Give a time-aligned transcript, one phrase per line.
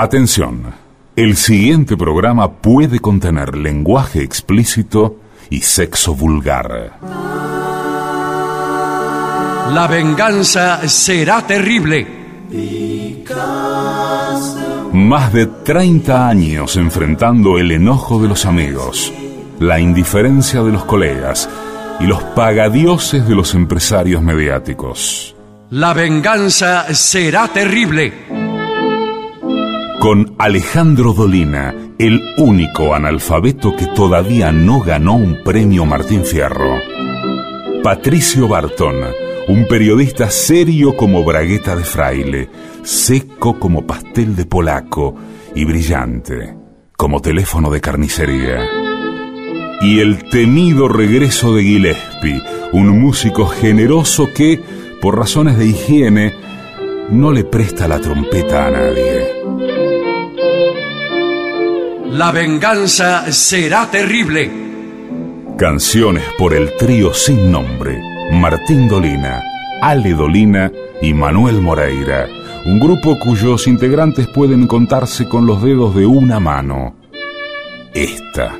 [0.00, 0.62] Atención,
[1.16, 5.16] el siguiente programa puede contener lenguaje explícito
[5.50, 6.92] y sexo vulgar.
[9.74, 12.06] La venganza será terrible.
[14.92, 19.12] Más de 30 años enfrentando el enojo de los amigos,
[19.58, 21.50] la indiferencia de los colegas
[21.98, 25.34] y los pagadioses de los empresarios mediáticos.
[25.70, 28.47] La venganza será terrible.
[30.00, 36.76] Con Alejandro Dolina, el único analfabeto que todavía no ganó un premio Martín Fierro.
[37.82, 38.96] Patricio Barton,
[39.48, 42.48] un periodista serio como bragueta de fraile,
[42.82, 45.16] seco como pastel de polaco
[45.54, 46.58] y brillante
[46.98, 48.58] como teléfono de carnicería.
[49.80, 54.60] Y el temido regreso de Gillespie, un músico generoso que,
[55.00, 56.34] por razones de higiene,
[57.08, 59.37] no le presta la trompeta a nadie.
[62.10, 64.50] La venganza será terrible.
[65.58, 68.00] Canciones por el trío sin nombre,
[68.32, 69.42] Martín Dolina,
[69.82, 72.26] Ale Dolina y Manuel Moreira,
[72.64, 76.96] un grupo cuyos integrantes pueden contarse con los dedos de una mano.
[77.92, 78.58] Esta.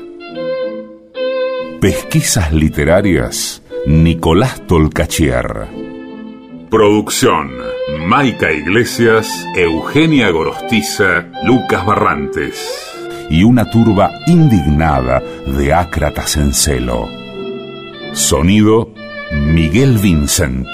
[1.81, 5.67] Pesquisas literarias, Nicolás Tolcachier.
[6.69, 7.51] Producción,
[8.05, 12.88] Maica Iglesias, Eugenia Gorostiza, Lucas Barrantes.
[13.29, 17.07] Y una turba indignada de ácratas en celo.
[18.13, 18.91] Sonido,
[19.31, 20.67] Miguel Vincent.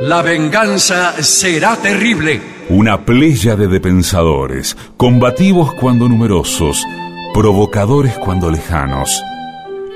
[0.00, 2.40] La venganza será terrible.
[2.68, 6.84] Una pléyade de pensadores, combativos cuando numerosos,
[7.32, 9.22] provocadores cuando lejanos,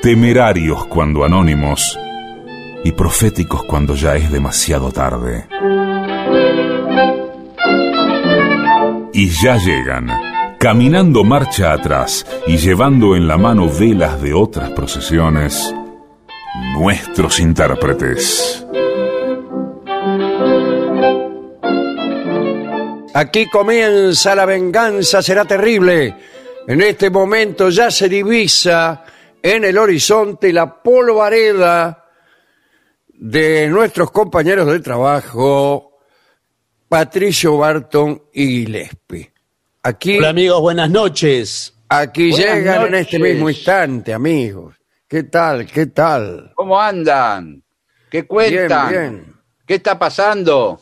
[0.03, 1.99] temerarios cuando anónimos
[2.85, 5.47] y proféticos cuando ya es demasiado tarde.
[9.13, 10.09] Y ya llegan,
[10.59, 15.73] caminando marcha atrás y llevando en la mano velas de otras procesiones,
[16.75, 18.67] nuestros intérpretes.
[23.15, 26.15] Aquí comienza la venganza, será terrible.
[26.67, 29.05] En este momento ya se divisa
[29.41, 32.05] en el horizonte la polvareda
[33.09, 35.99] de nuestros compañeros de trabajo,
[36.89, 39.38] Patricio Barton y Gillespie.
[39.89, 41.73] Aquí, Hola amigos, buenas noches.
[41.89, 44.77] aquí Buenas llegan en este mismo instante, amigos.
[45.09, 45.65] ¿Qué tal?
[45.65, 46.53] ¿Qué tal?
[46.55, 47.63] ¿Cómo andan?
[48.11, 48.91] ¿Qué cuentan?
[48.91, 49.35] Bien, bien.
[49.67, 50.79] ¿Qué está pasando?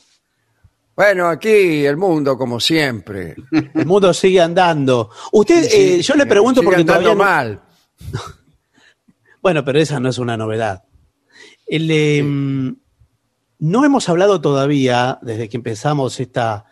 [0.96, 3.36] Bueno, aquí el mundo como siempre.
[3.74, 5.08] El mundo sigue andando.
[5.30, 7.62] Usted, Sí, eh, yo le pregunto sigue porque andando todavía no- mal.
[9.40, 10.82] Bueno, pero esa no es una novedad.
[11.64, 12.24] El, eh,
[13.60, 16.64] No hemos hablado todavía, desde que empezamos esta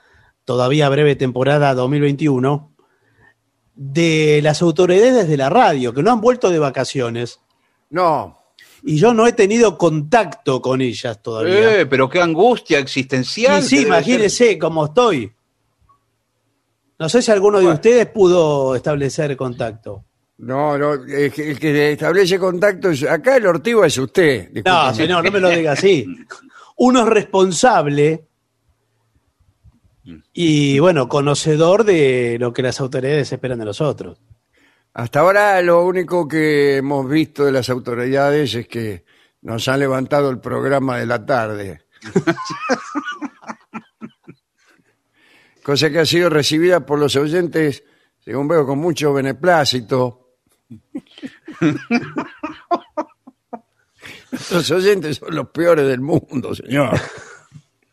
[0.44, 2.70] todavía breve temporada 2021,
[3.74, 7.40] de las autoridades de la radio, que no han vuelto de vacaciones.
[7.90, 8.38] No,
[8.82, 11.80] Y yo no he tenido contacto con ellas todavía.
[11.80, 13.62] Eh, pero qué angustia existencial.
[13.62, 15.32] y sí, imagínese cómo estoy.
[16.98, 17.74] No sé si alguno de Bueno.
[17.76, 20.04] ustedes pudo establecer contacto.
[20.38, 20.92] no, no.
[20.94, 23.02] El que, el que establece contacto es.
[23.04, 24.48] Acá el ortigo es usted.
[24.48, 24.94] No, discúlpame.
[24.94, 26.06] señor, no me lo diga así.
[26.76, 28.24] Uno es responsable
[30.32, 34.20] y, bueno, conocedor de lo que las autoridades esperan de los otros.
[34.92, 39.04] Hasta ahora lo único que hemos visto de las autoridades es que
[39.42, 41.82] nos han levantado el programa de la tarde.
[45.62, 47.84] Cosa que ha sido recibida por los oyentes,
[48.20, 50.36] según veo, con mucho beneplácito.
[54.50, 57.00] Los oyentes son los peores del mundo, señor.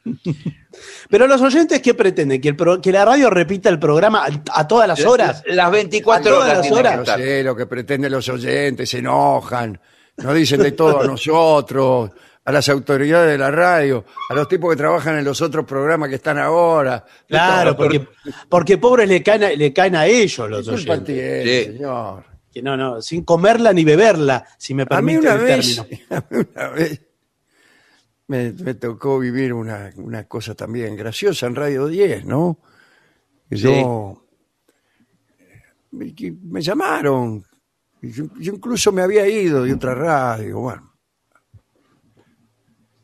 [1.10, 2.42] Pero los oyentes, ¿qué pretenden?
[2.42, 5.44] ¿Que, el pro- que la radio repita el programa a, a todas las horas?
[5.46, 6.98] Las 24 A todas horas.
[7.08, 7.18] las.
[7.20, 9.80] No sé lo que pretenden los oyentes, se enojan,
[10.18, 12.12] nos dicen de todo a nosotros,
[12.44, 16.10] a las autoridades de la radio, a los tipos que trabajan en los otros programas
[16.10, 17.06] que están ahora.
[17.28, 18.08] Claro, porque,
[18.50, 21.16] porque pobres le caen, a, le caen a ellos los ¿Qué culpa oyentes.
[21.16, 21.64] tiene, Sí.
[21.78, 22.24] señor?
[22.52, 25.76] Que no, no, sin comerla ni beberla, si me A mí permite una el vez,
[25.76, 26.08] término.
[26.09, 27.02] a mí una vez
[28.32, 32.60] me, me tocó vivir una, una cosa también graciosa en Radio 10, ¿no?
[33.50, 34.26] Yo
[35.92, 37.44] me, que me llamaron,
[38.02, 40.94] yo, yo incluso me había ido de otra radio, bueno.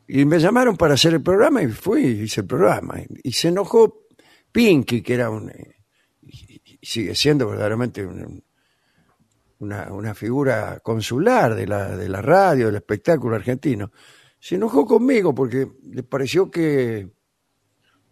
[0.06, 2.94] Y me llamaron para hacer el programa y fui, hice el programa.
[3.22, 4.06] Y, se enojó
[4.50, 5.76] Pinky, que era un, eh,
[6.22, 8.42] y- y sigue siendo verdaderamente un-
[9.58, 13.90] una, una figura consular de la, de la radio, del espectáculo argentino,
[14.40, 17.08] se enojó conmigo porque le pareció que,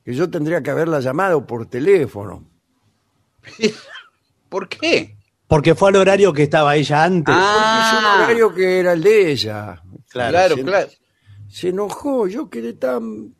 [0.05, 2.50] que yo tendría que haberla llamado por teléfono.
[4.49, 5.17] ¿Por qué?
[5.46, 7.34] Porque fue al horario que estaba ella antes.
[7.37, 7.52] Ah.
[7.62, 9.82] Porque es un horario que era el de ella.
[10.08, 10.88] Claro, se, claro.
[11.49, 13.34] Se enojó, yo quedé tan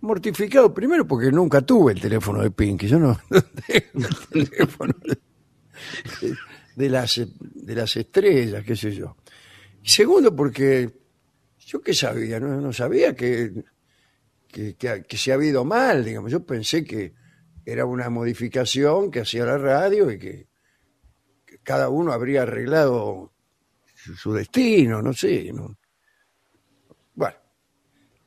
[0.00, 0.72] mortificado.
[0.72, 2.86] Primero porque nunca tuve el teléfono de Pinky.
[2.86, 5.18] Yo no, no tengo el teléfono de,
[6.76, 9.16] de las, de las estrellas, qué sé yo.
[9.82, 11.03] Segundo porque
[11.66, 13.52] yo qué sabía, no, no sabía que,
[14.48, 16.30] que, que- que se había ido mal, digamos.
[16.30, 17.14] Yo pensé que
[17.64, 20.46] era una modificación que hacía la radio y que,
[21.46, 23.32] que cada uno habría arreglado
[23.96, 25.50] su, su destino, no sé.
[25.52, 25.76] ¿no?
[27.14, 27.36] Bueno,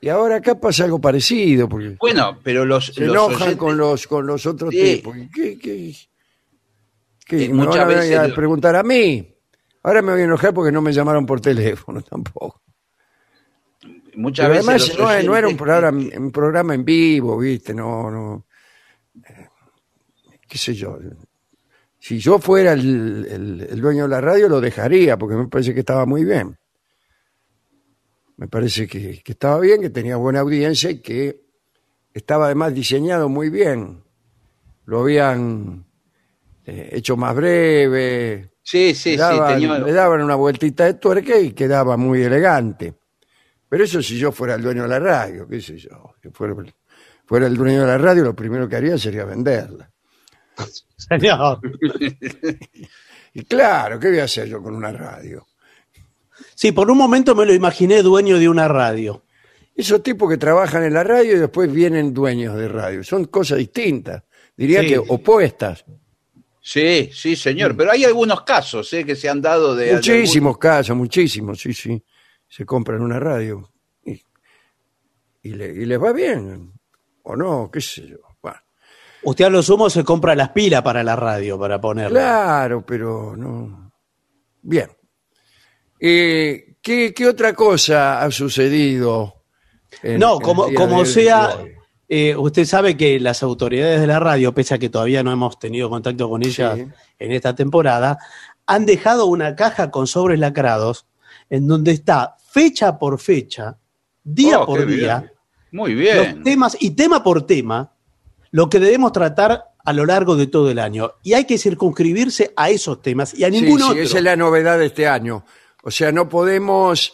[0.01, 3.77] y ahora acá pasa algo parecido, porque Bueno, pero los, se los enojan oyentes- con
[3.77, 4.95] los con los otros Sí.
[4.97, 5.17] tipos.
[5.17, 5.93] ¿Y ¿Qué, qué,
[7.25, 7.45] qué?
[7.45, 9.33] Eh, ¿Me van a veces a preguntar a mí?
[9.83, 12.61] Ahora me voy a enojar porque no me llamaron por teléfono tampoco.
[14.17, 17.73] Muchas Pero veces además no, no era un programa, un programa en vivo, ¿viste?
[17.73, 18.45] No, no.
[19.27, 19.47] eh,
[20.47, 20.97] ¿Qué sé yo?
[21.99, 25.73] Si yo fuera el, el- el dueño de la radio, lo dejaría, porque me parece
[25.73, 26.57] que estaba muy bien.
[28.37, 31.41] Me parece que, que estaba bien, que tenía buena audiencia y que
[32.13, 34.03] estaba además diseñado muy bien.
[34.85, 35.85] Lo habían
[36.65, 41.39] eh, hecho más breve, Sí, sí, le, sí, tenía- le daban una vueltita de tuerca
[41.39, 42.95] y quedaba muy elegante.
[43.69, 46.13] Pero eso si yo fuera el dueño de la radio, qué sé yo.
[46.21, 46.55] Si fuera,
[47.25, 49.89] fuera el dueño de la radio, lo primero que haría sería venderla.
[50.97, 51.59] Señor.
[53.33, 55.45] Y claro, ¿qué voy a hacer yo con una radio?
[56.55, 59.23] Sí, por un momento me lo imaginé dueño de una radio.
[59.75, 63.03] Esos tipos que trabajan en la radio y después vienen dueños de radio.
[63.03, 64.23] Son cosas distintas.
[64.55, 64.87] Diría Sí.
[64.87, 65.85] que opuestas.
[66.59, 67.77] Sí, sí, señor.
[67.77, 69.85] Pero hay algunos casos eh, que se han dado de.
[69.85, 72.03] de Muchísimos casos, muchísimos, sí, sí.
[72.47, 73.69] Se compran una radio
[74.05, 74.21] y,
[75.43, 76.71] y, le- y les va bien.
[77.23, 78.17] O no, qué sé yo.
[78.41, 78.57] Bueno,
[79.23, 82.19] Usted a lo sumo se compra las pilas para la radio, para ponerla.
[82.19, 83.91] claro, pero no.
[84.61, 84.89] Bien.
[85.99, 89.43] Eh, ¿qué, qué otra cosa ha sucedido?
[90.03, 91.57] en- No, como, como sea,
[92.07, 95.57] eh, usted sabe que las autoridades de la radio, pese a que todavía no hemos
[95.59, 96.87] tenido contacto con ellas Sí.
[97.19, 98.17] en esta temporada,
[98.65, 101.07] han dejado una caja con sobres lacrados
[101.49, 103.77] en donde está fecha por fecha,
[104.23, 104.99] día Oh, por bien.
[104.99, 105.33] día,
[105.71, 106.43] Muy los bien.
[106.43, 107.93] temas y tema por tema,
[108.51, 111.11] lo que debemos tratar a lo largo de todo el año.
[111.23, 114.01] Y hay que circunscribirse a esos temas y a Sí, ningún sí, otro.
[114.03, 115.45] esa es la novedad de este año.
[115.83, 117.13] O sea, no podemos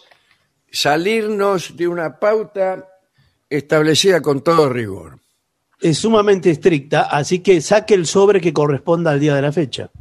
[0.71, 2.87] salirnos de una pauta
[3.49, 5.19] establecida con todo rigor.
[5.79, 9.91] Es sumamente estricta, así que saque el sobre que corresponda al día de la fecha.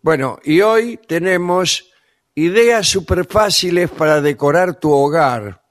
[0.00, 1.91] Bueno, y hoy tenemos
[2.34, 5.62] ideas súper fáciles para decorar tu hogar.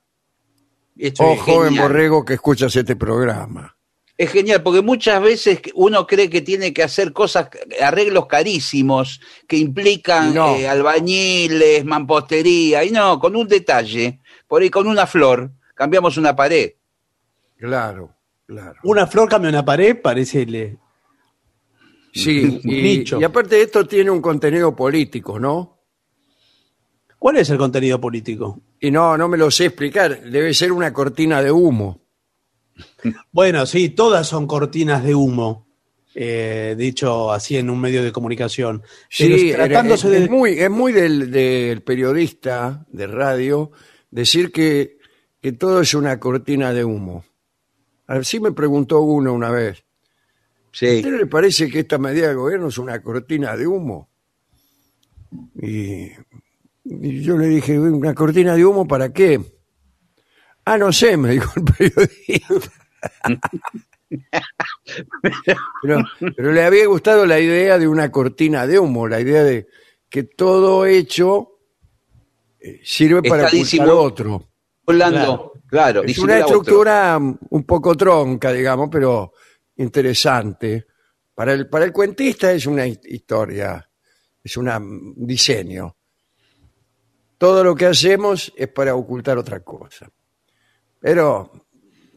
[0.97, 1.87] Esto Oh, es joven genial.
[1.87, 3.75] borrego que escuchas este programa.
[4.17, 7.49] Es genial, porque muchas veces uno cree que tiene que hacer cosas,
[7.81, 10.55] arreglos carísimos, que implican no.
[10.55, 16.35] eh, albañiles, mampostería, y no, con un detalle, por ahí con una flor, cambiamos una
[16.35, 16.73] pared.
[17.57, 18.13] Claro,
[18.45, 18.79] claro.
[18.83, 20.77] Una flor cambia una pared, parece le-
[22.13, 23.19] Sí, y, nicho.
[23.19, 25.70] y aparte de esto tiene un contenido político, ¿no?
[27.21, 28.59] ¿Cuál es el contenido político?
[28.79, 30.23] Y no, no me lo sé explicar.
[30.23, 32.01] Debe ser una cortina de humo.
[33.31, 35.67] Bueno, sí, todas son cortinas de humo,
[36.15, 38.81] eh, dicho así en un medio de comunicación.
[39.07, 40.23] Sí, tratándose es, de...
[40.23, 43.69] es muy, es muy del, del periodista de radio
[44.09, 44.97] decir que,
[45.41, 47.23] que todo es una cortina de humo.
[48.07, 49.77] Así me preguntó uno una vez.
[49.77, 49.83] ¿A
[50.71, 50.87] Sí.
[50.87, 54.09] usted no le parece que esta medida del gobierno es una cortina de humo?
[55.61, 56.07] Y,
[57.01, 59.39] y yo le dije, ¿una cortina de humo para qué?
[60.65, 62.71] Ah, no sé, me dijo el periodista.
[65.81, 66.03] pero,
[66.35, 69.67] pero le había gustado la idea de una cortina de humo, la idea de
[70.09, 71.59] que todo hecho
[72.59, 74.47] eh, sirve para ocultar otro.
[74.85, 76.57] Hablando, claro, Es una otro.
[76.57, 79.33] estructura un poco tronca, digamos, pero
[79.77, 80.85] interesante.
[81.33, 83.89] Para el, para el cuentista es una hi- historia,
[84.43, 85.95] es una- un diseño.
[87.41, 90.07] Todo lo que hacemos es para ocultar otra cosa.
[90.99, 91.51] Pero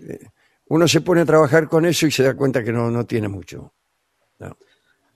[0.06, 0.18] eh,
[0.66, 3.28] uno se pone a trabajar con eso y se da cuenta que no, no tiene
[3.28, 3.72] mucho.
[4.38, 4.54] No.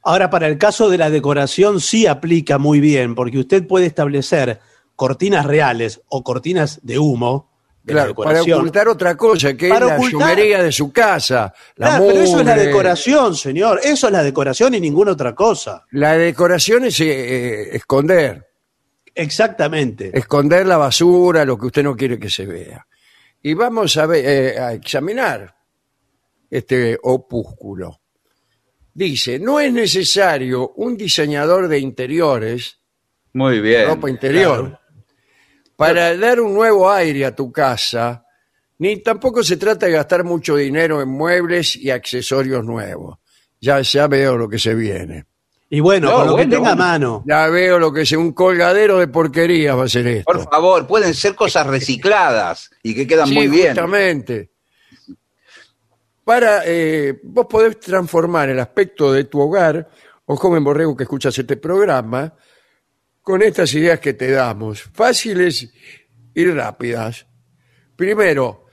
[0.04, 4.60] Ahora, para el caso de la decoración sí aplica muy bien, porque usted puede establecer
[4.96, 7.50] cortinas reales o cortinas de humo
[7.82, 11.52] de la Claro, para ocultar otra cosa, que Para es la chumería de su casa.
[11.76, 13.78] La Claro, pero eso es la decoración, señor.
[13.84, 15.84] Eso es la decoración y ninguna otra cosa.
[15.90, 18.47] La decoración es eh, esconder.
[19.18, 20.16] Exactamente.
[20.16, 22.86] esconder la basura, lo que usted no quiere que se vea.
[23.42, 25.54] Y vamos a, ver, eh, a examinar
[26.48, 28.00] este opúsculo.
[28.94, 32.78] dice, no es necesario un diseñador de interiores,
[33.32, 33.86] Muy bien.
[33.86, 34.78] ropa interior,
[35.76, 38.24] para dar un nuevo aire a tu casa,
[38.78, 43.18] ni tampoco se trata de gastar mucho dinero en muebles y accesorios nuevos.
[43.60, 45.26] Ya, ya veo lo que se viene.
[45.70, 46.82] Y bueno, No, con lo bueno, que tenga bueno.
[46.84, 47.24] mano.
[47.26, 50.32] Ya veo lo que es un colgadero de porquería va a ser esto.
[50.32, 53.68] Por favor, pueden ser cosas recicladas y que quedan Sí, muy bien.
[53.68, 54.50] justamente.
[56.24, 59.88] Para, eh, vos podés transformar el aspecto de tu hogar,
[60.26, 62.34] o joven borrego que escuchas este programa,
[63.22, 65.68] con estas ideas que te damos, fáciles
[66.34, 67.26] y rápidas.
[67.96, 68.66] Primero,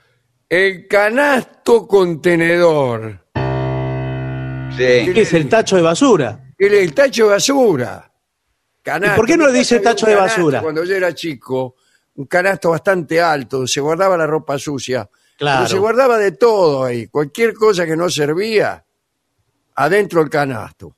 [0.48, 3.24] el canasto contenedor,
[4.76, 5.10] Sí.
[5.14, 6.40] ¿Qué es el tacho de basura?
[6.58, 8.12] El, el tacho de basura.
[8.82, 9.14] Canasto.
[9.14, 10.62] ¿Y por qué no le dice tacho de basura?
[10.62, 11.76] Cuando yo era chico,
[12.14, 15.08] un canasto bastante alto, se guardaba la ropa sucia.
[15.36, 15.64] Claro.
[15.64, 18.84] Pero se guardaba de todo ahí, cualquier cosa que no servía,
[19.74, 20.96] adentro del canasto.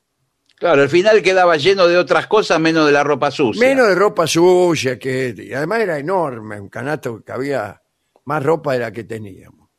[0.55, 3.61] Claro, al final quedaba lleno de otras cosas menos de la ropa sucia.
[3.61, 7.81] Menos de ropa sucia, que y además era enorme, un canasto que había
[8.25, 9.71] más ropa de la que teníamos.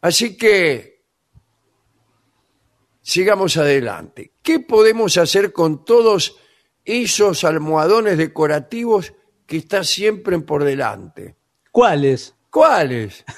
[0.00, 0.91] Así que
[3.02, 4.32] sigamos adelante.
[4.42, 6.36] ¿Qué podemos hacer con todos
[6.84, 9.12] esos almohadones decorativos
[9.46, 11.36] que están siempre por delante?
[11.70, 12.34] ¿Cuáles?
[12.50, 13.24] ¿Cuáles?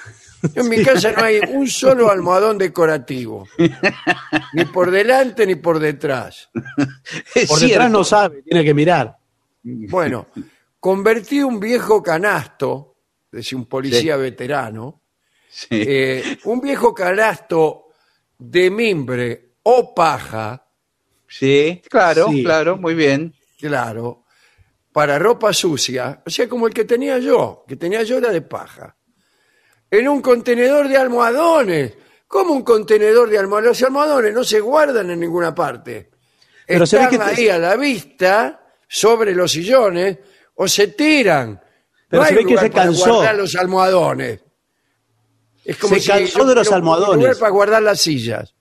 [0.53, 3.47] En mi casa no hay un solo almohadón decorativo.
[4.53, 6.51] Ni por delante ni por detrás.
[7.33, 7.65] Es Por cierto.
[7.67, 9.17] detrás no sabe, tiene que mirar.
[9.63, 10.27] Bueno,
[10.79, 12.97] convertí un viejo canasto,
[13.31, 15.01] decía un policía veterano,
[15.49, 15.67] Sí.
[15.71, 17.87] eh, un viejo canasto
[18.37, 20.61] de mimbre o paja,
[21.27, 22.43] Sí, claro, Sí.
[22.43, 23.33] claro, muy bien.
[23.59, 24.23] claro,
[24.93, 28.41] para ropa sucia, o sea, como el que tenía yo, que tenía yo era de
[28.41, 28.95] paja,
[29.91, 31.93] en un contenedor de almohadones.
[32.27, 33.69] ¿Cómo un contenedor de almohadones?
[33.79, 36.09] Los almohadones no se guardan en ninguna parte.
[36.67, 40.17] Pero Están que te- ahí a la vista, sobre los sillones,
[40.55, 41.61] o se tiran.
[42.07, 43.13] Pero no se hay ve que lugar se para cansó.
[43.15, 44.39] guardar los almohadones.
[45.63, 47.17] Es como Se si cansó yo de los quiero un almohadones.
[47.17, 48.54] lugar para guardar las sillas.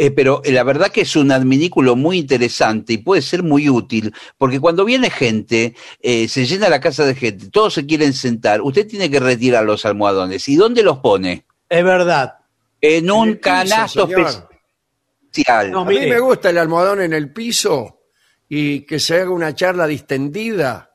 [0.00, 3.68] Eh, pero eh, la verdad que es un adminículo muy interesante y puede ser muy
[3.68, 8.12] útil, porque cuando viene gente, eh, se llena la casa de gente, todos se quieren
[8.12, 10.48] sentar, usted tiene que retirar los almohadones.
[10.48, 11.44] ¿Y dónde los pone?
[11.68, 12.36] Es verdad.
[12.80, 15.72] En un piso, canasto especial.
[15.72, 18.02] No, A mí me gusta el almohadón en el piso
[18.48, 20.92] y que se haga una charla distendida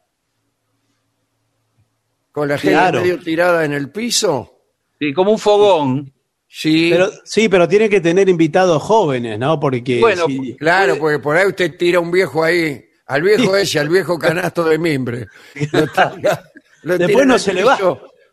[2.32, 3.02] con la gente Claro.
[3.02, 4.62] medio tirada en el piso.
[4.98, 6.13] Sí, como un fogón.
[6.56, 9.60] Sí, Pero, sí, pero tiene que tener invitados jóvenes, ¿no?
[9.60, 13.80] Porque Bueno, si- claro, porque por ahí usted tira un viejo ahí, al viejo ese,
[13.80, 15.26] al viejo canasto de mimbre.
[15.72, 16.44] Lo tira-
[16.84, 17.80] lo Después no se le va.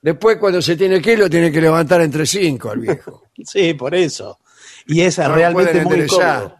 [0.02, 3.22] Después cuando se tiene que ir, lo tiene que levantar entre cinco al viejo.
[3.44, 4.38] sí, por eso.
[4.86, 6.56] Y es No realmente muy incómodo.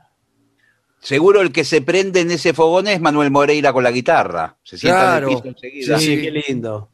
[1.03, 4.57] Seguro el que se prende en ese fogón es Manuel Moreira con la guitarra.
[4.63, 5.27] Se sienta Claro.
[5.27, 5.99] en el piso enseguida.
[5.99, 6.23] Sí, Sí.
[6.23, 6.91] qué lindo.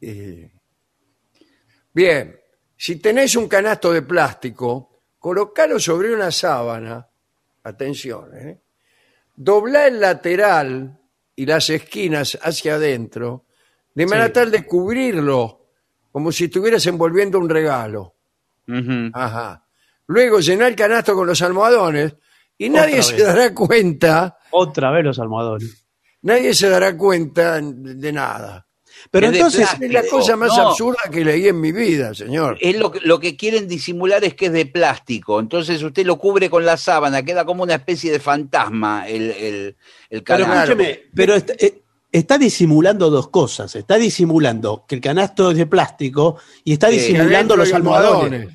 [0.00, 0.50] Eh,
[1.94, 2.36] Bien,
[2.78, 7.06] si tenés un canasto de plástico, colocalo sobre una sábana,
[7.64, 8.60] atención, ¿eh?
[9.34, 10.96] doblá el lateral
[11.34, 13.44] y las esquinas hacia adentro,
[13.94, 14.32] de manera Sí.
[14.32, 15.66] tal de cubrirlo,
[16.12, 18.14] como si estuvieras envolviendo un regalo.
[19.12, 19.64] Ajá.
[20.06, 22.14] Luego llená el canasto con los almohadones
[22.56, 25.84] y nadie se dará cuenta, Otra vez los almohadones.
[26.22, 28.66] nadie se dará cuenta de nada.
[29.10, 29.84] Pero Es entonces, plástico.
[29.86, 30.68] Es la cosa más No.
[30.70, 32.58] absurda que leí en mi vida, señor.
[32.60, 35.40] Es lo que, lo que quieren disimular es que es de plástico.
[35.40, 39.76] Entonces usted lo cubre con la sábana, queda como una especie de fantasma el, el,
[40.10, 40.72] el pero canasto.
[40.72, 43.74] escúcheme, pero está, eh, está disimulando dos cosas.
[43.76, 48.48] Está disimulando que el canasto es de plástico y está disimulando los almohadones.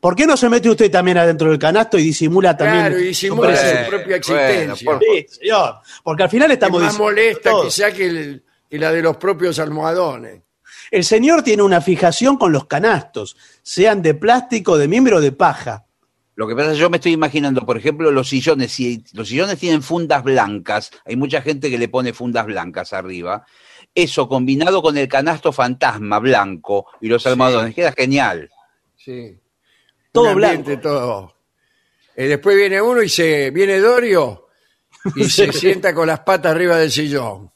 [0.00, 2.86] ¿Por qué no se mete usted también adentro del canasto y disimula también?
[2.86, 4.84] Claro, y su disimula su propia Bueno, existencia.
[4.92, 5.74] por- Sí, señor.
[6.04, 7.64] Porque al final es estamos más disimulando molesta todo.
[7.64, 10.42] quizá que, el- que la de los propios almohadones.
[10.90, 15.32] El señor tiene una fijación con los canastos, sean de plástico, de miembro o de
[15.32, 15.86] paja.
[16.34, 18.72] Lo que pasa es que yo me estoy imaginando, por ejemplo, los sillones.
[18.72, 23.44] Si los sillones tienen fundas blancas, hay mucha gente que le pone fundas blancas arriba.
[23.94, 28.48] Eso combinado con el canasto fantasma blanco y los almohadones, queda genial.
[28.96, 29.36] Sí.
[30.12, 31.34] Todo ambiente todo.
[32.14, 34.48] Eh, después viene uno y se viene Dorio
[35.16, 37.50] y se sienta con las patas arriba del sillón.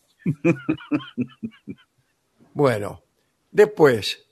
[2.54, 3.02] Bueno,
[3.50, 4.26] después,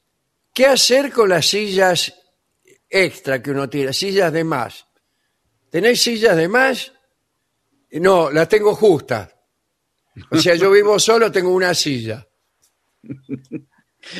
[0.53, 2.15] ¿qué hacer con las sillas
[2.89, 3.93] extra que uno tira?
[3.93, 4.87] Sillas de más.
[5.71, 6.93] ¿Tenéis sillas de más?
[7.93, 9.35] No, las tengo justas.
[10.31, 12.27] O sea, yo vivo solo, tengo una silla.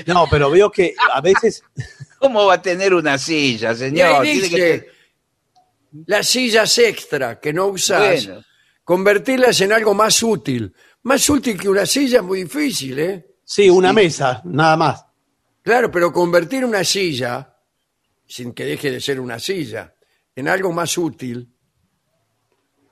[0.07, 1.63] No, pero veo que a veces
[2.19, 4.23] ¿Cómo va a tener una silla, Y señor?
[4.23, 4.93] Tiene que dice, tener-
[6.07, 8.45] las sillas extra que no usás, Bueno.
[8.85, 10.75] convertirlas en algo más útil.
[11.03, 13.27] Más útil que una silla es muy difícil, ¿eh?
[13.45, 15.05] Sí, una mesa, nada más.
[15.63, 17.57] Claro, pero convertir una silla,
[18.27, 19.95] sin que deje de ser una silla,
[20.35, 21.49] en algo más útil.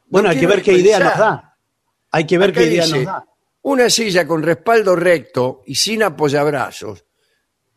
[0.06, 1.56] Bueno, hay que ver qué idea nos da.
[2.10, 3.24] Hay que ver Acá qué idea dice, nos da.
[3.62, 7.04] Una silla con respaldo recto y sin apoyabrazos,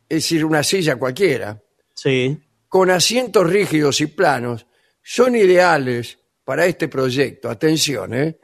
[0.07, 1.61] es decir, una silla cualquiera,
[1.93, 2.41] Sí.
[2.67, 4.65] con asientos rígidos y planos,
[5.03, 7.49] son ideales para este proyecto.
[7.49, 8.39] Atención, ¿eh?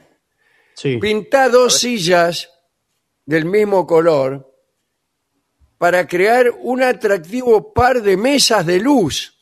[0.80, 0.98] Sí.
[0.98, 2.52] Pintá dos sillas
[3.26, 4.54] del mismo color
[5.80, 9.34] para crear un atractivo par de mesas de luz.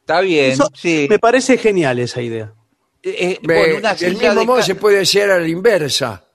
[0.00, 1.08] Está bien, Eso sí.
[1.10, 2.54] Me parece genial esa idea.
[3.02, 5.38] Eh, eh, Ve, bueno, una del silla mismo de modo ca- se puede hacer a
[5.40, 6.28] la inversa.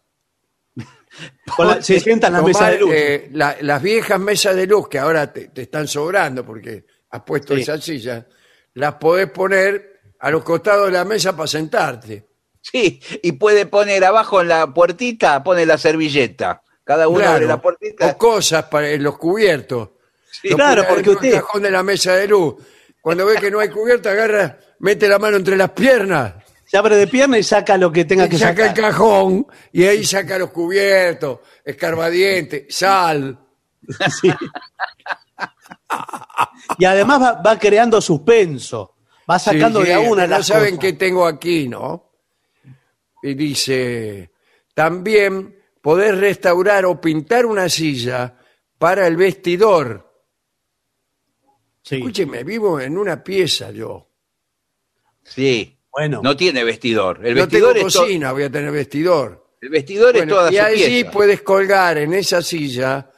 [1.55, 2.91] Con la- se sientan las mesas Tomar, de luz.
[2.93, 7.21] eh, la- las viejas mesas de luz que ahora te, te están sobrando porque has
[7.23, 7.61] puesto Sí.
[7.61, 8.25] esas sillas,
[8.73, 12.26] las podés poner a los costados de la mesa para sentarte.
[12.71, 16.61] Sí, y puede poner abajo en la puertita, pone la servilleta.
[16.83, 17.33] Cada uno Claro.
[17.35, 18.07] abre la puertita.
[18.07, 19.89] O cosas para en los cubiertos.
[20.41, 22.55] Sí, claro, porque usted- cajón de la mesa de luz.
[23.01, 26.33] Cuando ve que no hay cubierto, agarra, mete la mano entre las piernas,
[26.69, 28.91] Se abre de pierna y saca lo que tenga y que saca el sacar.
[28.91, 33.39] cajón y ahí saca los cubiertos, escarbadiente, sal.
[34.21, 34.29] Sí.
[36.79, 38.95] Y además va, va creando suspenso.
[39.29, 40.79] Va sacando Sí, de a una No las saben cosas.
[40.81, 42.06] qué tengo aquí, ¿no?
[43.23, 44.31] Y dice,
[44.73, 48.37] también poder restaurar o pintar una silla
[48.77, 50.03] para el vestidor.
[51.83, 51.97] Sí.
[51.97, 54.09] Escúcheme, vivo en una pieza yo.
[55.23, 55.73] Sí.
[55.91, 57.25] Bueno, No tiene vestidor.
[57.25, 59.47] El no tengo vestidor, es, to- cocina, voy a tener vestidor.
[59.61, 61.11] el vestidor es toda y su allí pieza.
[61.11, 63.11] puedes colgar en esa silla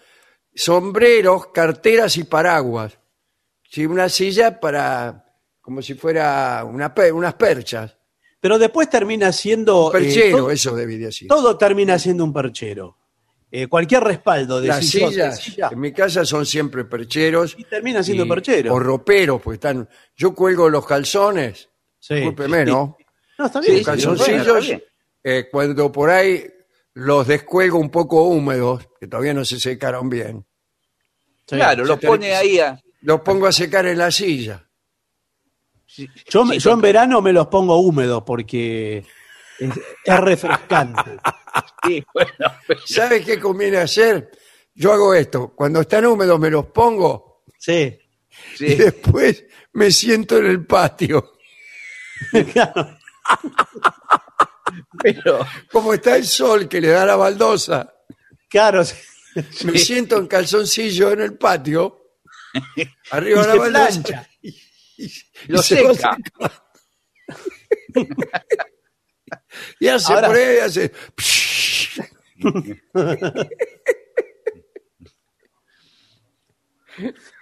[0.53, 2.97] sombreros, carteras y paraguas.
[3.69, 5.25] Sí, una silla para,
[5.61, 7.97] como si fuera una unas perchas.
[8.39, 9.87] Pero después termina siendo.
[9.89, 11.27] Un eh, perchero, todo, eso debería decir.
[11.27, 12.97] todo termina siendo un perchero.
[13.51, 17.55] Eh, cualquier respaldo de Las de sillas silla, en mi casa son siempre percheros.
[17.57, 18.73] y termina siendo y- perchero.
[18.73, 19.89] O roperos, pues están.
[20.15, 21.67] Yo cuelgo los calzones,
[21.99, 22.15] Sí.
[22.15, 22.95] discúlpeme, ¿no?
[23.39, 23.71] No, está bien.
[23.73, 24.83] Los sí, calzoncillos, bueno, está bien.
[25.23, 26.43] eh, cuando por ahí
[26.93, 30.45] los descuelgo un poco húmedos, que todavía no se secaron bien,
[31.47, 31.55] Sí.
[31.55, 32.79] Claro, los pone ahí a...
[33.01, 34.68] los pongo a secar en la silla.
[36.29, 39.05] Yo, sí, yo en verano me los pongo húmedos porque
[39.59, 39.69] es,
[40.05, 41.17] es refrescante.
[41.83, 42.31] sí, bueno,
[42.67, 44.31] pero- ¿Sabes qué conviene hacer?
[44.75, 47.97] Yo hago esto, cuando están húmedos me los pongo Sí.
[48.59, 51.33] y después me siento en el patio.
[52.53, 52.97] Claro.
[55.03, 57.93] pero Como está el sol que le da la baldosa,
[58.49, 58.95] Claro, sí.
[59.65, 62.13] me siento en calzoncillo en el patio,
[63.11, 64.01] arriba Y de la baldosa.
[64.03, 64.28] plancha.
[65.47, 66.17] Lo se va seca.
[69.79, 70.91] Y hace Ahora- por ahí, hace.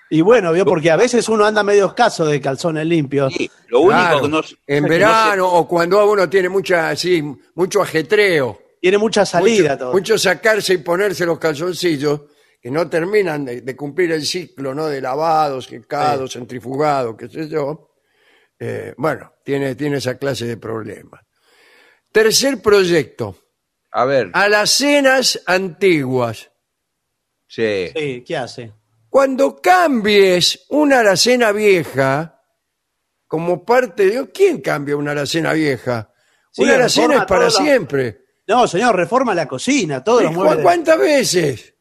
[0.09, 3.33] Y bueno, vio, porque a veces uno anda medio escaso de calzones limpios.
[3.33, 4.39] Sí, lo único Claro, que no...
[4.39, 7.21] en que no verano o cuando uno tiene mucha, así,
[7.55, 8.61] mucho ajetreo.
[8.79, 9.91] Tiene mucha salida mucho, todo.
[9.93, 12.21] mucho sacarse y ponerse los calzoncillos
[12.59, 14.87] que no terminan de, de cumplir el ciclo ¿no?
[14.87, 17.91] de lavados, secados, centrifugados, qué sé yo.
[18.59, 21.21] Eh, bueno, tiene, tiene esa clase de problemas.
[22.11, 23.37] Tercer proyecto,
[23.91, 26.49] A ver, alacenas antiguas.
[27.47, 27.89] sí.
[27.95, 28.73] Sí, ¿qué hace?
[29.09, 32.41] Cuando cambies una alacena vieja,
[33.27, 34.31] como parte de...
[34.31, 36.11] ¿Quién cambia una alacena vieja?
[36.51, 38.21] Sí, una alacena es para siempre.
[38.47, 40.57] No, señor, reforma la cocina, todos los ¿Y muebles.
[40.57, 41.73] cu- ¿Cuántas veces?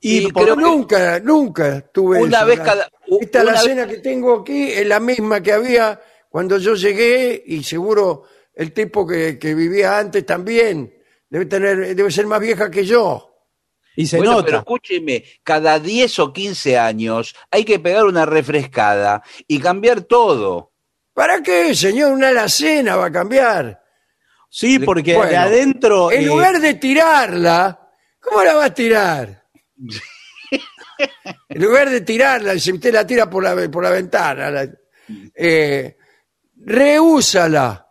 [0.00, 2.46] Y Y por- creo que- Nunca, nunca tuve Una eso.
[2.46, 6.74] vez cada- Esta una alacena que tengo aquí es la misma que había cuando yo
[6.74, 10.92] llegué y seguro el tipo que, que vivía antes también
[11.28, 13.32] debe tener, debe ser más vieja que yo.
[13.98, 14.44] y se Bueno, nota.
[14.44, 20.72] pero escúcheme, cada 10 o 15 años hay que pegar una refrescada y cambiar todo.
[21.14, 22.12] ¿Para qué, señor?
[22.12, 23.82] Una alacena va a cambiar.
[24.50, 26.12] sí, porque de Bueno, adentro.
[26.12, 27.88] En eh, lugar de tirarla,
[28.20, 29.44] ¿cómo la va a tirar?
[31.48, 34.68] en lugar de tirarla, si usted la tira por la, por la ventana, la-
[35.34, 35.96] eh,
[36.56, 37.86] reúsala,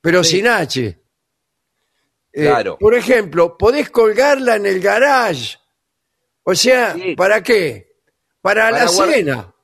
[0.00, 0.80] pero sin H.
[0.86, 0.98] Eh,
[2.46, 2.78] Claro.
[2.78, 5.58] Por ejemplo, podés colgarla en el garage.
[6.44, 7.14] O sea, Sí.
[7.14, 7.92] ¿para qué?
[8.40, 9.54] Para, la Para guardar- cena.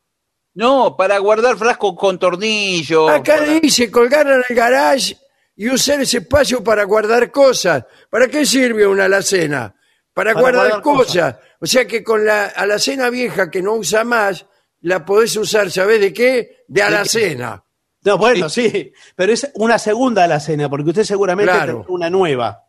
[0.55, 3.09] No, para guardar frascos con tornillo.
[3.09, 5.17] Acá para- dice colgarla en el garage
[5.57, 7.85] y usar ese espacio para guardar cosas.
[8.11, 9.75] ¿Para qué sirve una alacena?
[10.19, 11.07] Para, Para guardar, guardar cosas.
[11.07, 11.37] cosas.
[11.61, 14.47] O sea que con la alacena vieja que no usa más,
[14.81, 16.65] la podés usar, ¿sabés de qué?
[16.67, 17.63] De alacena.
[18.03, 21.73] No, bueno, sí, pero es una segunda alacena, porque usted seguramente Claro.
[21.75, 22.65] tendrá una nueva.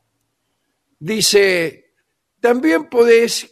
[0.99, 1.93] Dice,
[2.39, 3.51] también podés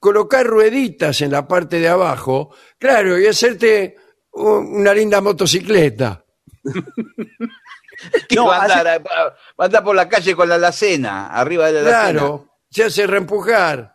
[0.00, 3.96] colocar rueditas en la parte de abajo, claro, y hacerte
[4.32, 6.24] un- una linda motocicleta.
[8.36, 11.66] No, va, a hace- andar, va a andar por la calle con la alacena, arriba
[11.66, 12.10] de la alacena.
[12.20, 13.94] Claro, se hace reempujar.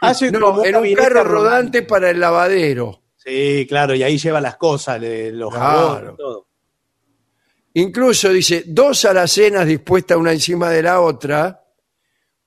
[0.00, 1.32] Hace No, como en un carro rodante.
[1.32, 3.02] rodante para el lavadero.
[3.16, 5.88] Sí, claro, y ahí lleva las cosas, los Claro.
[5.88, 6.46] jabones, todo.
[7.74, 11.64] Incluso dice, dos alacenas dispuestas una encima de la otra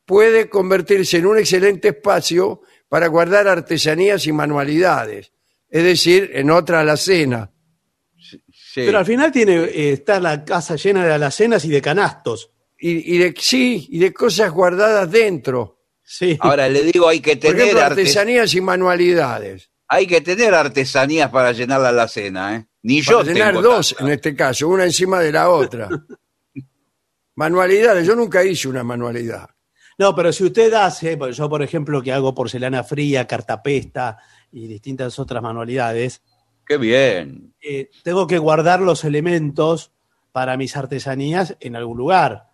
[0.05, 5.33] puede convertirse en un excelente espacio para guardar artesanías y manualidades.
[5.69, 7.51] Es decir, en otra alacena.
[8.17, 8.41] Sí.
[8.75, 12.51] Pero al final tiene eh, está la casa llena de alacenas y de canastos.
[12.79, 15.81] Y, y de, sí, y de cosas guardadas dentro.
[16.03, 16.37] Sí.
[16.39, 19.69] Ahora le digo, hay que Por tener ejemplo, artes- artesanías y manualidades.
[19.87, 22.67] hay que tener artesanías para llenar la alacena, ¿eh?
[22.83, 24.03] Ni yo Para llenar tengo dos tanta.
[24.11, 25.89] en este caso, una encima de la otra.
[27.35, 29.49] manualidades, yo nunca hice una manualidad.
[29.99, 34.17] No, pero si usted hace, pues yo por ejemplo que hago porcelana fría, cartapesta
[34.51, 36.21] y distintas otras manualidades,
[36.65, 37.55] Qué bien.
[37.61, 39.91] eh, tengo que guardar los elementos
[40.31, 42.47] para mis artesanías en algún lugar.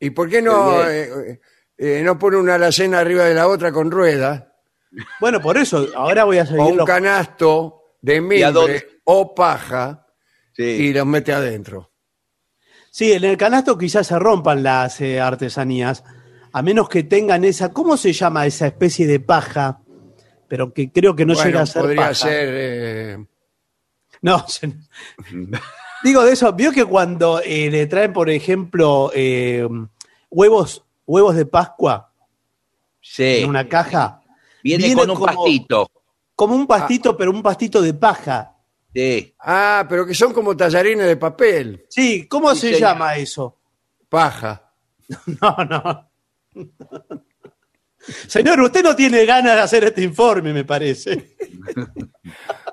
[0.00, 1.40] ¿Y por qué no, Qué eh,
[1.78, 4.44] eh, no pone una alacena arriba de la otra con ruedas?
[5.20, 8.36] Bueno, por eso, ahora voy a O seguir un los- canasto de dónde?
[8.72, 10.06] mimbre o paja
[10.52, 10.62] Sí.
[10.62, 11.90] y los mete adentro.
[12.90, 16.04] Sí, en el canasto quizás se rompan las eh, artesanías,
[16.52, 19.80] a menos que tengan esa, ¿cómo se llama esa especie de paja?
[20.46, 22.14] Pero que creo que no Bueno, llega a ser podría paja.
[22.14, 23.26] ser eh,
[24.22, 24.72] No, se-
[26.04, 29.66] digo de eso, vio que cuando eh, le traen, por ejemplo, eh,
[30.30, 32.12] huevos, huevos de Pascua
[33.00, 33.38] Sí.
[33.42, 34.20] en una caja,
[34.62, 35.90] Viene, viene con un como- pastito.
[36.36, 38.52] como un pastito, pero un pastito de paja.
[38.94, 39.34] Sí.
[39.40, 42.80] Ah, pero que son como tallarines de papel, Sí, ¿cómo Sí, se señor.
[42.80, 43.58] llama eso?
[44.08, 44.72] paja.
[45.40, 46.10] No, no.
[48.28, 51.36] Señor, usted no tiene ganas de hacer este informe, me parece.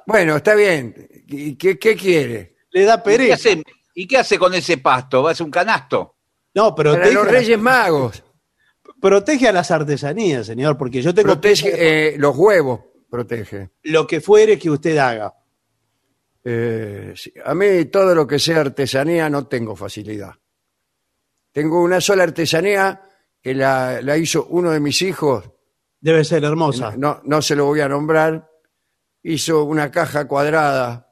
[0.05, 1.07] Bueno, está bien.
[1.27, 2.50] ¿Y qué, qué quiere?
[2.71, 3.33] Le da ¿Y qué, pereza.
[3.35, 5.23] hace, ¿Y qué hace con ese pasto?
[5.23, 6.15] ¿Va a ser un canasto?
[6.53, 8.23] No, Para protege, los Reyes Magos.
[8.99, 13.69] protege a las artesanías, señor, porque yo tengo Protege eh, los huevos, protege.
[13.83, 15.33] lo que fuere que usted haga.
[16.43, 20.33] Eh, sí, a mí todo lo que sea artesanía no tengo facilidad.
[21.51, 23.01] Tengo una sola artesanía
[23.41, 25.49] que la, la hizo uno de mis hijos,
[25.99, 26.95] Debe ser hermosa.
[26.97, 28.49] no, no se lo voy a nombrar,
[29.23, 31.07] hizo una caja cuadrada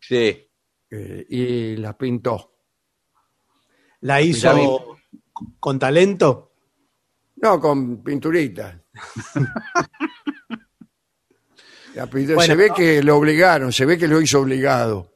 [0.00, 0.48] Sí.
[0.92, 2.52] Eh, y la pintó.
[4.02, 4.96] La hizo
[5.58, 6.52] con talento.
[7.36, 8.76] No, con pinturitas.
[11.94, 12.74] La pintó- Bueno, se ve no.
[12.74, 15.12] que lo obligaron, se ve que lo hizo obligado.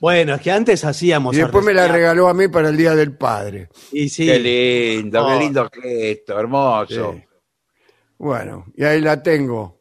[0.00, 1.34] Bueno, es que antes hacíamos.
[1.34, 3.68] Y después me la regaló a mí para el Día del Padre.
[3.92, 5.28] Y sí, Qué lindo, Oh.
[5.28, 7.12] qué lindo gesto, hermoso.
[7.14, 7.24] Sí.
[8.18, 9.80] Bueno, y ahí la tengo.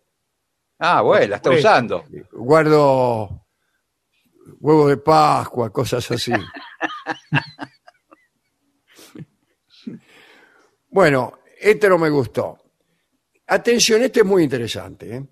[0.80, 2.04] Ah, bueno, la está usando.
[2.34, 3.45] Guardo
[4.60, 6.32] huevos de Pascua, cosas así.
[10.90, 12.58] bueno, este no me gustó.
[13.48, 15.16] Atención, este es muy interesante.
[15.16, 15.26] ¿eh?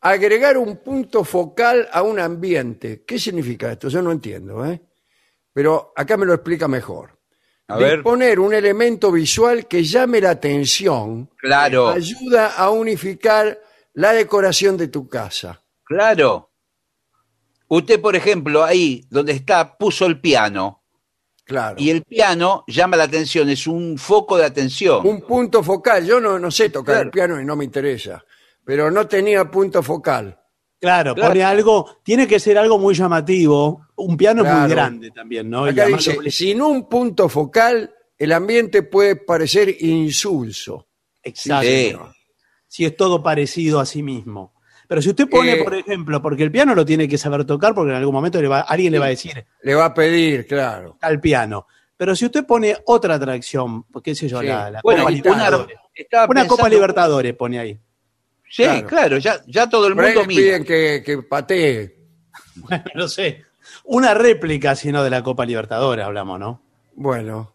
[0.00, 3.04] Agregar un punto focal a un ambiente.
[3.06, 3.88] ¿Qué significa esto?
[3.88, 4.80] Yo no entiendo, ¿eh?
[5.52, 7.18] Pero acá me lo explica mejor.
[7.68, 7.96] A ver.
[7.96, 13.60] Disponer un elemento visual que llame la atención Claro, ayuda a unificar
[13.94, 15.62] la decoración de tu casa.
[15.84, 16.47] claro.
[17.68, 20.82] Usted, por ejemplo, ahí donde está, puso el piano.
[21.44, 21.76] Claro.
[21.78, 25.06] Y el piano llama la atención, es un foco de atención.
[25.06, 26.04] Un punto focal.
[26.06, 27.04] Yo no, no sé tocar Claro.
[27.06, 28.22] el piano y no me interesa.
[28.64, 30.38] Pero no tenía punto focal.
[30.80, 31.30] claro, Claro.
[31.30, 33.86] pone algo, tiene que ser algo muy llamativo.
[33.96, 35.64] Un piano es muy grande también, ¿no?
[35.64, 40.86] Acá dice, lo- sin un punto focal, el ambiente puede parecer insulso.
[41.22, 41.66] Exacto.
[41.66, 41.96] Sí.
[42.68, 44.52] Si es todo parecido a sí mismo.
[44.88, 47.74] Pero si usted pone, Eh, por ejemplo, porque el piano lo tiene que saber tocar,
[47.74, 50.46] porque en algún momento le va- alguien le va a decir, Le va a pedir,
[50.46, 50.96] claro.
[51.02, 51.66] al piano.
[51.96, 54.46] Pero si usted pone otra atracción, qué sé yo, Sí.
[54.46, 55.16] la, la Bueno, Copa una,
[55.50, 55.76] Libertadores.
[56.28, 57.78] Una Copa Libertadores pone ahí.
[58.50, 58.86] Sí, Claro.
[58.86, 60.40] claro, ya, ya todo el mundo mira.
[60.42, 61.94] piden que, que patee.
[62.56, 63.44] Bueno, no sé.
[63.84, 66.62] Una réplica, sino de la Copa Libertadores hablamos, ¿no?
[66.94, 67.54] Bueno.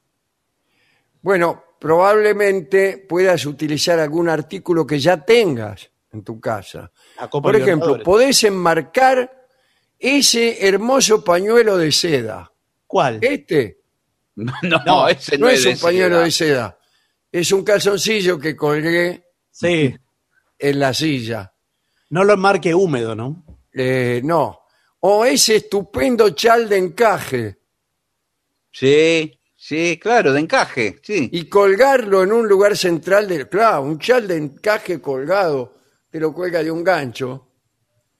[1.22, 6.92] Bueno, probablemente puedas utilizar algún artículo que ya tengas en tu casa.
[7.32, 9.48] Por ejemplo, podés enmarcar
[10.00, 12.52] ese hermoso pañuelo de seda.
[12.88, 13.20] ¿Cuál?
[13.22, 13.80] Este
[14.36, 14.54] No,
[14.86, 16.24] no, ese no, no, es un pañuelo seda.
[16.26, 16.80] de seda.
[17.32, 19.96] Es un calzoncillo que colgué Sí.
[20.60, 21.54] en la silla.
[22.10, 23.44] No lo enmarque húmedo, ¿no?
[23.74, 24.62] Eh, no.
[25.02, 27.58] O ese estupendo chal de encaje
[28.72, 31.30] Sí, sí, claro, de encaje, sí.
[31.32, 33.48] y colgarlo en un lugar central del...
[33.48, 35.74] Claro, un chal de encaje colgado,
[36.14, 37.48] te lo cuelga de un gancho.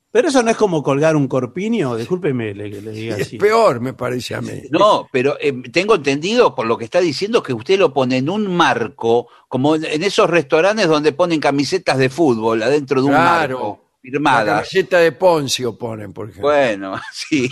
[0.10, 3.38] Pero eso no es como colgar un corpiño, discúlpeme le, le diga Es así.
[3.38, 4.64] peor, me parece a mí.
[4.72, 8.30] No, pero eh, tengo entendido por lo que está diciendo que usted lo pone en
[8.30, 13.58] un marco, como en esos restaurantes donde ponen camisetas de fútbol adentro de un Claro.
[13.60, 14.46] marco, La firmadas.
[14.70, 16.50] camiseta de Poncio ponen, por ejemplo.
[16.50, 17.48] Bueno, sí.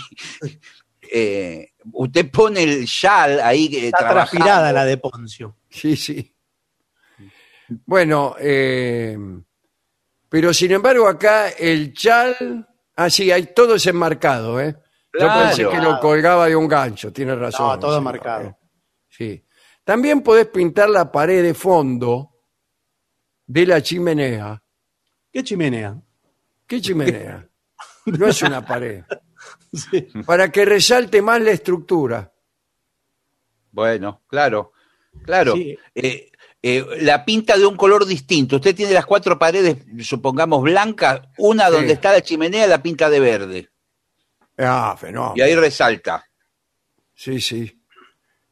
[1.14, 5.56] Eh, usted pone el shal ahí eh, Está transpirada la de Poncio.
[5.68, 6.32] Sí, sí.
[7.86, 9.16] Bueno, eh,
[10.32, 12.66] pero sin embargo acá el chal...
[12.96, 14.74] Ah, sí, hay todo es enmarcado, ¿eh?
[15.10, 15.34] Claro.
[15.34, 17.68] Yo pensé que lo colgaba de un gancho, tiene razón.
[17.68, 18.48] No, todo marcado.
[18.48, 18.56] ¿eh?
[19.10, 19.44] Sí.
[19.84, 22.30] También podés pintar la pared de fondo
[23.46, 24.62] de la chimenea.
[25.30, 26.00] ¿Qué chimenea?
[26.66, 27.46] ¿Qué chimenea?
[28.06, 29.04] No es una pared.
[29.74, 30.06] Sí.
[30.26, 32.30] Para que resalte más la estructura.
[33.70, 34.72] Bueno, claro,
[35.24, 35.54] claro.
[35.54, 35.76] Sí.
[35.94, 36.31] Eh,
[36.62, 38.56] eh, la pinta de un color distinto.
[38.56, 41.22] Usted tiene las cuatro paredes, supongamos, blancas.
[41.38, 41.72] Una Sí.
[41.72, 43.68] donde está la chimenea la pinta de verde.
[44.58, 45.34] Ah, fenómeno.
[45.36, 46.24] Y ahí resalta.
[47.14, 47.82] Sí, sí.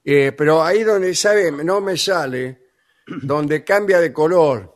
[0.05, 1.53] Eh, pero ahí donde, ¿sabe?
[1.53, 2.63] No me sale,
[3.23, 4.75] donde cambia de color.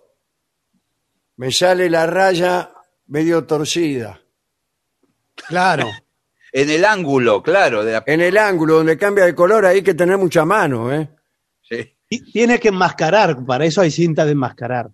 [1.37, 2.73] Me sale la raya
[3.07, 4.21] medio torcida.
[5.49, 5.91] Claro.
[6.57, 7.83] En el ángulo, claro.
[7.85, 11.09] De la- En el ángulo donde cambia de color hay que tener mucha mano, ¿eh?
[12.19, 12.25] Sí.
[12.27, 14.91] Y Tiene que enmascarar, para eso hay cinta de enmascarar.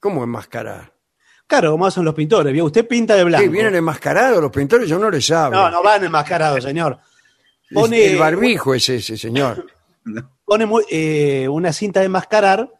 [0.00, 0.92] ¿Cómo enmascarar?
[1.46, 2.62] Claro, como hacen los pintores.
[2.62, 3.44] Usted pinta de blanco.
[3.44, 4.88] ¿Qué, ¿Vienen enmascarados los pintores?
[4.88, 5.58] Yo no les hablo.
[5.58, 6.98] No, no van enmascarados, señor.
[7.72, 9.66] Pone, El barbijo es ese, señor.
[10.44, 12.70] pone eh, una cinta de enmascarar,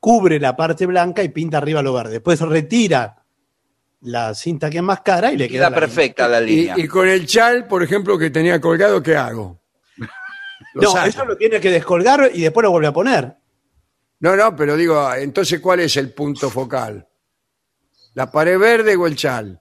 [0.00, 2.12] cubre la parte blanca y pinta arriba lo verde.
[2.12, 3.24] Después retira
[4.00, 6.74] la cinta que enmascara y le queda Queda la perfecta la Y, línea.
[6.78, 9.60] y con el chal, por ejemplo, que tenía colgado, ¿qué hago?
[10.74, 13.36] No, eso lo tiene que descolgar y después lo vuelve a poner.
[14.20, 17.06] No, no, pero digo, entonces, ¿cuál es el punto focal?
[18.14, 19.60] ¿La pared verde o el chal?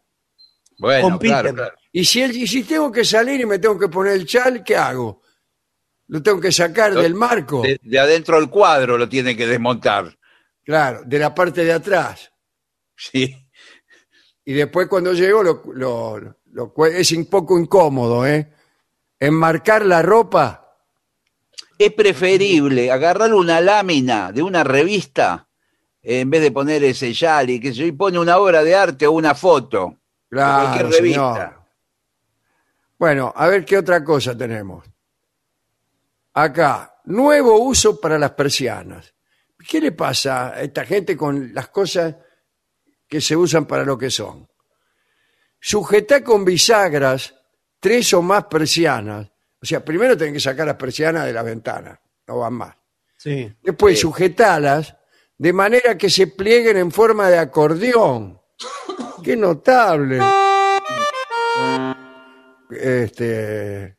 [0.80, 1.76] Bueno, claro, claro.
[1.92, 4.64] Y si, el- y si tengo que salir y me tengo que poner el chal,
[4.64, 5.22] ¿qué hago?
[6.08, 7.62] ¿Lo tengo que sacar Lo- del marco?
[7.62, 10.18] De, de adentro del cuadro lo tiene que desmontar.
[10.64, 12.32] Claro, de la parte de atrás.
[12.96, 13.36] Sí.
[14.46, 18.52] Y después cuando llego, lo, lo- lo cue- es un poco incómodo, ¿eh?
[19.20, 20.67] Enmarcar la ropa.
[21.78, 25.48] Es preferible agarrar una lámina de una revista
[26.02, 29.06] eh, en vez de poner ese yal y que se pone una obra de arte
[29.06, 29.90] o una foto.
[29.90, 29.98] de
[30.38, 31.34] Claro, cualquier revista.
[31.34, 31.58] señor.
[32.98, 34.86] Bueno, a ver qué otra cosa tenemos.
[36.34, 39.14] Acá, nuevo uso para las persianas.
[39.68, 42.16] ¿Qué le pasa a esta gente con las cosas
[43.08, 44.48] que se usan para lo que son?
[45.60, 47.34] Sujetá con bisagras
[47.80, 49.30] tres o más persianas.
[49.62, 52.76] O sea, primero tienen que sacar las persianas de la ventana, no van más.
[53.18, 53.52] Sí.
[53.64, 54.96] Después sujetalas
[55.38, 58.40] de manera que se plieguen en forma de acordeón.
[59.24, 60.20] ¡Qué notable!
[62.70, 63.98] Este.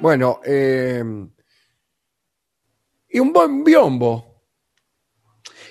[0.00, 1.02] Bueno, eh,
[3.08, 4.27] y un buen biombo.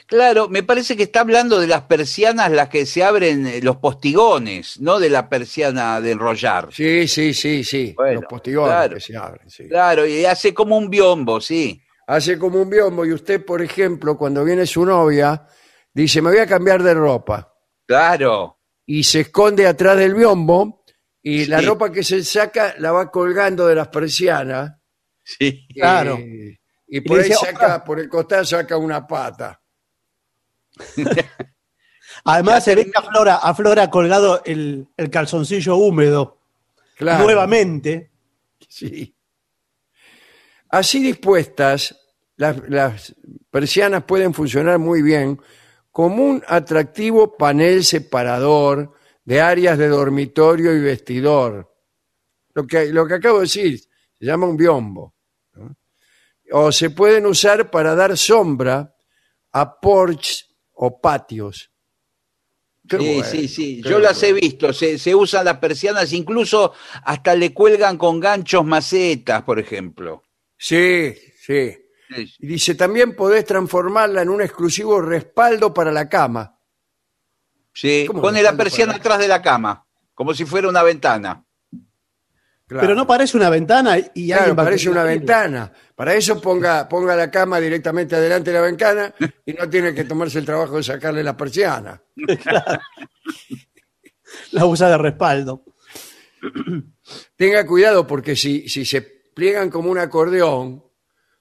[0.07, 3.75] Claro, me parece que está hablando de las persianas las que se abren eh, los
[3.75, 6.69] postigones, no de la persiana de enrollar.
[6.71, 7.93] Sí, sí, sí, sí.
[7.95, 8.93] Bueno, Los postigones claro.
[8.95, 9.67] que se abren, sí.
[9.67, 11.81] Claro, y hace como un biombo, sí.
[12.07, 15.45] Hace como un biombo y usted, por ejemplo, cuando viene su novia,
[15.93, 17.53] dice, me voy a cambiar de ropa.
[17.85, 18.59] Claro.
[18.85, 20.83] y se esconde atrás del biombo
[21.21, 24.71] y la ropa que se saca la va colgando de las persianas.
[25.21, 25.67] Sí.
[25.73, 26.17] Claro.
[26.17, 29.61] eh, y por ahí dice, saca, por el costado saca una pata.
[32.25, 36.39] Además se ve que aflora, aflora colgado el, el calzoncillo húmedo
[36.95, 37.23] Claro.
[37.23, 38.11] nuevamente.
[38.67, 39.15] Sí.
[40.69, 41.95] Así dispuestas,
[42.35, 43.15] las, las
[43.49, 45.39] persianas pueden funcionar muy bien
[45.91, 51.73] como un atractivo panel separador de áreas de dormitorio y vestidor.
[52.53, 55.13] Lo que, lo que acabo de decir se llama un biombo.
[55.53, 55.75] ¿no?
[56.51, 58.93] O se pueden usar para dar sombra
[59.51, 60.45] a porches
[60.77, 61.71] o patios.
[62.87, 63.81] Qué Sí, bueno, sí, sí.
[63.83, 64.71] Yo las he visto.
[64.71, 70.23] Se, se usan las persianas, incluso hasta le cuelgan con ganchos macetas, por ejemplo.
[70.57, 71.77] Sí, sí.
[72.09, 72.35] Sí.
[72.39, 76.57] Y dice, también podés transformarla en un exclusivo respaldo para la cama.
[77.73, 79.85] Sí, ¿Cómo pone la persiana atrás de la cama,
[80.15, 81.45] como si fuera una ventana.
[82.67, 82.81] Claro.
[82.81, 85.71] Pero no parece una ventana y Claro, parece una ventana.
[85.95, 90.03] Para eso ponga, ponga la cama directamente adelante de la ventana y no tiene que
[90.03, 92.01] tomarse el trabajo de sacarle la persiana.
[94.51, 95.63] La usa de respaldo.
[97.35, 100.83] Tenga cuidado porque si, si se pliegan como un acordeón,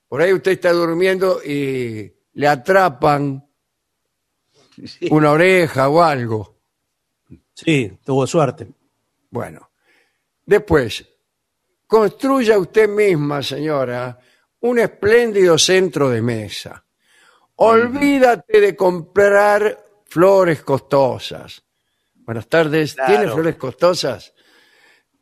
[0.09, 3.43] por ahí usted está durmiendo y le atrapan
[4.85, 5.09] Sí.
[5.11, 6.59] una oreja o algo.
[7.55, 8.69] Sí, tuvo suerte.
[9.31, 9.71] Bueno,
[10.45, 11.09] después,
[11.87, 14.19] construya usted misma, señora,
[14.61, 16.85] un espléndido centro de mesa.
[17.57, 21.63] Olvídate de comprar flores costosas.
[22.15, 23.35] Buenas tardes, ¿tiene Claro.
[23.35, 24.35] flores costosas?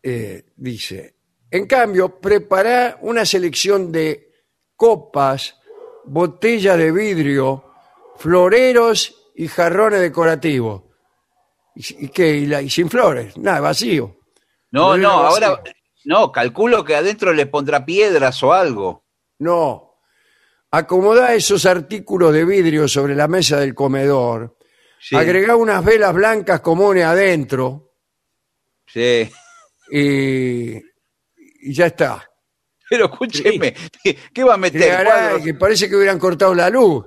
[0.02, 1.14] Eh, dice.
[1.50, 4.32] En cambio, prepara una selección de
[4.74, 5.56] copas,
[6.04, 7.64] botellas de vidrio,
[8.16, 10.82] floreros y jarrones decorativos.
[11.76, 12.30] ¿Y, y qué?
[12.36, 13.36] ¿Y, la- y sin flores?
[13.36, 14.16] Nada, vacío.
[14.72, 15.46] No, no, vacío.
[15.46, 15.62] ahora,
[16.04, 19.04] no, calculo que adentro le pondrá piedras o algo.
[19.38, 19.98] No.
[20.70, 24.56] Acomoda esos artículos de vidrio sobre la mesa del comedor.
[25.00, 27.92] Sí, Agrega unas velas blancas comunes adentro
[28.86, 29.30] sí.
[29.90, 32.28] y, y ya está.
[32.88, 33.74] Pero escúcheme,
[34.32, 35.04] ¿qué va a meter?
[35.04, 37.06] Cuadros, que parece que hubieran cortado la luz.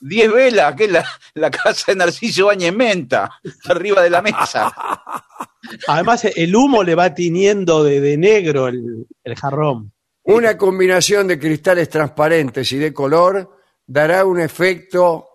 [0.00, 3.30] 10 velas, que es la, la casa de Narciso Bañez Menta,
[3.68, 4.72] arriba de la mesa.
[5.88, 9.92] Además, el humo le va tiñendo de, de negro el, el jarrón.
[10.24, 13.56] Una combinación de cristales transparentes y de color
[13.86, 15.26] dará un efecto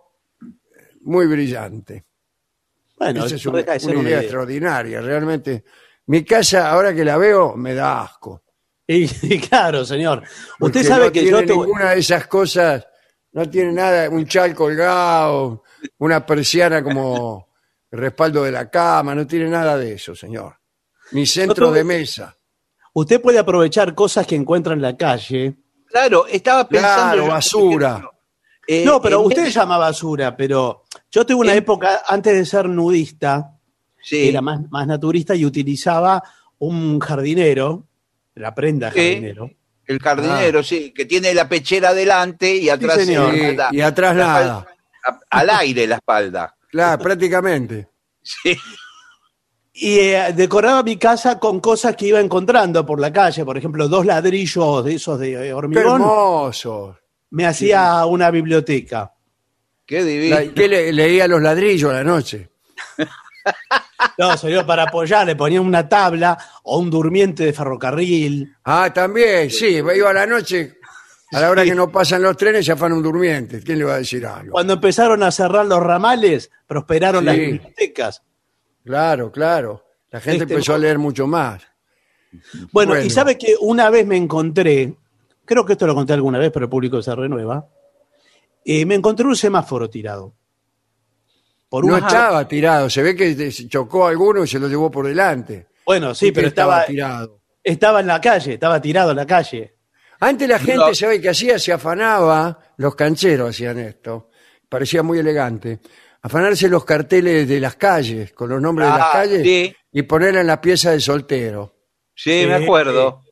[1.01, 2.05] muy brillante.
[2.97, 4.23] Bueno, Esa es una, deja de ser una una idea idea.
[4.27, 5.63] extraordinaria, realmente.
[6.05, 8.43] Mi casa, ahora que la veo, me da asco.
[8.87, 10.23] Y, y claro, señor.
[10.59, 12.85] Porque Usted sabe no que tiene yo tengo- ninguna de esas cosas,
[13.33, 15.63] no tiene nada, un chal colgado,
[15.99, 17.49] una persiana como
[17.91, 20.55] respaldo de la cama, no tiene nada de eso, señor.
[21.11, 22.35] Ni centro de mesa.
[22.93, 25.55] usted puede aprovechar cosas que encuentra en la calle.
[25.87, 27.01] Claro, estaba pensando.
[27.01, 28.09] Claro, yo, basura.
[28.67, 32.67] eh, No, pero usted vez- llama basura, pero yo tuve una época antes de ser
[32.69, 33.49] nudista,
[34.01, 36.21] Sí, era más, más naturista y utilizaba
[36.57, 37.87] un jardinero,
[38.35, 39.49] la prenda jardinero.
[39.87, 43.33] El jardinero, sí, que tiene la pechera adelante y atrás señor.
[43.33, 44.65] Sí, y atrás la nada.
[45.03, 46.55] espalda- al aire la espalda.
[46.69, 47.87] Claro, prácticamente.
[48.25, 48.55] Sí.
[49.75, 53.87] Y eh, decoraba mi casa con cosas que iba encontrando por la calle, por ejemplo,
[53.89, 56.97] dos ladrillos de esos de eh, Qué hormigón, hermoso.
[57.31, 59.11] me hacía una biblioteca.
[59.85, 60.35] Qué divino.
[60.39, 62.49] La- ¿Qué le- leía los ladrillos a la noche?
[64.17, 68.55] No, señor, para apoyar le ponía una tabla o un durmiente de ferrocarril.
[68.63, 70.77] Ah, también, sí, iba a la noche,
[71.31, 73.61] a la hora que no pasan los trenes, ya fan un durmiente.
[73.61, 74.51] ¿Quién le va a decir algo?
[74.51, 77.25] Cuando empezaron a cerrar los ramales, prosperaron Sí.
[77.25, 78.23] las bibliotecas.
[78.85, 79.83] Claro, claro.
[80.11, 81.61] La gente Este- empezó a leer mucho más.
[82.71, 83.05] Bueno, Bueno.
[83.05, 84.93] y sabe que una vez me encontré,
[85.45, 87.67] creo que esto lo conté alguna vez, pero el público se renueva,
[88.65, 90.33] eh, me encontré un semáforo tirado.
[91.73, 94.67] Por No una- estaba tirado, se ve que se chocó a alguno y se lo
[94.67, 95.69] llevó por delante.
[95.87, 97.41] Bueno, sí, que pero estaba, tirado.
[97.63, 99.73] estaba en la calle, estaba tirado en la calle.
[100.19, 100.93] Antes la gente, No.
[100.93, 101.57] ¿sabe qué hacía?
[101.57, 104.29] Se afanaba, los cancheros hacían esto,
[104.69, 105.79] parecía muy elegante,
[106.21, 109.75] afanarse los carteles de las calles, con los nombres de las Ah, calles, sí.
[109.93, 111.75] y ponerla en la pieza de soltero.
[112.13, 112.63] Sí, me Sí.
[112.65, 113.22] acuerdo.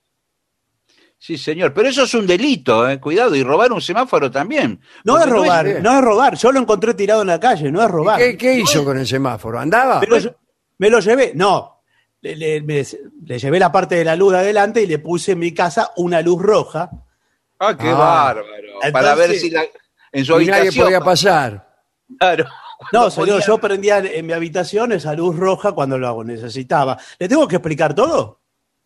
[1.24, 1.72] Sí, señor.
[1.72, 3.00] Pero eso es un delito, eh.
[3.00, 3.36] Cuidado.
[3.36, 4.82] Y robar un semáforo también.
[5.04, 6.36] No es robar, no es robar.
[6.36, 8.18] Yo lo encontré tirado en la calle, no es robar.
[8.20, 9.60] ¿Qué, qué hizo con el semáforo?
[9.60, 10.00] ¿Andaba?
[10.00, 10.36] Me lo,
[10.80, 11.84] me lo llevé, no.
[12.22, 12.84] Le, le- me-
[13.26, 15.92] le llevé la parte de la luz de adelante y le puse en mi casa
[15.98, 16.90] una luz roja.
[17.60, 17.94] Ah, qué Ah.
[17.94, 18.80] bárbaro.
[18.92, 19.64] Para ver si la,
[20.12, 20.86] en su y nadie habitación.
[20.86, 21.70] podía pasar.
[22.18, 22.46] Claro.
[22.92, 26.98] No, señor, yo prendía en mi habitación esa luz roja cuando lo necesitaba.
[27.20, 28.41] ¿Le tengo que explicar todo?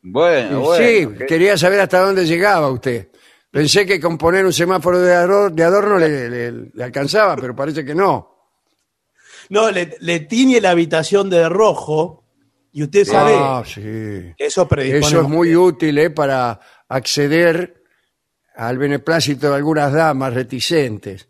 [0.08, 0.86] Bueno, bueno.
[0.86, 3.10] sí, que- quería saber hasta dónde llegaba usted.
[3.50, 7.56] Pensé que con poner un semáforo de ador- de adorno le, le- le alcanzaba, pero
[7.56, 8.32] parece que no.
[9.50, 12.24] No, le, le tiñe la habitación de rojo
[12.72, 13.82] y usted sabe Ah, sí.
[13.82, 15.08] que eso predispone.
[15.08, 16.10] Eso es muy útil ¿eh?
[16.10, 17.82] para acceder
[18.56, 21.30] al beneplácito de algunas damas reticentes.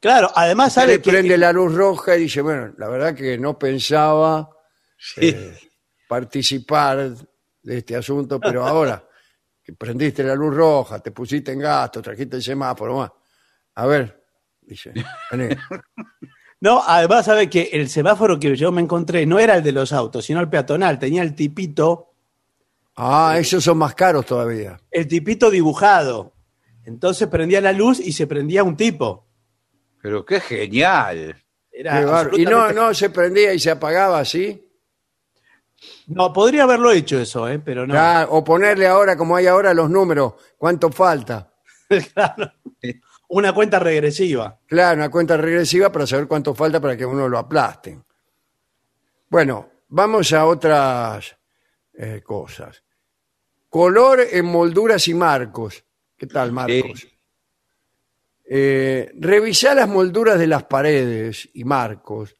[0.00, 3.14] Claro, además Usted sabe le que prende la luz roja y dice, bueno, la verdad
[3.14, 4.50] que no pensaba
[5.18, 5.56] eh,
[6.08, 7.12] participar
[7.62, 9.06] de este asunto, pero ahora
[9.62, 13.12] que prendiste la luz roja, te pusiste en gasto, trajiste el semáforo, más.
[13.76, 14.24] A ver,
[14.60, 14.92] dice,
[15.30, 15.54] vení.
[16.60, 19.92] No, además sabe que el semáforo que yo me encontré no era el de los
[19.92, 20.96] autos, sino el peatonal.
[20.96, 22.14] Tenía el tipito,
[22.94, 24.78] Ah, esos son más caros todavía.
[24.90, 26.34] el tipito dibujado.
[26.84, 29.26] Entonces prendía la luz y se prendía un tipo.
[30.00, 31.34] Pero qué genial.
[31.72, 34.71] Era Qué y no, no se prendía y se apagaba así.
[36.14, 37.58] No, podría haberlo hecho eso, ¿eh?
[37.58, 37.94] pero no.
[38.30, 41.48] O ponerle ahora, como hay ahora, los números, cuánto falta.
[42.14, 42.50] Claro.
[43.28, 44.58] Una cuenta regresiva.
[44.66, 48.00] Claro, una cuenta regresiva para saber cuánto falta para que uno lo aplaste.
[49.28, 51.36] Bueno, vamos a otras
[51.94, 52.82] eh, cosas.
[53.68, 55.84] Color en molduras y marcos.
[56.16, 57.06] ¿Qué tal, Marcos?
[58.44, 62.36] Eh, revisar las molduras de las paredes y marcos.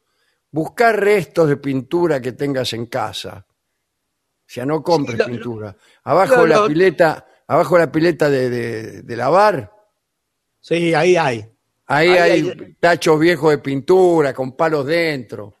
[0.51, 3.47] Buscar restos de pintura que tengas en casa.
[4.53, 5.75] O sea, no compres Sí, lo- pintura.
[6.03, 9.73] Abajo lo- la pileta, abajo la pileta de, de- de lavar,
[10.61, 11.39] Sí, ahí hay.
[11.39, 11.47] ahí
[11.87, 15.55] Ahí hay hay- tachos viejos de pintura con palos dentro.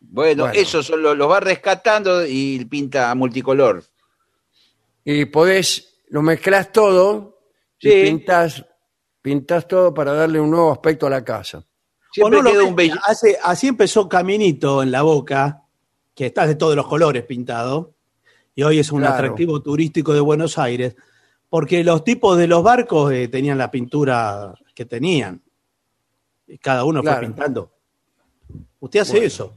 [0.00, 0.58] Bueno, Bueno.
[0.60, 3.84] eso son los, los va rescatando y pinta multicolor.
[5.04, 7.38] y podés, lo mezclas todo
[7.78, 8.64] y pintas,
[9.22, 11.64] pintas todo para darle un nuevo aspecto a la casa.
[12.12, 12.96] Siempre queda un bello.
[13.04, 15.62] hace- así empezó Caminito en la boca,
[16.14, 17.93] que está de todos los colores pintado,
[18.54, 19.14] y hoy es un Claro.
[19.14, 20.96] atractivo turístico de Buenos Aires,
[21.48, 25.42] porque los tipos de los barcos eh, tenían la pintura que tenían.
[26.46, 27.18] Y cada uno Claro.
[27.18, 27.72] fue pintando.
[28.80, 29.26] Usted hace Bueno.
[29.26, 29.56] eso.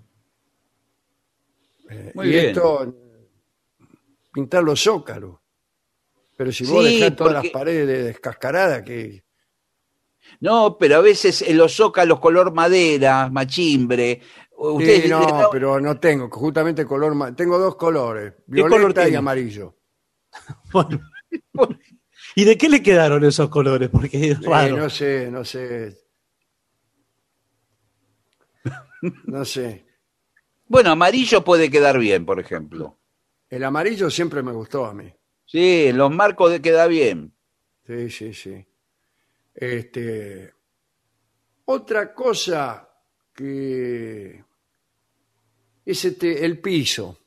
[2.15, 2.45] Muy y bien.
[2.47, 2.93] esto,
[4.33, 5.37] pintar los zócalos.
[6.35, 9.23] Pero si vos Sí, dejás todas porque- las paredes descascaradas, que
[10.41, 14.21] No, pero a veces en los zócalos color madera, machimbre.
[14.59, 18.75] Ustedes Sí, le- no, le da- pero no tengo, justamente color, tengo dos colores, violeta
[18.75, 19.17] color y tiene?
[19.17, 19.75] amarillo.
[20.73, 20.99] Bueno.
[22.35, 23.89] ¿Y de qué le quedaron esos colores?
[23.89, 25.97] Porque es Eh, no sé, no sé.
[29.25, 29.85] No sé.
[30.67, 32.99] Bueno, amarillo puede quedar bien, por ejemplo.
[33.49, 35.11] El amarillo siempre me gustó a mí.
[35.45, 37.33] Sí, en los marcos de- queda bien.
[37.85, 38.65] Sí, sí, sí.
[39.53, 40.51] Este,
[41.65, 42.89] otra cosa
[43.33, 44.43] que
[45.91, 47.17] es este, el piso.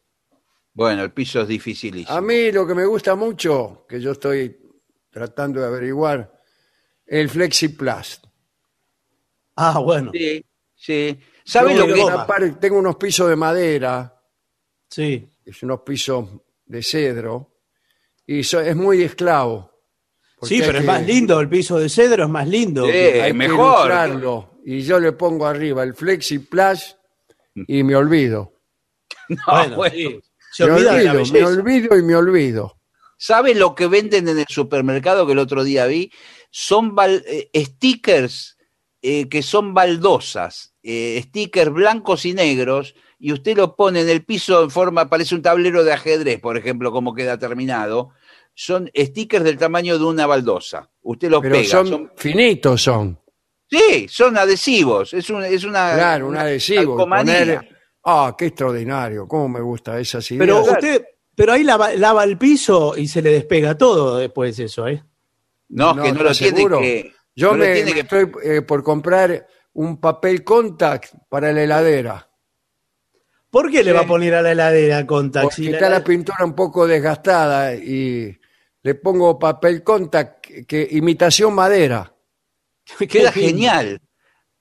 [0.73, 2.17] Bueno, el piso es dificilísimo.
[2.17, 4.57] A mí lo que me gusta mucho, que yo estoy
[5.11, 6.33] tratando de averiguar,
[7.07, 8.25] el Flexiplast.
[9.57, 10.11] Ah, bueno.
[10.15, 10.45] Sí,
[10.75, 11.19] sí.
[11.45, 14.23] ¿Sabe Yo lo que tengo una par- tengo unos pisos de madera,
[14.89, 15.29] Sí.
[15.45, 16.29] es unos pisos
[16.67, 17.57] de cedro,
[18.27, 19.69] y so- es muy esclavo.
[20.37, 22.87] porque Sí, hay pero es que- más lindo, el piso de cedro es más lindo.
[22.87, 22.93] Sí.
[22.93, 23.59] que- hay que mejor.
[23.89, 24.51] ilustrarlo.
[24.65, 26.97] Y yo le pongo arriba el Flexiplast
[27.55, 28.53] y me olvido.
[29.29, 29.95] No, bueno, bueno.
[29.95, 30.21] sí.
[30.53, 32.77] Se me olvida de la olvido, me olvido y me olvido.
[33.17, 36.11] ¿Sabe lo que venden en el supermercado que el otro día vi?
[36.51, 38.57] Son bal- eh, stickers
[39.03, 44.25] eh, que son baldosas, eh, stickers blancos y negros, y usted lo pone en el
[44.25, 48.11] piso en forma, parece un tablero de ajedrez, por ejemplo, como queda terminado.
[48.55, 50.91] Son stickers del tamaño de una baldosa.
[51.03, 51.69] Usted los Pero pega.
[51.69, 53.19] son, son- finitos son.
[53.71, 55.15] Sí, son adhesivos.
[55.15, 55.95] Es, un- es una.
[55.95, 56.97] Claro, un adhesivo.
[57.07, 57.69] poner-
[58.05, 59.29] Ah, qué extraordinario.
[59.29, 60.41] Cómo me gusta esas ideas.
[60.47, 61.05] Pero usted,
[61.35, 65.05] pero ahí lava, lava el piso y se le despega todo después de eso, ¿eh?
[65.69, 66.81] No, que no lo ¿estás tiene seguro?
[66.81, 67.13] que.
[67.37, 71.53] Yo no lo me, tiene me que- estoy eh, por comprar un papel contact para
[71.53, 72.27] la heladera.
[73.51, 75.45] ¿Por qué le va a poner a la heladera contact?
[75.45, 78.37] Porque Si la está la pintura un poco desgastada y
[78.83, 82.15] le pongo papel contact que, que- imitación madera.
[83.09, 84.01] Queda genial.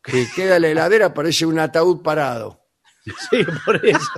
[0.02, 2.60] Que queda la heladera, parece un ataúd parado.
[3.32, 4.12] Sí, por eso.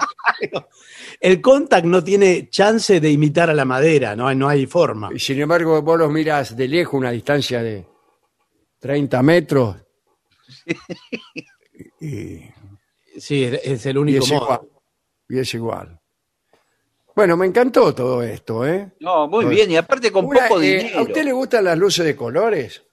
[1.19, 5.09] El contact no tiene chance de imitar a la madera, no hay, no hay forma.
[5.13, 7.87] Y sin embargo, vos los mirás de lejos, una distancia de
[8.79, 9.77] 30 metros,
[12.01, 12.39] y,
[13.17, 14.43] Sí, es- es el y único es modo.
[14.43, 14.61] igual.
[15.29, 15.99] Y es igual.
[17.15, 18.93] Bueno, me encantó todo esto, ¿eh?
[19.01, 19.69] No, muy bien.
[19.71, 20.99] Y aparte con Una, poco eh, dinero.
[20.99, 22.83] ¿A usted le gustan las luces de colores?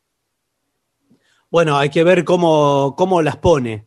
[1.51, 3.87] Bueno, hay que ver cómo, cómo las pone.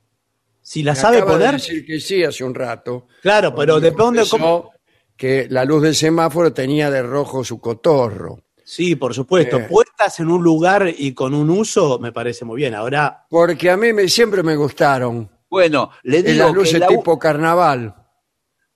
[0.62, 3.08] Si las Me sabe acaba de poner, decir que sí hace un rato.
[3.22, 4.72] claro, pero depende cómo.
[5.16, 8.44] que la luz del semáforo tenía de rojo su cotorro.
[8.64, 9.58] Sí, por supuesto.
[9.58, 9.68] Eh.
[9.70, 12.74] Puestas en un lugar y con un uso, me parece muy bien.
[12.74, 15.30] Ahora, Porque a mí me, siempre me gustaron.
[15.50, 17.94] Bueno, le digo las que luces la, tipo carnaval.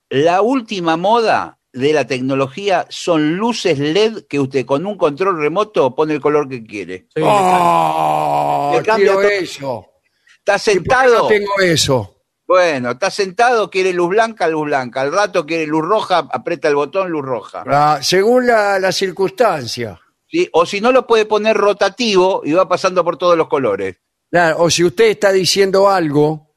[0.10, 5.94] la última moda de la tecnología son luces LED que usted con un control remoto
[5.94, 7.08] pone el color que quiere.
[7.16, 8.72] sí, ¡Oh!
[8.74, 9.30] Le cambia quiero todo.
[9.30, 9.86] eso.
[10.40, 12.12] Está ¿Y por qué sentado, no tengo eso?
[12.48, 15.02] bueno, está sentado, quiere luz blanca, luz blanca.
[15.02, 17.64] Al rato quiere luz roja, aprieta el botón, luz roja.
[17.68, 20.00] Ah, según la, la circunstancia.
[20.28, 20.48] ¿sí?
[20.54, 23.98] O si no, lo puede poner rotativo y va pasando por todos los colores.
[24.32, 26.56] Claro, o si usted está diciendo algo,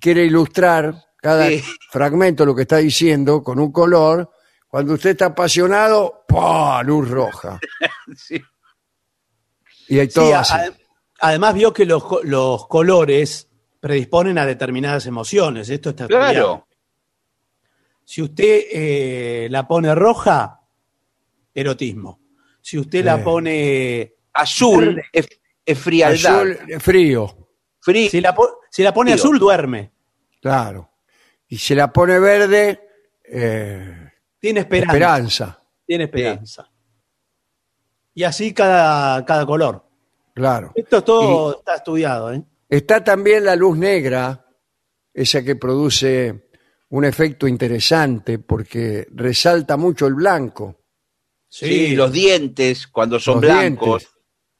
[0.00, 1.62] quiere ilustrar cada Sí.
[1.90, 4.30] fragmento de lo que está diciendo con un color,
[4.68, 6.82] cuando usted está apasionado, ¡pah!
[6.82, 7.58] luz roja.
[8.16, 8.40] Sí.
[9.88, 10.54] Y hay todo así.
[11.20, 13.48] además vio que los, los colores
[13.80, 15.68] predisponen a determinadas emociones.
[15.70, 16.32] Esto está estudiado.
[16.32, 16.66] Claro.
[18.04, 20.60] Si usted eh, la pone roja,
[21.54, 22.20] erotismo.
[22.60, 23.22] Si usted la Eh.
[23.22, 25.28] pone Azul es,
[25.64, 26.40] es frialdad.
[26.40, 27.48] Azul, frío,
[27.82, 29.92] Frí- Si la, po- si la pone azul, duerme.
[30.40, 30.90] claro.
[31.48, 32.80] Y se la pone verde,
[33.24, 34.07] eh,
[34.40, 34.92] Tiene esperanza.
[34.92, 36.70] esperanza, Tiene esperanza.
[38.14, 39.84] Y así cada, cada color.
[40.34, 40.72] claro.
[40.74, 42.42] Esto todo está estudiado, ¿eh?
[42.68, 44.44] Está también la luz negra,
[45.14, 46.48] esa que produce
[46.90, 50.82] un efecto interesante porque resalta mucho el blanco.
[51.48, 54.08] sí, los dientes cuando son los blancos.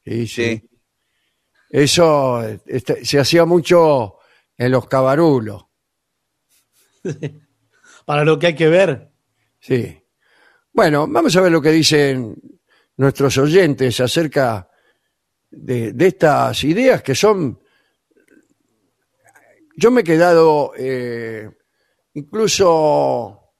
[0.03, 0.57] Sí, sí.
[0.57, 0.69] Sí.
[1.69, 4.17] Eso este, se hacía mucho
[4.57, 5.65] en los cabarulos.
[8.05, 9.08] Para lo que hay que ver.
[9.59, 10.01] Sí.
[10.71, 12.35] Bueno, vamos a ver lo que dicen
[12.97, 14.69] nuestros oyentes acerca
[15.49, 17.59] de, estas ideas que son...
[19.75, 21.49] Yo me he quedado eh,
[22.13, 23.53] incluso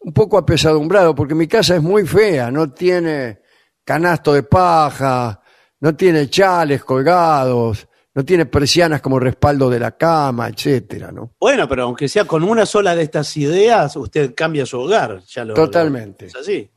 [0.00, 3.40] un poco apesadumbrado porque mi casa es muy fea, no tiene
[3.84, 5.40] canasto de paja,
[5.80, 11.32] no tiene chales colgados, no tiene persianas como respaldo de la cama, etcétera, ¿no?
[11.40, 15.22] Bueno, pero aunque sea con una sola de estas ideas, usted cambia su hogar.
[15.28, 16.26] Ya lo, Totalmente.
[16.26, 16.70] lo- es así.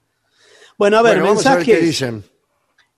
[0.77, 1.79] Bueno, a ver, Bueno, vamos a ver mensajes.
[1.79, 2.23] qué dicen.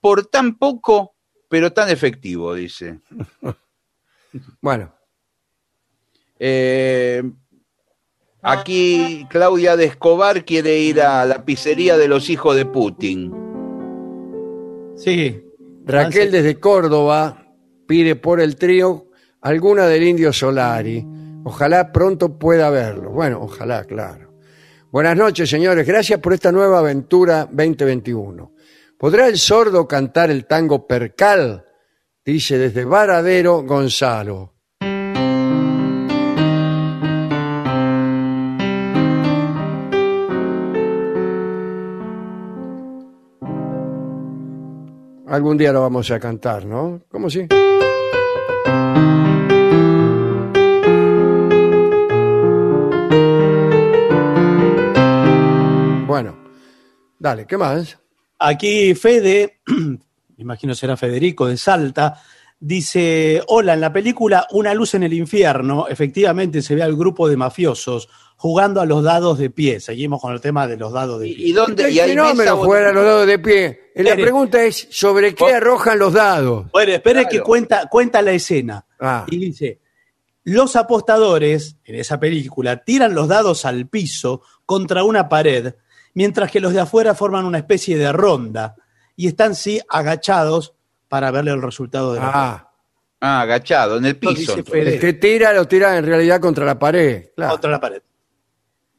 [0.00, 1.14] por tan poco,
[1.48, 2.98] pero tan efectivo, dice.
[4.60, 4.92] Bueno,
[6.40, 7.22] Eh,
[8.42, 13.32] aquí Claudia de Escobar quiere ir a la pizzería de los hijos de Putin.
[14.96, 15.42] Sí.
[15.86, 17.47] Raquel desde Córdoba
[17.88, 19.06] pide por el trío
[19.40, 21.04] alguna del Indio Solari.
[21.42, 23.10] Ojalá pronto pueda verlo.
[23.10, 24.34] Bueno, ojalá, claro.
[24.92, 25.86] Buenas noches, señores.
[25.86, 28.52] Gracias por esta nueva aventura 2021.
[28.98, 31.64] ¿Podrá el sordo cantar el tango Percal?
[32.24, 34.57] Dice desde Varadero Gonzalo.
[45.28, 47.02] Algún día lo vamos a cantar, ¿no?
[47.10, 47.46] ¿Cómo sí?
[56.06, 56.34] Bueno,
[57.18, 57.98] dale, ¿qué más?
[58.38, 59.98] Aquí Fede, me
[60.38, 62.22] imagino será Federico de Salta,
[62.58, 67.28] dice, hola, en la película Una luz en el infierno, efectivamente se ve al grupo
[67.28, 68.08] de mafiosos
[68.40, 69.80] jugando a los dados de pie.
[69.80, 71.54] Seguimos con el tema de los dados de ¿Y, y pie.
[71.54, 71.84] dónde?
[71.84, 73.90] ¿Qué Y hay fenómeno jugar a los dados de pie?
[73.94, 74.22] Y La Espere.
[74.22, 76.70] pregunta es, ¿sobre qué arrojan los dados?
[76.72, 77.28] Bueno, espere Claro.
[77.30, 78.86] que cuenta, cuenta la escena.
[79.00, 79.80] Ah, Y dice,
[80.44, 85.74] los apostadores en esa película tiran los dados al piso contra una pared,
[86.14, 88.76] mientras que los de afuera forman una especie de ronda
[89.16, 90.74] y están sí agachados
[91.08, 92.64] para verle el resultado de la ah,
[93.20, 94.54] Ah, agachado, en el piso.
[94.72, 97.30] el que tira lo tira en realidad contra la pared.
[97.34, 97.50] Claro.
[97.52, 98.00] contra la pared.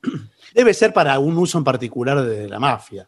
[0.54, 3.08] Debe ser para un uso en particular de la mafia.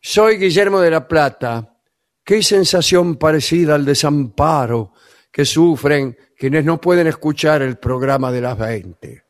[0.00, 1.76] Soy Guillermo de la Plata.
[2.22, 4.92] Qué sensación parecida al desamparo
[5.30, 9.24] que sufren quienes no pueden escuchar el programa de las 20.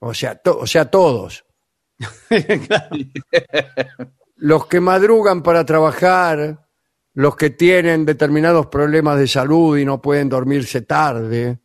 [0.00, 1.44] O sea, to- o sea todos.
[4.36, 6.64] Los que madrugan para trabajar,
[7.14, 11.58] los que tienen determinados problemas de salud y no pueden dormirse tarde,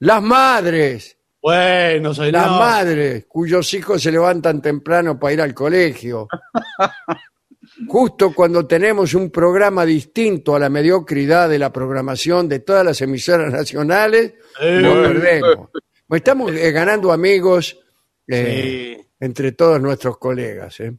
[0.00, 6.26] las madres, Bueno, soy las madres cuyos hijos se levantan temprano para ir al colegio.
[7.86, 13.00] Justo cuando tenemos un programa distinto a la mediocridad de la programación de todas las
[13.02, 15.68] emisoras nacionales, lo perdemos.
[16.10, 17.78] Estamos eh, ganando amigos
[18.26, 19.06] eh, Sí.
[19.20, 20.80] entre todos nuestros colegas.
[20.80, 20.92] ¿eh?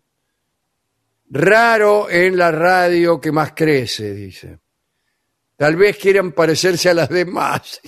[1.32, 4.60] Raro en la radio que más crece, dice.
[5.58, 7.82] Tal vez quieran parecerse a las demás.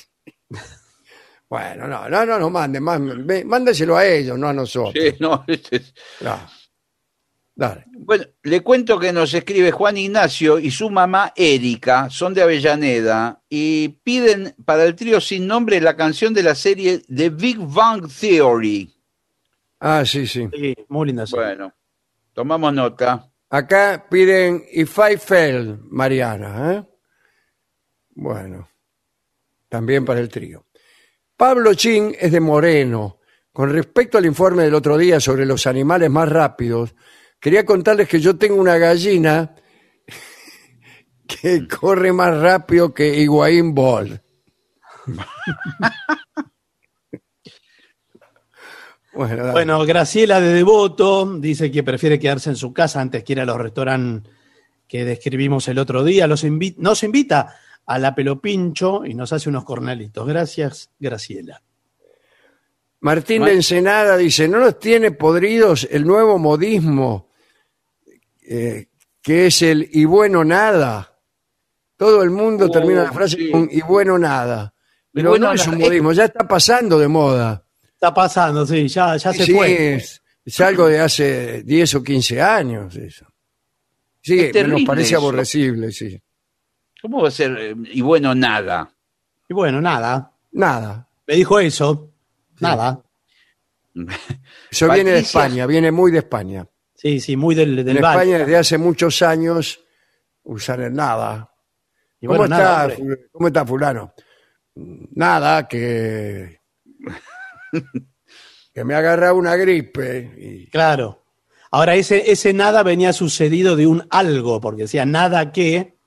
[1.52, 4.93] Bueno, no, no, no, no manden, manden, mándeselo a ellos, no a nosotros.
[4.95, 6.39] Sí, no, este es- No.
[7.54, 7.84] Dale.
[7.91, 13.43] Bueno, le cuento que nos escribe Juan Ignacio y su mamá Erika, son de Avellaneda,
[13.49, 18.08] y piden para el trío sin nombre la canción de la serie The Big Bang
[18.10, 18.95] Theory.
[19.82, 20.47] Ah, sí, sí.
[20.54, 21.28] Sí, muy linda.
[21.28, 21.43] serie.
[21.47, 21.74] Bueno,
[22.34, 23.30] tomamos nota.
[23.49, 26.74] Acá piden If I Fell, Mariana.
[26.76, 26.84] ¿eh?
[28.12, 28.70] Bueno,
[29.68, 30.66] también para el trío.
[31.41, 33.17] Pablo Chin es de Moreno.
[33.51, 36.93] Con respecto al informe del otro día sobre los animales más rápidos,
[37.39, 39.55] quería contarles que yo tengo una gallina
[41.27, 44.19] que corre más rápido que Higuaín bueno,
[49.37, 49.51] dale.
[49.51, 53.45] Bueno, Graciela de Devoto dice que prefiere quedarse en su casa antes que ir a
[53.45, 54.31] los restaurantes
[54.87, 56.27] que describimos el otro día.
[56.27, 57.55] Los invi- nos invita
[57.86, 60.25] a la Pelopincho y nos hace unos cornalitos.
[60.27, 61.61] Gracias, Graciela.
[63.01, 67.29] Martín Ma- de Ensenada dice, ¿no los tiene podridos el nuevo modismo
[68.47, 68.88] eh,
[69.21, 71.07] que es el y bueno nada?
[71.97, 73.51] Todo el mundo Oh, termina la frase sí.
[73.51, 74.73] con y bueno nada.
[75.13, 77.63] Pero bueno no es un modismo, ya está pasando de moda.
[77.84, 79.95] Está pasando, sí, ya, ya se Sí, fue.
[79.95, 83.25] Es, es algo de hace 10 o 15 años eso.
[84.21, 85.17] Sí, Es nos parece eso.
[85.17, 86.19] aborrecible, sí.
[87.02, 87.58] ¿Cómo va a ser?
[87.60, 88.91] eh, Y bueno, nada.
[89.49, 90.32] Y bueno, nada.
[90.52, 91.08] Nada.
[91.28, 92.10] Me dijo eso.
[92.60, 93.02] Nada.
[94.72, 96.66] Eso viene de España, viene muy de España.
[96.95, 98.20] Sí, sí, muy del, del En Valle.
[98.22, 99.82] España desde hace muchos años
[100.43, 101.52] usan el nada.
[102.22, 102.95] Y ¿Cómo, bueno, está, nada,
[103.32, 104.14] ¿Cómo está fulano?
[104.76, 106.60] Nada, que...
[108.74, 110.32] que me ha agarrado una gripe.
[110.38, 111.24] y- Claro.
[111.72, 115.97] Ahora, ese, ese nada venía sucedido de un algo, porque decía nada que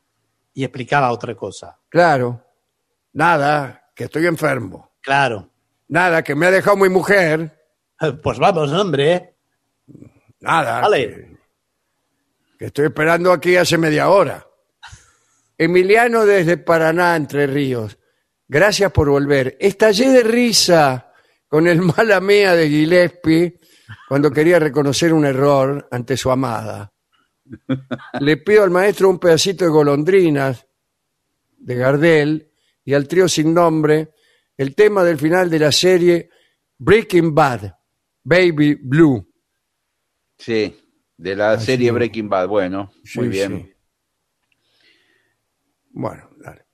[0.55, 1.79] y explicaba otra cosa.
[1.89, 2.43] claro,
[3.13, 4.93] nada, que estoy enfermo.
[5.01, 5.51] Claro.
[5.89, 7.61] Nada, que me ha dejado mi mujer.
[8.23, 9.37] Pues vamos, hombre.
[10.41, 11.09] Nada, Vale.
[11.09, 11.37] que,
[12.59, 14.45] que estoy esperando aquí hace media hora.
[15.57, 17.97] Emiliano desde Paraná, Entre Ríos.
[18.49, 19.57] Gracias por volver.
[19.61, 21.13] Estallé de risa
[21.49, 23.61] con el mala mía de Gillespie
[24.09, 26.93] cuando quería reconocer un error ante su amada.
[28.21, 30.67] Le pido al maestro un pedacito de golondrinas
[31.59, 32.51] de Gardel
[32.85, 34.15] y al trío sin nombre
[34.57, 36.31] el tema del final de la serie
[36.79, 37.75] Breaking Bad,
[38.23, 39.27] Baby Blue.
[40.39, 40.77] Sí,
[41.17, 41.91] de la serie.
[41.91, 42.49] Breaking Bad.
[42.49, 43.63] Bueno, muy bien.
[43.65, 43.75] sí.
[45.91, 46.67] Bueno, dale.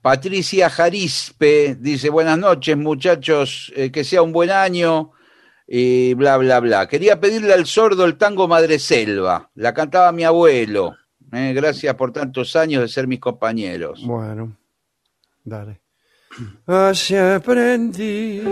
[0.00, 5.12] Patricia Jarispe dice, buenas noches muchachos, eh, que sea un buen año
[5.66, 6.86] y bla, bla, bla.
[6.86, 10.96] Quería pedirle al sordo el tango Madre Selva, la cantaba mi abuelo.
[11.32, 14.02] Eh, gracias por tantos años de ser mis compañeros.
[14.06, 14.56] Bueno,
[15.44, 15.80] dale.
[16.66, 18.42] Así aprendí.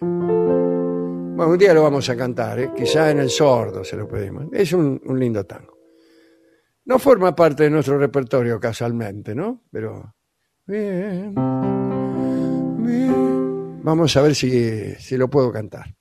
[0.00, 2.70] Bueno, un día lo vamos a cantar, ¿eh?
[2.76, 4.46] quizá en el sordo se lo pedimos.
[4.52, 5.74] Es un, un lindo tango.
[6.84, 9.62] No forma parte de nuestro repertorio casualmente, ¿no?
[9.70, 10.14] Pero.
[10.66, 11.34] Bien.
[13.82, 15.94] Vamos a ver si, si lo puedo cantar.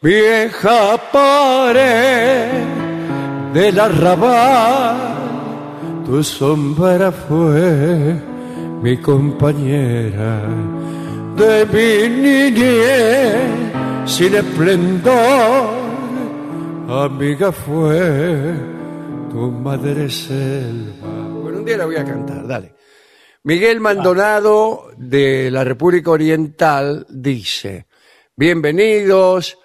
[0.00, 2.62] Vieja pared
[3.52, 4.96] del arrabal,
[6.06, 8.14] tu sombra fue
[8.80, 10.42] mi compañera
[11.36, 13.68] de mi niñez
[14.06, 15.68] sin esplendor,
[16.88, 18.54] amiga fue
[19.30, 21.08] tu madre selva.
[21.42, 22.74] Bueno, un día la voy a cantar, dale.
[23.48, 27.86] Miguel Maldonado de la República Oriental dice,
[28.36, 29.56] bienvenidos,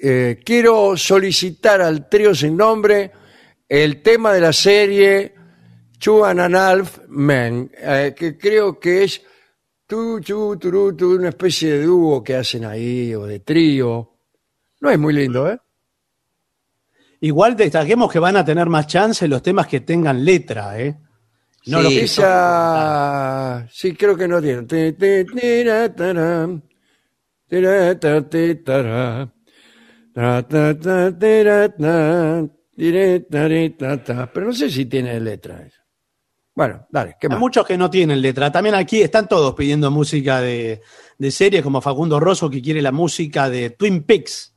[0.00, 3.10] eh, quiero solicitar al trío sin nombre
[3.68, 5.34] el tema de la serie
[6.06, 9.22] Half Men, eh, que creo que es
[9.84, 14.18] tu, tu, turu, tu, una especie de dúo que hacen ahí o de trío.
[14.82, 15.58] No es muy lindo, ¿eh?
[17.22, 21.07] Igual destaquemos que van a tener más chance los temas que tengan letra, ¿eh?
[21.68, 21.84] No Sí.
[21.84, 24.62] lo que Esa, sí, creo que no tiene.
[24.62, 26.62] Ti, ti, tira, taram,
[27.48, 29.32] tira, ta, ti, tara,
[30.14, 32.46] ta, ta, ta, tira, ta,
[32.76, 34.30] tire, tari, ta, ta.
[34.32, 35.80] Pero no sé si tiene letra eso.
[36.54, 37.38] Bueno, dale, ¿qué Hay más?
[37.38, 38.50] muchos que no tienen letra.
[38.50, 40.80] También aquí están todos pidiendo música de,
[41.16, 44.54] de series, como Facundo Rosso, que quiere la música de Twin Peaks.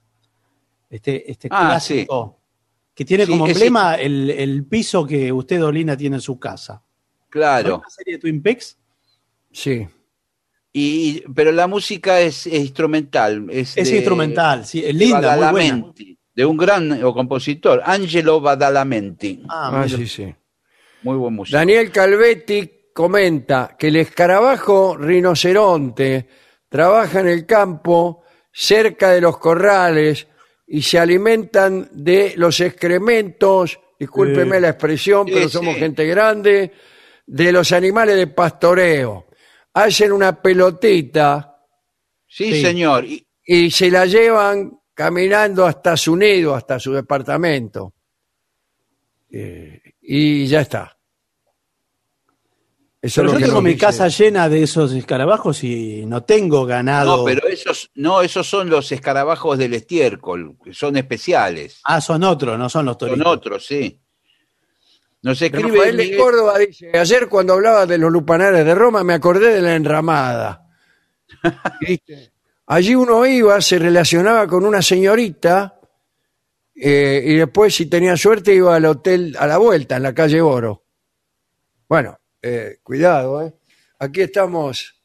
[0.90, 2.40] Este, este Ah, clásico.
[2.94, 6.40] Que tiene Sí, como ese- emblema el, el piso que usted, Dolina, tiene en su
[6.40, 6.84] casa.
[7.34, 7.76] ¿No Claro.
[7.78, 8.78] es la serie de Twin Peaks?
[9.52, 9.88] Sí.
[10.74, 13.48] Y, pero la música es, es instrumental.
[13.50, 15.94] Es, Es de- instrumental, sí, es de linda, muy buena.
[16.34, 19.44] De un gran compositor, Angelo Badalamenti.
[19.50, 19.98] Ah, Ah, mira.
[19.98, 20.34] sí, sí.
[21.04, 21.58] Muy buen músico.
[21.58, 26.28] Daniel Calvetti comenta que el escarabajo rinoceronte
[26.70, 28.24] trabaja en el campo
[28.54, 30.28] cerca de los corrales
[30.68, 34.62] y se alimentan de los excrementos, discúlpeme Sí.
[34.62, 35.80] la expresión, Sí, pero somos sí.
[35.82, 36.72] gente grande,
[37.34, 39.28] de los animales de pastoreo.
[39.74, 41.58] Hacen una pelotita
[42.28, 42.62] sí, Sí.
[42.62, 43.06] señor.
[43.06, 47.94] Y, y se la llevan caminando hasta su nido, hasta su departamento.
[49.32, 50.98] Eh, y ya está.
[53.02, 53.86] Eso Pero es lo yo que tengo nos mi dice.
[53.86, 57.18] casa llena de esos escarabajos y no tengo ganado.
[57.18, 61.80] No, pero esos, no, esos son los escarabajos del estiércol, que son especiales.
[61.86, 63.26] Ah, son otros, no son los Son toritos.
[63.26, 64.00] otros, sí.
[65.24, 69.04] Nos escribe Rafael de Miguel- Córdoba dice, ayer cuando hablaba de los lupanares de Roma
[69.04, 70.68] me acordé de la enramada.
[71.82, 72.32] ¿Viste?
[72.68, 75.80] Allí uno iba, se relacionaba con una señorita
[76.74, 80.42] eh, y después si tenía suerte iba al hotel a la vuelta en la calle
[80.42, 80.86] Oro.
[81.88, 83.54] Bueno, eh, cuidado, ¿eh?
[84.00, 85.04] Aquí estamos,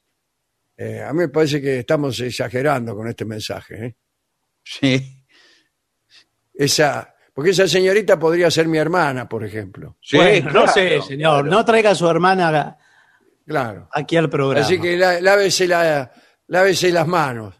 [0.76, 3.84] eh, a mí me parece que estamos exagerando con este mensaje.
[3.86, 3.96] ¿eh?
[4.62, 5.24] Sí,
[6.54, 9.98] Esa, porque esa señorita podría ser mi hermana, por ejemplo.
[10.00, 11.42] sí, Bueno, no sé, señor.
[11.42, 11.44] claro.
[11.58, 12.78] No traiga a su hermana
[13.46, 13.88] Claro.
[13.92, 14.64] aquí al programa.
[14.64, 16.10] Así que lá- lávese, la,
[16.46, 17.54] lávese las manos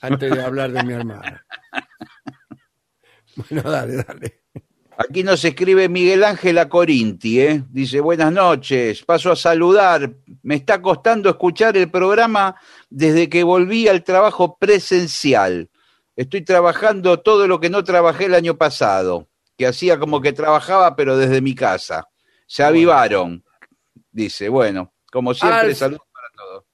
[0.00, 1.44] antes de hablar de mi hermana.
[3.36, 4.40] Bueno, dale, dale.
[4.96, 7.62] Aquí nos escribe Miguel Ángel Acorinti, ¿eh?
[7.70, 10.10] dice, buenas noches, paso a saludar,
[10.42, 12.56] me está costando escuchar el programa
[12.90, 15.70] desde que volví al trabajo presencial.
[16.18, 20.96] Estoy trabajando todo lo que no trabajé el año pasado, que hacía como que trabajaba
[20.96, 22.08] pero desde mi casa.
[22.46, 23.44] Se avivaron,
[24.10, 26.64] dice, bueno, como siempre, saludos para todos.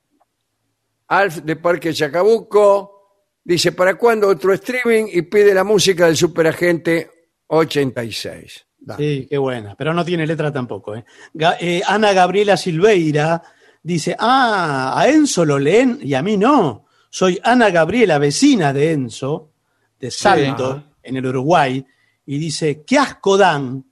[1.08, 5.08] Alf de Parque Chacabuco dice, ¿para cuándo otro streaming?
[5.12, 7.10] Y pide la música del Superagente
[7.48, 8.66] 86.
[8.78, 8.98] Dale.
[9.04, 9.74] Sí, qué buena.
[9.76, 10.94] Pero no tiene letra tampoco.
[10.94, 11.04] ¿eh?
[11.34, 13.42] Ga- eh, Ana Gabriela Silveira
[13.82, 16.86] dice, ah, a Enzo lo leen y a mí no.
[17.14, 19.52] Soy Ana Gabriela, vecina de Enzo,
[20.00, 21.86] de Salto, en el Uruguay,
[22.26, 23.84] y dice, qué asco dan.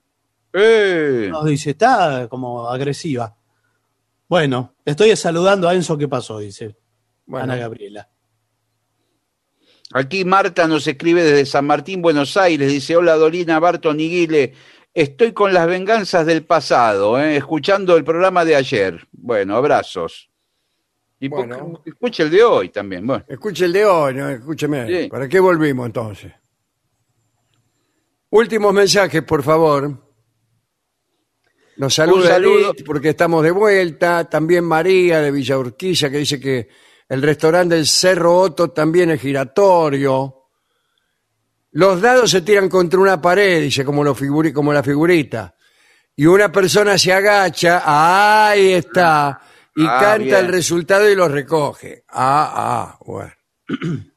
[0.51, 1.29] ¡Eh!
[1.31, 3.33] Nos dice, está como agresiva.
[4.27, 6.39] Bueno, estoy saludando a Enzo, ¿qué pasó?
[6.39, 6.75] Dice
[7.25, 8.09] Bueno, Ana Gabriela.
[9.93, 12.69] Aquí Marta nos escribe desde San Martín, Buenos Aires.
[12.69, 14.53] Dice, hola Dolina, Barton y Guile.
[14.93, 17.37] Estoy con las venganzas del pasado, ¿eh?
[17.37, 19.07] escuchando el programa de ayer.
[19.13, 20.32] Bueno, abrazos.
[21.23, 21.81] Y Bueno.
[21.85, 23.07] escucha el de hoy también.
[23.07, 24.29] Bueno, Escuche el de hoy, ¿no?
[24.29, 25.03] escúcheme.
[25.03, 25.07] Sí.
[25.07, 26.33] ¿Para qué volvimos entonces?
[28.31, 30.05] Últimos mensajes, por favor.
[31.77, 32.73] Nos saluda saludo.
[32.85, 34.29] Porque estamos de vuelta.
[34.29, 36.67] También María de Villa Urquiza que dice que
[37.07, 40.41] el restaurante del Cerro Otto también es giratorio.
[41.71, 45.55] Los dados se tiran contra una pared, dice, como, figuri- como la figurita.
[46.17, 49.41] Y una persona se agacha, ahí está,
[49.75, 50.35] y Ah, canta bien.
[50.35, 52.03] el resultado y lo recoge.
[52.09, 53.31] Ah, ah, bueno.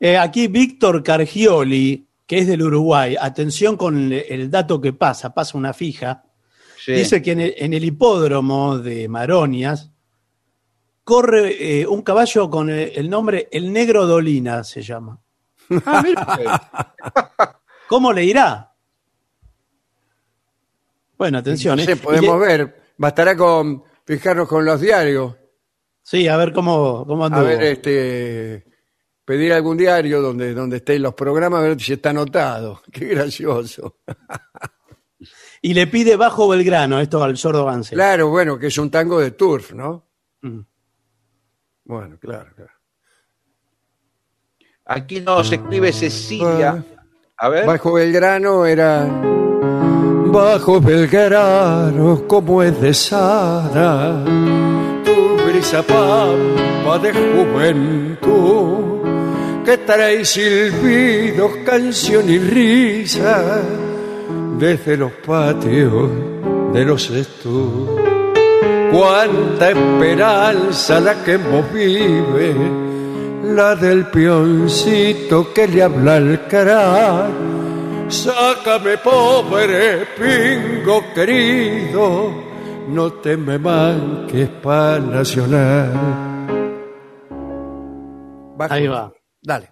[0.00, 5.32] Eh, aquí Víctor Cargioli, que es del Uruguay, atención con el, el dato que pasa,
[5.32, 6.24] pasa una fija,
[6.84, 6.92] sí.
[6.92, 9.92] dice que en el, en el hipódromo de Maronias
[11.04, 15.18] corre eh, un caballo con el, el nombre El Negro Dolina, se llama.
[15.86, 17.60] Ah, mira.
[17.88, 18.74] ¿Cómo le irá?
[21.16, 21.76] Bueno, atención.
[21.76, 21.86] No ¿eh?
[21.86, 22.83] sé, podemos Y ver.
[22.96, 25.34] Bastará con fijarnos con los diarios.
[26.02, 28.64] Sí, a ver cómo, cómo A ver, este,
[29.24, 32.82] pedir algún diario donde, donde estén los programas, a ver si está anotado.
[32.92, 33.98] Qué gracioso.
[35.62, 37.96] Y le pide bajo Belgrano, esto al sordo Gansel.
[37.96, 40.06] Claro, bueno, que es un tango de turf, ¿no?
[40.42, 40.60] Mm.
[41.84, 42.72] Bueno, claro, claro.
[44.84, 46.84] Aquí nos escribe Cecilia.
[47.38, 47.66] A ver.
[47.66, 49.33] Bajo Belgrano era.
[50.34, 54.24] Bajo Belgrano, como es de Sara,
[55.04, 58.74] tu brisa pampa de juventud,
[59.64, 63.62] que trae silbidos, canción y risa
[64.58, 66.10] desde los patios
[66.72, 68.00] de los estudios.
[68.90, 72.56] Cuánta esperanza la que vos vive,
[73.54, 77.54] la del peoncito que le habla al caray.
[78.08, 82.32] Sácame, pobre pingo querido,
[82.88, 85.90] no te me manques pa' nacional.
[88.70, 89.12] Ahí va.
[89.42, 89.70] Dale.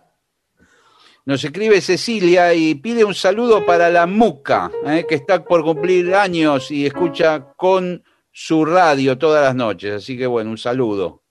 [1.24, 5.06] Nos escribe Cecilia y pide un saludo para la Muca, ¿eh?
[5.08, 8.02] que está por cumplir años y escucha con
[8.32, 9.94] su radio todas las noches.
[9.94, 11.22] Así que bueno, un saludo.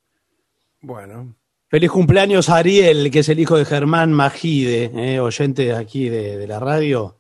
[0.80, 1.36] Bueno,
[1.72, 6.10] Feliz cumpleaños a Ariel, que es el hijo de Germán Magide, eh, oyente de aquí
[6.10, 7.18] de, de la radio.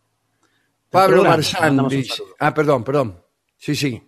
[0.89, 2.35] Pablo Marzán saludo.
[2.37, 3.23] Ah, perdón, perdón.
[3.55, 4.03] Sí, sí.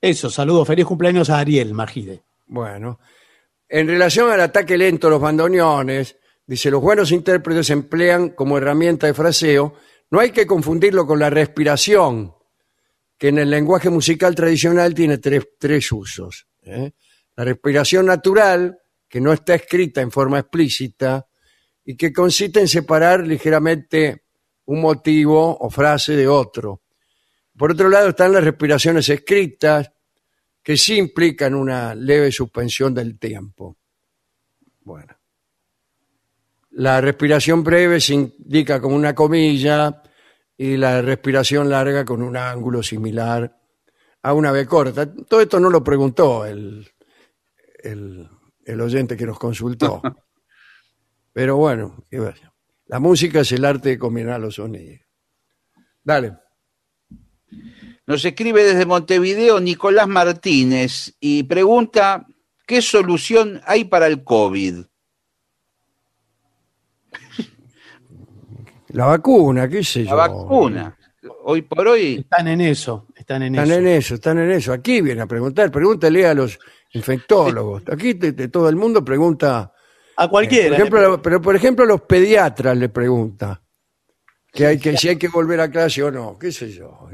[0.00, 2.22] Eso, saludos, feliz cumpleaños a Ariel Magide.
[2.46, 2.98] Bueno,
[3.68, 6.16] en relación al ataque lento a los bandoneones,
[6.46, 9.74] dice, los buenos intérpretes emplean como herramienta de fraseo,
[10.08, 12.34] no hay que confundirlo con la respiración,
[13.18, 16.46] que en el lenguaje musical tradicional tiene tres, tres usos.
[16.62, 16.92] ¿eh?
[17.36, 18.78] La respiración natural,
[19.14, 21.28] que no está escrita en forma explícita,
[21.84, 24.24] y que consiste en separar ligeramente
[24.64, 26.82] un motivo o frase de otro.
[27.56, 29.92] Por otro lado están las respiraciones escritas,
[30.60, 33.76] que sí implican una leve suspensión del tiempo.
[34.80, 35.16] Bueno.
[36.72, 40.02] La respiración breve se indica con una comilla
[40.56, 43.60] y la respiración larga con un ángulo similar
[44.22, 45.14] a una B corta.
[45.14, 46.90] Todo esto no lo preguntó el,
[47.78, 48.28] el,
[48.66, 50.00] el oyente que nos consultó.
[51.32, 52.52] Pero bueno, qué vaya.
[52.86, 55.00] La música es el arte de combinar los sonidos.
[56.02, 56.34] Dale.
[58.06, 62.26] Nos escribe desde Montevideo Nicolás Martínez y pregunta,
[62.66, 64.84] ¿qué solución hay para el COVID?
[68.88, 70.16] La vacuna, qué sé La yo.
[70.16, 70.96] vacuna.
[71.44, 73.78] Hoy por hoy, Están en eso, están en Están eso.
[73.78, 74.72] en eso, están en eso.
[74.74, 76.58] Aquí viene a preguntar, pregúntale a los
[76.94, 77.82] infectólogos.
[77.90, 79.72] Aquí te- te- todo el mundo pregunta.
[80.16, 80.68] A cualquiera.
[80.70, 83.60] Por ejemplo, pero por ejemplo los pediatras le preguntan
[84.52, 87.08] que hay que si hay que volver a clase o no, qué sé yo.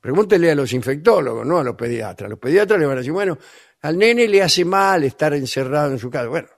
[0.00, 2.28] Pregúntele a los infectólogos, no a los pediatras.
[2.28, 3.38] Los pediatras le van a decir, bueno,
[3.82, 6.26] al nene le hace mal estar encerrado en su casa.
[6.28, 6.48] Bueno,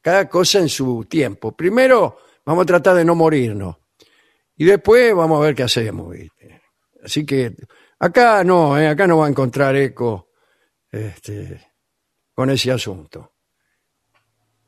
[0.00, 1.56] cada cosa en su tiempo.
[1.56, 3.76] Primero vamos a tratar de no morirnos
[4.56, 6.12] y después vamos a ver qué hacemos.
[6.12, 6.62] ¿viste?
[7.02, 7.56] Así que
[7.98, 8.86] acá no, ¿eh?
[8.86, 10.25] acá no va a encontrar eco
[10.96, 11.60] este,
[12.34, 13.32] con ese asunto.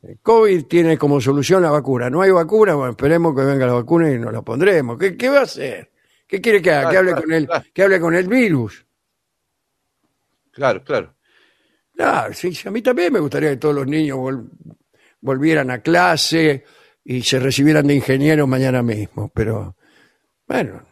[0.02, 2.08] El COVID tiene como solución la vacuna.
[2.08, 4.96] No hay vacuna, bueno, esperemos que venga la vacuna y nos la pondremos.
[4.98, 5.90] ¿Qué, qué va a hacer?
[6.26, 6.90] ¿Qué quiere que haga?
[6.90, 7.64] ¿Que hable, Claro, con el, claro.
[7.74, 8.86] que hable con el virus?
[10.52, 11.14] claro, claro.
[11.94, 14.48] Claro, sí, sí, a mí también me gustaría que todos los niños vol-
[15.20, 16.64] volvieran a clase
[17.04, 19.76] y se recibieran de ingenieros mañana mismo, pero
[20.46, 20.86] bueno,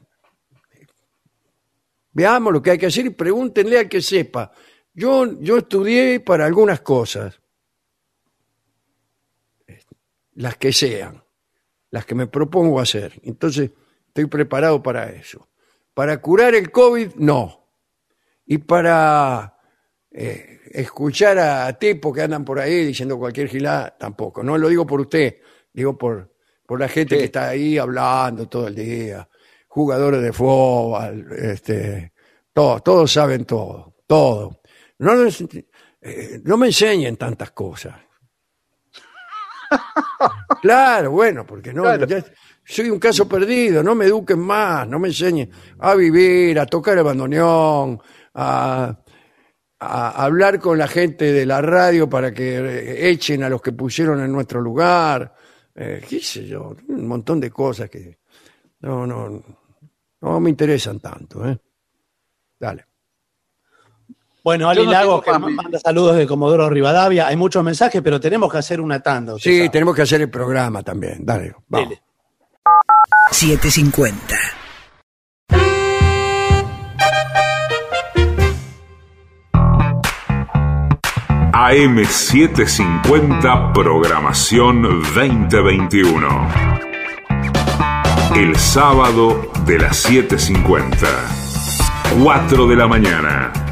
[2.12, 4.50] veamos lo que hay que hacer y pregúntenle al que sepa.
[4.96, 7.38] Yo, yo estudié para algunas cosas,
[10.34, 11.22] las que sean,
[11.90, 13.12] las que me propongo hacer.
[13.22, 13.70] Entonces,
[14.08, 15.48] estoy preparado para eso.
[15.92, 17.68] Para curar el COVID, no.
[18.46, 19.58] Y para
[20.10, 24.42] eh, escuchar a tipos que andan por ahí diciendo cualquier gilada, tampoco.
[24.42, 25.36] No lo digo por usted,
[25.74, 26.32] digo por,
[26.66, 27.18] por la gente Sí.
[27.20, 29.28] que está ahí hablando todo el día,
[29.68, 32.12] jugadores de fútbol, este,
[32.54, 34.62] todos, todos saben todo, todo.
[34.98, 35.44] No, les-
[36.00, 37.94] eh, no me enseñen tantas cosas.
[40.62, 42.06] Claro, bueno, porque no, Claro.
[42.06, 42.24] ya
[42.64, 46.96] soy un caso perdido, no me eduquen más, no me enseñen a vivir, a tocar
[46.98, 48.00] el bandoneón,
[48.34, 48.96] a,
[49.80, 53.72] a hablar con la gente de la radio para que eh, echen a los que
[53.72, 55.34] pusieron en nuestro lugar,
[55.74, 58.18] eh, qué sé yo, un montón de cosas que
[58.80, 59.42] no, no,
[60.20, 61.46] no me interesan tanto.
[61.48, 61.58] ¿eh?
[62.58, 62.86] Dale.
[64.46, 67.26] Bueno, Ali no Lagos tengo que manda saludos de Comodoro Rivadavia.
[67.26, 69.34] Hay muchos mensajes, pero tenemos que hacer una tanda.
[69.40, 69.70] Sí, sabe.
[69.70, 71.26] tenemos que hacer el programa también.
[71.26, 71.88] Dale, vamos.
[71.88, 72.00] Dele.
[73.32, 74.36] 750.
[81.52, 86.48] AM750 Programación 2021.
[88.36, 91.04] El sábado de las 7.50.
[92.22, 93.65] 4 de la mañana.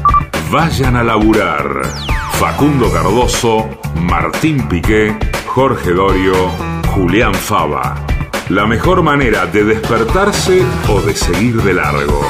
[0.51, 1.81] Vayan a laburar.
[2.33, 5.17] Facundo Cardoso, Martín Piqué,
[5.47, 6.33] Jorge Dorio,
[6.93, 7.95] Julián Fava.
[8.49, 12.29] La mejor manera de despertarse o de seguir de largo.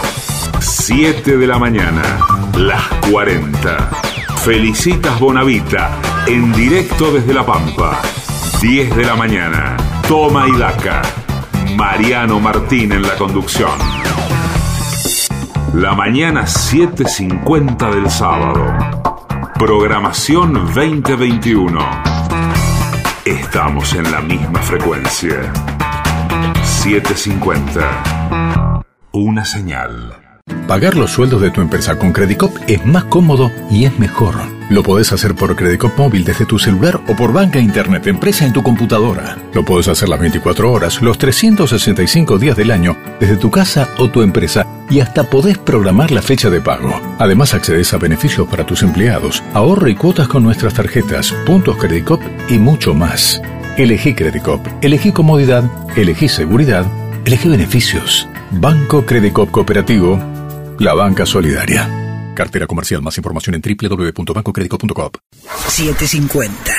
[0.59, 2.19] 7 de la mañana,
[2.57, 3.89] las 40.
[4.43, 5.91] Felicitas Bonavita,
[6.27, 7.99] en directo desde La Pampa.
[8.61, 9.75] 10 de la mañana,
[10.07, 11.01] Toma y Daca.
[11.75, 14.04] Mariano Martín en la conducción.
[15.75, 18.73] La mañana 7.50 del sábado.
[19.59, 21.77] Programación 2021.
[23.25, 25.51] Estamos en la misma frecuencia.
[26.63, 28.85] 750.
[29.11, 30.13] Una señal.
[30.65, 34.54] Pagar los sueldos de tu empresa con Credicop es más cómodo y es mejor.
[34.69, 38.53] Lo podés hacer por Credicop móvil desde tu celular o por banca internet empresa en
[38.53, 39.37] tu computadora.
[39.53, 44.09] Lo podés hacer las 24 horas, los 365 días del año, desde tu casa o
[44.09, 46.99] tu empresa y hasta podés programar la fecha de pago.
[47.19, 52.21] Además accedes a beneficios para tus empleados, ahorro y cuotas con nuestras tarjetas, puntos Credicop
[52.49, 53.41] y mucho más.
[53.77, 55.63] Elegí Credicop, elegí comodidad,
[55.95, 56.85] elegí seguridad,
[57.23, 58.27] elegí beneficios.
[58.49, 60.19] Banco Credicop Cooperativo,
[60.79, 62.04] la banca solidaria.
[62.35, 63.01] Cartera comercial.
[63.01, 65.11] Más información en www.bancocredico.com.
[65.67, 66.75] 750.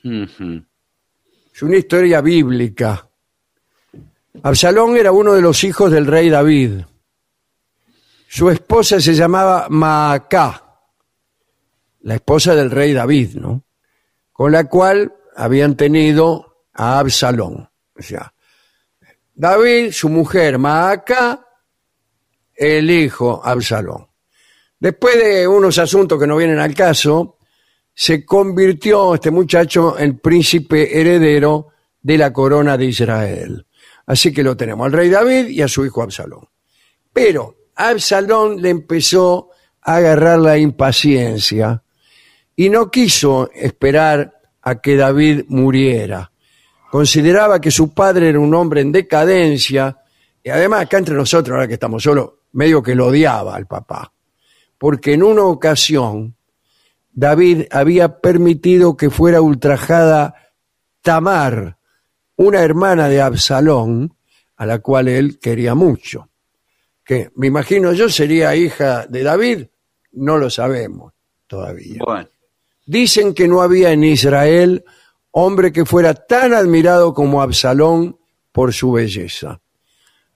[0.03, 3.07] Es una historia bíblica.
[4.43, 6.81] Absalón era uno de los hijos del rey David.
[8.27, 10.61] Su esposa se llamaba Maacá,
[12.01, 13.63] la esposa del rey David, ¿no?
[14.33, 16.44] Con la cual habían tenido
[16.75, 17.67] a Absalón.
[17.97, 18.33] O sea,
[19.33, 21.45] David, su mujer Maacá,
[22.53, 24.07] el hijo Absalón.
[24.79, 27.37] Después de unos asuntos que no vienen al caso,
[27.93, 31.69] se convirtió este muchacho en príncipe heredero
[32.01, 33.65] de la corona de Israel.
[34.05, 36.47] Así que lo tenemos al rey David y a su hijo Absalón.
[37.11, 39.49] Pero Absalón le empezó
[39.81, 41.81] a agarrar la impaciencia
[42.55, 46.31] y no quiso esperar a que David muriera.
[46.89, 49.97] Consideraba que su padre era un hombre en decadencia
[50.43, 54.11] y además acá entre nosotros, ahora que estamos solos, medio que lo odiaba al papá.
[54.77, 56.35] Porque en una ocasión
[57.11, 60.35] David había permitido que fuera ultrajada
[61.01, 61.77] Tamar,
[62.35, 64.15] una hermana de Absalón,
[64.57, 66.29] a la cual él quería mucho.
[67.03, 69.65] Que me imagino yo sería hija de David,
[70.13, 71.13] no lo sabemos
[71.47, 72.01] todavía.
[72.05, 72.29] Bueno,
[72.85, 74.85] Dicen que no había en Israel
[75.37, 78.17] hombre que fuera tan admirado como Absalón
[78.53, 79.59] por su belleza.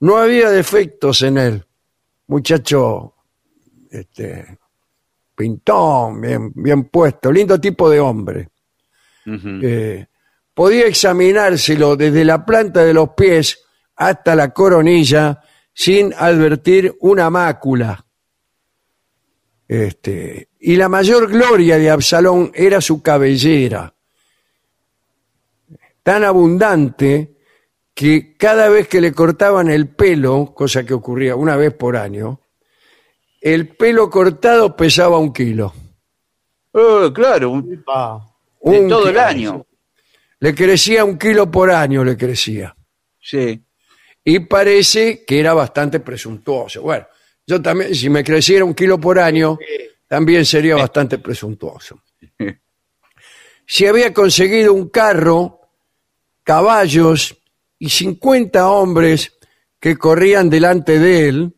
[0.01, 1.65] No había defectos en él.
[2.27, 3.15] Muchacho,
[3.89, 4.59] este,
[5.35, 8.49] pintón, bien, bien puesto, lindo tipo de hombre.
[9.25, 10.05] Eh,
[10.53, 13.63] podía examinárselo desde la planta de los pies
[13.95, 15.41] hasta la coronilla
[15.73, 18.05] sin advertir una mácula.
[19.65, 23.93] Este, y la mayor gloria de Absalón era su cabellera,
[26.09, 27.35] tan abundante
[27.93, 32.41] que cada vez que le cortaban el pelo, cosa que ocurría una vez por año,
[33.39, 35.71] el pelo cortado pesaba un kilo.
[36.73, 37.77] Eh, claro, un- de
[38.61, 39.21] Un todo el kilo.
[39.23, 39.65] año.
[40.39, 42.75] Le crecía un kilo por año, le crecía.
[43.21, 43.63] Sí.
[44.23, 46.81] y parece que era bastante presuntuoso.
[46.81, 47.05] Bueno,
[47.45, 49.59] yo también, si me creciera un kilo por año,
[50.07, 52.01] también sería bastante presuntuoso.
[53.65, 55.58] Si había conseguido un carro,
[56.49, 57.37] caballos
[57.77, 59.37] y 50 hombres
[59.79, 61.53] que corrían delante de él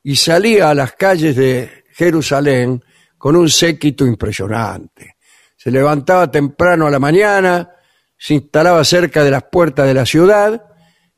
[0.00, 2.84] y salía a las calles de Jerusalén
[3.18, 5.16] con un séquito impresionante.
[5.56, 7.68] Se levantaba temprano a la mañana,
[8.16, 10.66] se instalaba cerca de las puertas de la ciudad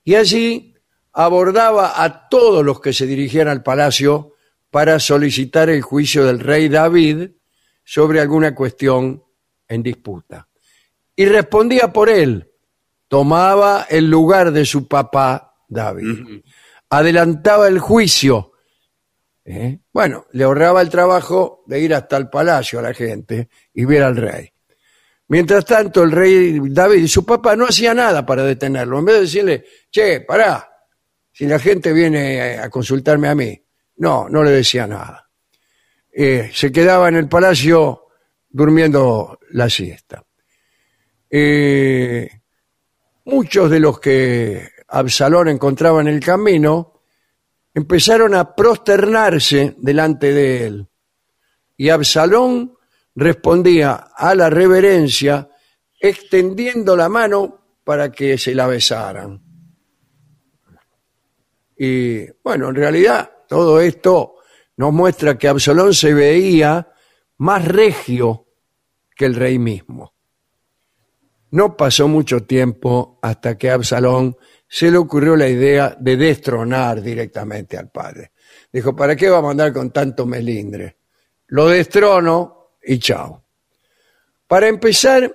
[0.02, 0.74] y allí
[1.12, 4.32] abordaba a todos los que se dirigían al palacio
[4.70, 7.32] para solicitar el juicio del rey David
[7.84, 9.22] sobre alguna cuestión
[9.68, 10.48] en disputa.
[11.14, 12.50] Y respondía por él,
[13.08, 16.42] tomaba el lugar de su papá David,
[16.90, 18.52] adelantaba el juicio.
[19.44, 19.78] ¿eh?
[19.92, 24.02] Bueno, le ahorraba el trabajo de ir hasta el palacio a la gente y ver
[24.02, 24.50] al rey.
[25.28, 28.98] Mientras tanto, el rey David y su papá no hacía nada para detenerlo.
[28.98, 30.68] En vez de decirle, che, pará,
[31.32, 33.60] si la gente viene a consultarme a mí.
[33.96, 35.28] No, no le decía nada.
[36.12, 38.06] Eh, se quedaba en el palacio
[38.48, 40.24] durmiendo la siesta.
[41.28, 42.28] Eh,
[43.24, 47.00] muchos de los que Absalón encontraba en el camino
[47.72, 50.88] empezaron a prosternarse delante de él.
[51.76, 52.76] Y Absalón
[53.14, 55.48] respondía a la reverencia
[55.98, 59.42] extendiendo la mano para que se la besaran.
[61.76, 64.36] Y bueno, en realidad todo esto
[64.76, 66.88] nos muestra que Absalón se veía
[67.38, 68.46] más regio
[69.16, 70.13] que el rey mismo.
[71.54, 74.36] No pasó mucho tiempo hasta que a Absalón
[74.66, 78.32] se le ocurrió la idea de destronar directamente al padre.
[78.72, 80.96] Dijo, ¿para qué vamos a andar con tanto melindre?
[81.46, 83.44] Lo destrono y chao.
[84.48, 85.32] Para empezar,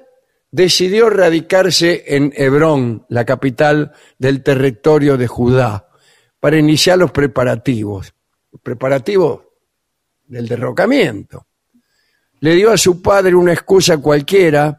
[0.51, 5.88] decidió radicarse en Hebrón, la capital del territorio de Judá,
[6.38, 8.13] para iniciar los preparativos.
[8.61, 9.39] Preparativos
[10.26, 11.47] del derrocamiento.
[12.41, 14.79] Le dio a su padre una excusa cualquiera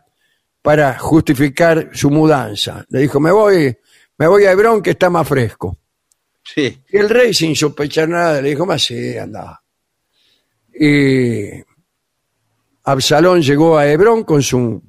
[0.63, 2.85] para justificar su mudanza.
[2.89, 3.77] Le dijo, me voy,
[4.19, 5.79] me voy a Hebrón que está más fresco.
[6.43, 6.83] Sí.
[6.91, 9.63] Y el rey, sin sospechar nada, le dijo, más sí, anda.
[10.75, 11.63] Y
[12.85, 14.83] Absalón llegó a Hebrón con su,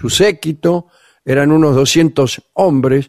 [0.00, 0.88] su séquito,
[1.24, 3.08] eran unos 200 hombres,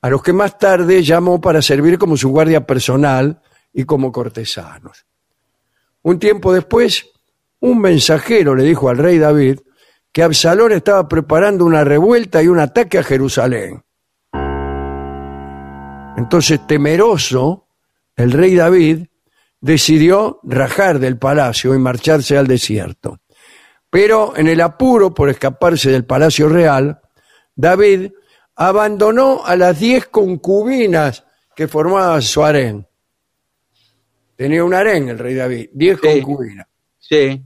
[0.00, 3.40] a los que más tarde llamó para servir como su guardia personal
[3.72, 5.06] y como cortesanos.
[6.02, 7.06] Un tiempo después,
[7.60, 9.60] un mensajero le dijo al rey David
[10.12, 13.82] que Absalón estaba preparando una revuelta y un ataque a Jerusalén.
[16.16, 17.66] Entonces, temeroso,
[18.16, 19.06] el rey David
[19.60, 23.20] decidió rajar del palacio y marcharse al desierto.
[23.88, 27.00] Pero en el apuro por escaparse del palacio real,
[27.54, 28.10] David
[28.56, 31.24] abandonó a las diez concubinas
[31.56, 32.86] que formaban su harén.
[34.36, 36.20] Tenía un harén el rey David, diez Sí.
[36.20, 36.66] concubinas.
[36.98, 37.42] Sí.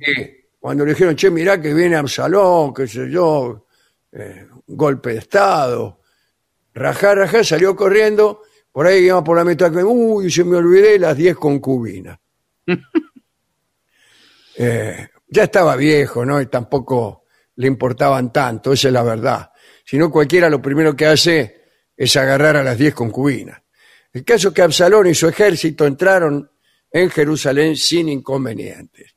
[0.66, 3.68] Cuando le dijeron, che, mirá que viene Absalón, qué sé yo,
[4.10, 6.00] eh, golpe de Estado,
[6.74, 8.42] rajá, rajá, salió corriendo,
[8.72, 12.18] por ahí iba por la mitad, que, uy, se me olvidé las diez concubinas.
[14.58, 16.40] Eh, ya estaba viejo, ¿no?
[16.40, 17.24] Y tampoco
[17.56, 19.52] le importaban tanto, esa es la verdad.
[19.84, 21.64] Si no, cualquiera lo primero que hace
[21.94, 23.60] es agarrar a las diez concubinas.
[24.14, 26.50] El caso es que Absalón y su ejército entraron
[26.90, 29.15] en Jerusalén sin inconvenientes.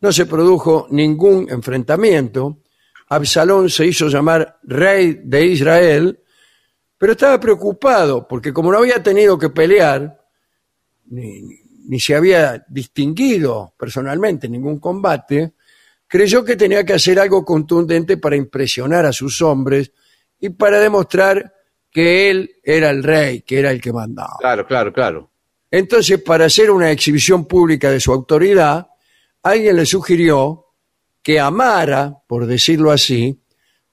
[0.00, 2.58] No se produjo ningún enfrentamiento.
[3.08, 6.20] Absalón se hizo llamar rey de Israel,
[6.98, 10.20] pero estaba preocupado porque como no había tenido que pelear,
[11.06, 11.40] ni,
[11.88, 15.52] ni- se había distinguido personalmente en ningún combate,
[16.06, 19.92] creyó que tenía que hacer algo contundente para impresionar a sus hombres
[20.40, 21.52] y para demostrar
[21.90, 24.36] que él era el rey, que era el que mandaba.
[24.40, 25.30] Claro, claro, claro.
[25.70, 28.86] Entonces, para hacer una exhibición pública de su autoridad,
[29.44, 30.66] alguien le sugirió
[31.22, 33.40] que amara, por decirlo así,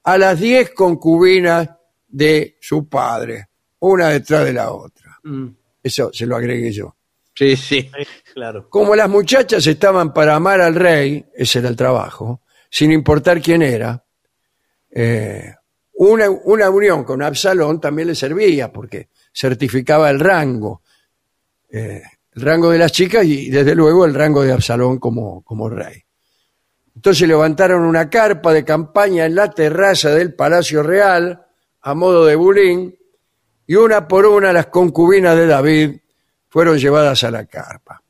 [0.04, 1.70] a las diez concubinas
[2.08, 3.50] de su padre,
[3.80, 5.20] una detrás de la otra.
[5.24, 5.48] Mm,
[5.84, 6.96] Eso se lo agregué yo.
[7.34, 7.90] Sí, sí.
[8.34, 8.70] claro.
[8.70, 13.62] Como las muchachas estaban para amar al rey, ese era el trabajo, sin importar quién
[13.62, 14.04] era,
[14.92, 15.54] eh,
[15.94, 20.82] una, una unión con Absalón también le servía, porque certificaba el rango,
[21.70, 22.02] eh,
[22.34, 26.04] el rango de las chicas y desde luego el rango de Absalón como, como rey.
[26.96, 31.46] Entonces levantaron una carpa de campaña en la terraza del Palacio Real,
[31.82, 32.98] a modo de bulín,
[33.66, 35.98] y una por una las concubinas de David
[36.50, 38.04] fueron llevadas a la carpa.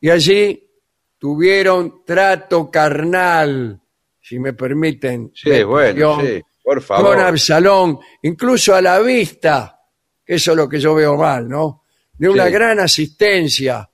[0.00, 0.70] Y allí
[1.18, 3.80] tuvieron trato carnal,
[4.20, 5.32] si me permiten.
[5.34, 6.42] Sí, bueno, sí.
[6.62, 7.18] Por Con favor.
[7.18, 9.80] Absalón, incluso a la vista,
[10.24, 11.84] que eso es lo que yo veo mal, ¿no?
[12.20, 12.52] De una Sí.
[12.52, 13.88] gran asistencia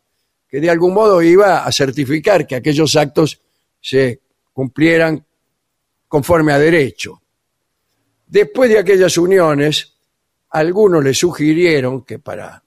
[0.48, 3.40] que de algún modo iba a certificar que aquellos actos
[3.80, 4.20] se
[4.52, 5.24] cumplieran
[6.08, 7.22] conforme a derecho.
[8.26, 9.94] Después de aquellas uniones,
[10.50, 12.64] algunos le sugirieron que para,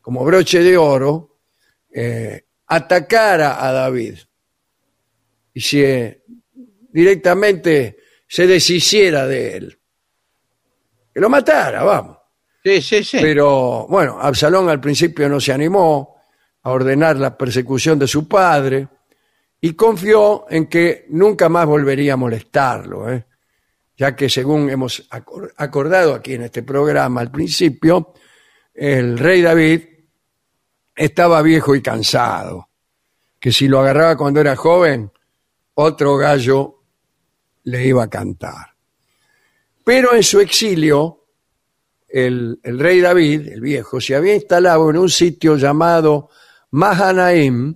[0.00, 1.38] como broche de oro,
[1.92, 4.18] eh, atacara a David
[5.52, 6.24] y se
[6.90, 9.78] directamente se deshiciera de él.
[11.12, 12.18] Que lo matara, vamos.
[12.64, 13.18] Sí, sí, sí.
[13.20, 16.16] Pero bueno, Absalón al principio no se animó
[16.62, 18.88] a ordenar la persecución de su padre
[19.60, 23.26] y confió en que nunca más volvería a molestarlo, ¿eh?
[23.96, 28.14] ya que según hemos acor- acordado aquí en este programa al principio,
[28.74, 29.82] el rey David
[30.96, 32.70] estaba viejo y cansado,
[33.38, 35.10] que si lo agarraba cuando era joven,
[35.74, 36.82] otro gallo
[37.64, 38.74] le iba a cantar.
[39.84, 41.23] Pero en su exilio,
[42.14, 46.28] el, el rey David, el viejo, se había instalado en un sitio llamado
[46.70, 47.74] Mahanaim,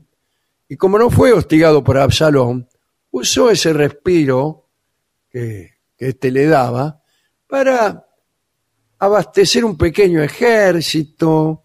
[0.68, 2.68] y como no fue hostigado por Absalón,
[3.10, 4.68] usó ese respiro
[5.28, 7.02] que, que éste le daba
[7.48, 8.06] para
[9.00, 11.62] abastecer un pequeño ejército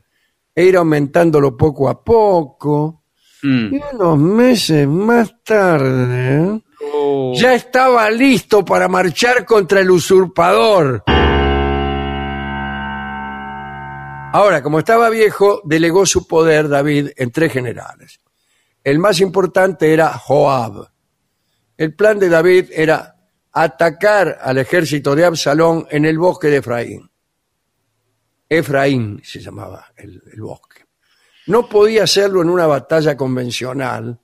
[0.56, 3.04] e ir aumentándolo poco a poco.
[3.44, 3.76] Mm.
[3.76, 6.60] Y unos meses más tarde,
[6.96, 7.34] Oh.
[7.36, 11.04] ya estaba listo para marchar contra el usurpador.
[14.34, 18.20] Ahora, como estaba viejo, delegó su poder David en tres generales.
[18.84, 20.90] El más importante era Joab.
[21.78, 23.16] El plan de David era
[23.52, 27.12] atacar al ejército de Absalón en el bosque de Efraín.
[28.50, 30.86] Efraín se llamaba el, bosque.
[31.46, 34.20] No podía hacerlo en una batalla convencional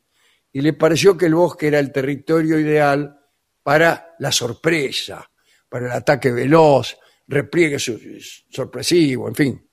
[0.52, 3.16] y le pareció que el bosque era el territorio ideal
[3.62, 5.30] para la sorpresa,
[5.70, 9.69] para el ataque veloz, repliegue sorpresivo, en fin.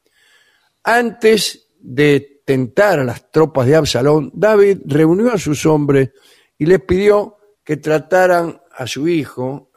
[0.89, 6.11] Antes de tentar a las tropas de Absalón, David reunió a sus hombres
[6.57, 9.73] y les pidió que trataran a su hijo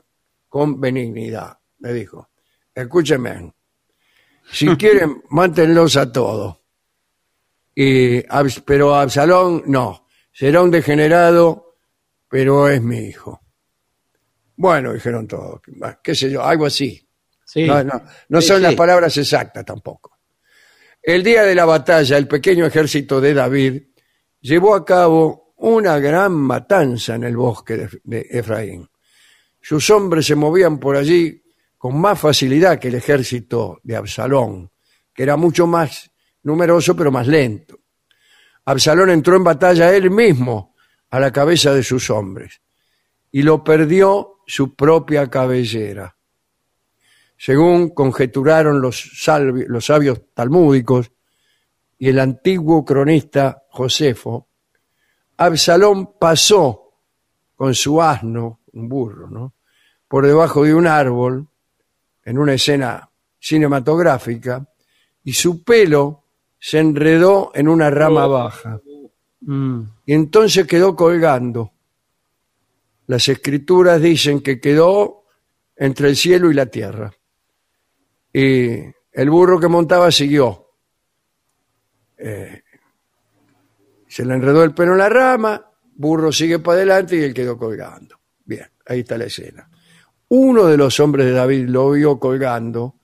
[0.48, 1.58] con benignidad.
[1.80, 2.30] Le dijo,
[2.76, 3.52] escúchenme,
[4.52, 6.58] si quieren, mátenlos a todos.
[7.74, 8.22] Y,
[8.64, 11.78] pero Absalón no, será un degenerado,
[12.28, 13.42] pero es mi hijo.
[14.58, 15.60] Bueno, dijeron todos,
[16.04, 17.04] qué sé yo, algo así.
[17.46, 17.66] Sí.
[17.66, 18.64] No, no, no Sí, son sí.
[18.64, 20.19] las palabras exactas tampoco.
[21.02, 23.84] El día de la batalla, el pequeño ejército de David
[24.42, 28.88] llevó a cabo una gran matanza en el bosque de, Efraín.
[29.62, 31.42] sus hombres se movían por allí
[31.78, 34.72] con más facilidad que el ejército de Absalón,
[35.14, 36.12] que era mucho más
[36.44, 37.80] numeroso pero más lento.
[38.66, 40.76] Absalón entró en batalla él mismo
[41.10, 42.62] a la cabeza de sus hombres
[43.32, 46.16] y lo perdió su propia cabellera.
[47.42, 51.10] Según conjeturaron los, salvi- los sabios talmúdicos
[51.98, 54.50] y el antiguo cronista Josefo,
[55.38, 56.96] Absalón pasó
[57.56, 59.54] con su asno, un burro, ¿no?
[60.06, 61.48] por debajo de un árbol
[62.26, 63.10] en una escena
[63.40, 64.68] cinematográfica
[65.24, 66.26] y su pelo
[66.60, 68.82] se enredó en una rama baja
[69.42, 69.82] Mm.
[70.06, 71.72] y entonces quedó colgando.
[73.08, 75.24] Las escrituras dicen que quedó
[75.78, 77.14] entre el cielo y la tierra.
[78.34, 80.68] Y el burro que montaba siguió.
[82.18, 82.62] Eh,
[84.08, 87.58] se le enredó el pelo en la rama, burro sigue para adelante y él quedó
[87.58, 88.20] colgando.
[88.44, 89.70] Bien, ahí está la escena.
[90.30, 92.96] Uno de los hombres de David lo vio colgando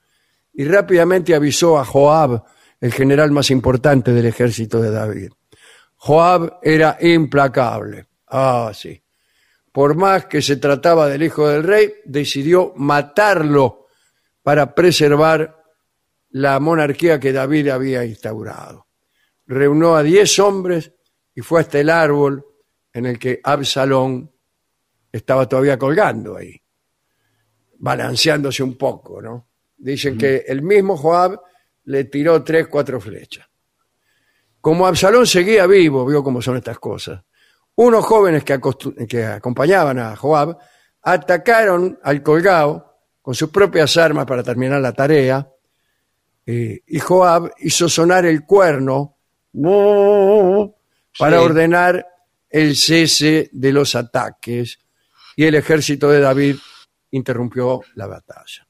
[0.54, 2.44] y rápidamente avisó a Joab,
[2.80, 5.32] el general más importante del ejército de David.
[5.98, 8.08] Joab era implacable.
[8.28, 9.02] Ah, sí.
[9.72, 13.85] Por más que se trataba del hijo del rey, decidió matarlo
[14.46, 15.64] para preservar
[16.30, 18.86] la monarquía que David había instaurado.
[19.48, 20.92] Reunió a diez hombres
[21.34, 22.46] y fue hasta el árbol
[22.94, 24.32] en el que Absalón
[25.12, 26.62] estaba todavía colgando ahí,
[27.80, 29.48] balanceándose un poco, ¿no?
[29.78, 31.42] Dicen que el mismo Joab
[31.86, 33.50] le tiró tres, cuatro flechas.
[34.62, 37.20] Como Absalón seguía vivo, vio cómo son estas cosas,
[37.74, 38.60] unos jóvenes que,
[39.10, 40.56] que acompañaban a Joab
[41.02, 42.95] atacaron al colgado
[43.26, 45.50] con sus propias armas para terminar la tarea,
[46.46, 49.18] eh, y Joab hizo sonar el cuerno
[51.18, 51.44] para Sí.
[51.44, 52.08] ordenar
[52.48, 54.78] el cese de los ataques,
[55.36, 56.58] y el ejército de David
[57.10, 58.68] interrumpió la batalla.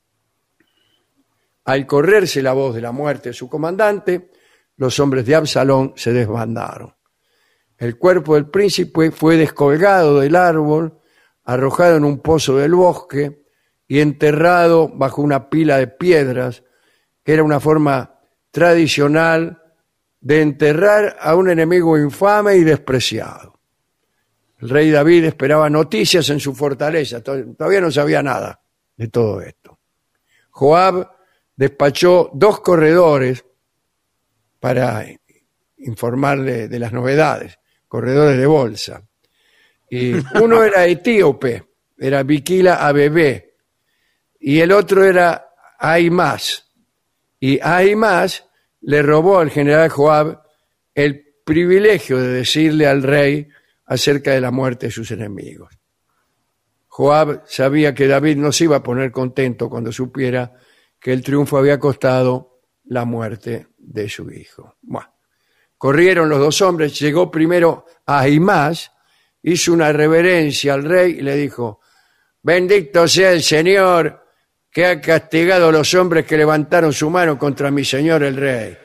[1.66, 4.32] Al correrse la voz de la muerte de su comandante,
[4.78, 6.96] los hombres de Absalón se desbandaron.
[7.78, 10.98] El cuerpo del príncipe fue descolgado del árbol,
[11.44, 13.45] arrojado en un pozo del bosque
[13.88, 16.64] y enterrado bajo una pila de piedras,
[17.24, 18.20] que era una forma
[18.52, 19.62] tradicional
[20.22, 23.60] de enterrar a un enemigo infame y despreciado.
[24.60, 28.60] El rey David esperaba noticias en su fortaleza, to- todavía no sabía nada
[28.96, 29.78] de todo esto.
[30.52, 31.10] Joab
[31.56, 33.46] despachó dos corredores
[34.60, 35.06] para
[35.78, 39.04] informarle de las novedades, corredores de bolsa.
[39.90, 41.64] Y uno era etíope,
[41.98, 43.55] era Viquila Abebé,
[44.48, 45.50] y el otro era
[45.80, 46.72] Aimás.
[47.40, 48.48] Y Aimás
[48.82, 50.44] le robó al general Joab
[50.94, 53.48] el privilegio de decirle al rey
[53.88, 55.74] acerca de la muerte de sus enemigos.
[56.86, 60.54] Joab sabía que David no se iba a poner contento cuando supiera
[61.00, 64.78] que el triunfo había costado la muerte de su hijo.
[64.84, 65.12] Bueno,
[65.76, 68.92] corrieron los dos hombres, llegó primero Ahimás,
[69.42, 71.80] hizo una reverencia al rey y le dijo,
[72.44, 74.22] bendito sea el Señor
[74.76, 78.78] que ha castigado a los hombres que levantaron su mano contra mi señor el rey.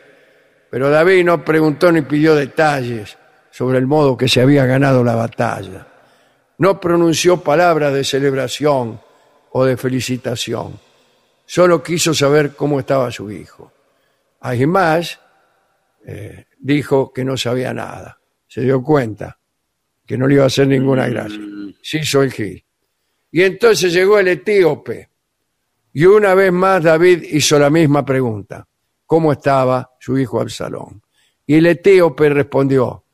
[0.70, 3.18] Pero David no preguntó ni pidió detalles
[3.50, 5.88] sobre el modo que se había ganado la batalla.
[6.58, 9.00] No pronunció palabras de celebración
[9.50, 10.78] o de felicitación.
[11.44, 13.72] Solo quiso saber cómo estaba su hijo.
[14.42, 15.18] Ahimás
[16.06, 18.20] eh, dijo que no sabía nada.
[18.46, 19.40] Se dio cuenta
[20.06, 21.40] que no le iba a hacer ninguna gracia.
[21.82, 22.64] Se hizo el gil.
[23.32, 25.09] Y entonces llegó el etíope.
[25.92, 28.66] Y una vez más David hizo la misma pregunta.
[29.06, 31.02] ¿Cómo estaba su hijo Absalón?
[31.46, 33.04] Y el etíope respondió,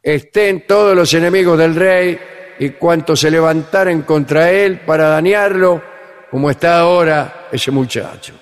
[0.00, 2.18] estén todos los enemigos del rey
[2.60, 5.82] y cuantos se levantaren contra él para dañarlo,
[6.30, 8.34] como está ahora ese muchacho.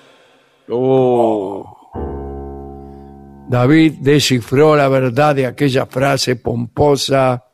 [3.47, 7.45] David descifró la verdad de aquella frase pomposa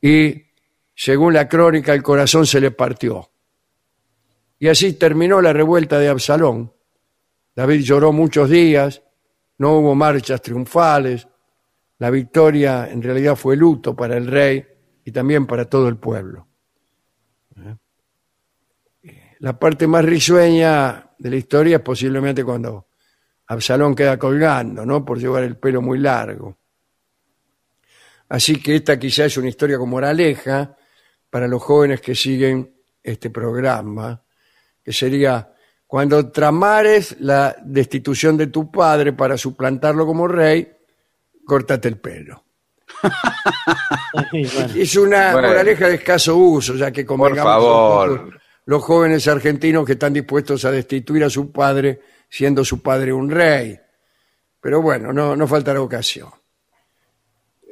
[0.00, 0.34] y,
[0.94, 3.29] según la crónica, el corazón se le partió.
[4.60, 6.70] Y así terminó la revuelta de Absalón.
[7.56, 9.02] David lloró muchos días,
[9.56, 11.26] no hubo marchas triunfales,
[11.98, 14.64] la victoria en realidad fue luto para el rey
[15.04, 16.46] y también para todo el pueblo.
[19.38, 22.88] La parte más risueña de la historia es posiblemente cuando
[23.46, 25.02] Absalón queda colgando, ¿no?
[25.02, 26.58] Por llevar el pelo muy largo.
[28.28, 30.76] Así que esta quizá es una historia con moraleja
[31.30, 34.22] para los jóvenes que siguen este programa,
[34.90, 35.48] que sería
[35.86, 40.68] cuando tramares la destitución de tu padre para suplantarlo como rey,
[41.46, 42.44] córtate el pelo.
[44.12, 45.48] Bueno, Es una Bueno.
[45.48, 48.30] moraleja de escaso uso, ya que poco,
[48.66, 53.30] los jóvenes argentinos que están dispuestos a destituir a su padre, siendo su padre un
[53.30, 53.78] rey.
[54.60, 56.30] Pero bueno, no, no faltará ocasión.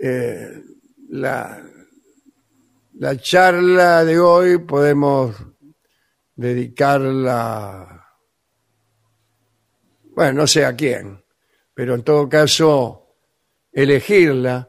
[0.00, 0.62] Eh,
[1.10, 1.60] la,
[2.94, 5.34] la charla de hoy podemos
[6.38, 8.06] dedicarla,
[10.14, 11.20] bueno, no sé a quién,
[11.74, 13.16] pero en todo caso
[13.72, 14.68] elegirla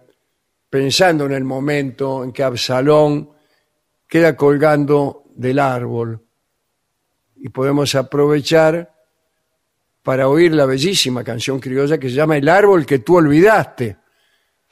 [0.68, 3.30] pensando en el momento en que Absalón
[4.08, 6.26] queda colgando del árbol
[7.36, 8.91] y podemos aprovechar
[10.02, 13.98] para oír la bellísima canción criolla que se llama El árbol que tú olvidaste.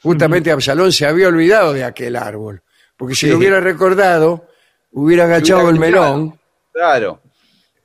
[0.02, 2.60] Justamente Absalón se había olvidado de aquel árbol,
[2.96, 3.30] porque si Sí.
[3.30, 4.48] lo hubiera recordado,
[4.90, 6.37] hubiera agachado el melón.
[6.78, 7.22] Claro.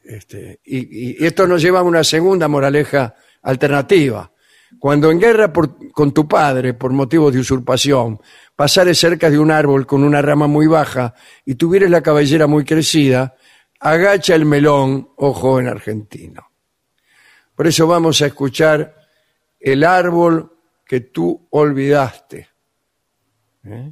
[0.04, 4.32] Este, y, esto nos lleva a una segunda moraleja alternativa.
[4.78, 8.22] Cuando en guerra por- con tu padre por motivos de usurpación,
[8.56, 12.66] pasares cerca de un árbol con una rama muy baja y tuvieres la cabellera muy
[12.66, 13.36] crecida,
[13.80, 16.52] agacha el melón, oh joven argentino.
[17.56, 18.96] Por eso vamos a escuchar
[19.60, 20.56] el árbol
[20.86, 22.48] que tú olvidaste.
[23.64, 23.92] ¿Eh?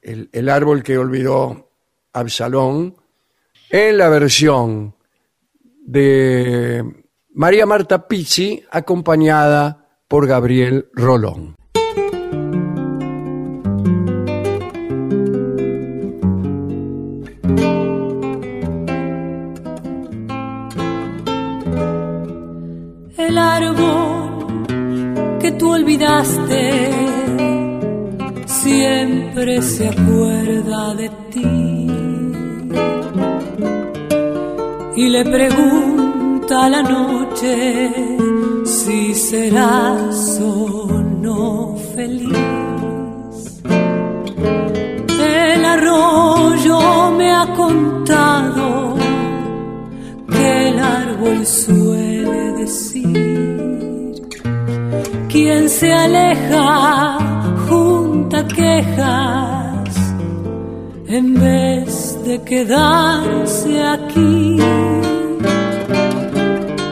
[0.00, 1.72] El, el árbol que olvidó
[2.12, 3.02] Absalón
[3.76, 4.94] en la versión
[5.84, 6.84] de
[7.32, 11.56] María Marta Pizzi acompañada por Gabriel Rolón.
[23.16, 24.66] el árbol
[25.40, 26.90] que tú olvidaste
[28.46, 31.63] siempre se acuerda de ti
[34.96, 37.90] y le pregunta la noche
[38.64, 40.86] si serás o
[41.20, 43.62] no feliz.
[45.20, 48.94] El arroyo me ha contado
[50.30, 54.12] que el árbol suele decir.
[55.28, 57.18] Quien se aleja
[57.68, 60.14] junta quejas
[61.08, 64.58] en vez de quedarse aquí.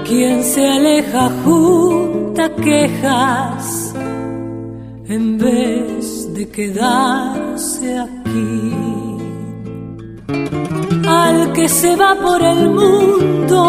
[0.06, 3.94] Quien se aleja junta quejas
[5.08, 8.72] en vez de quedarse aquí
[11.06, 13.62] al que se va por el mundo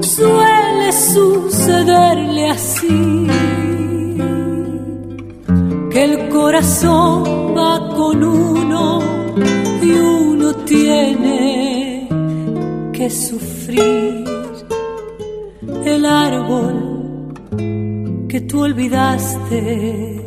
[0.00, 3.26] suele sucederle así
[5.90, 9.13] que el corazón va con uno
[9.84, 12.08] y uno tiene
[12.92, 14.24] que sufrir
[15.84, 17.34] el árbol
[18.28, 20.24] que tú olvidaste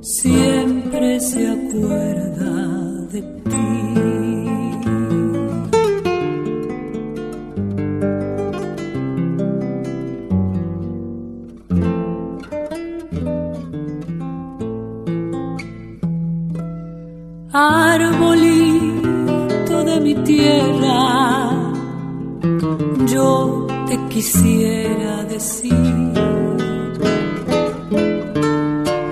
[0.00, 2.52] siempre se acuerda
[3.12, 3.42] de ti.
[17.52, 17.91] De
[20.02, 21.50] mi tierra,
[23.06, 26.12] yo te quisiera decir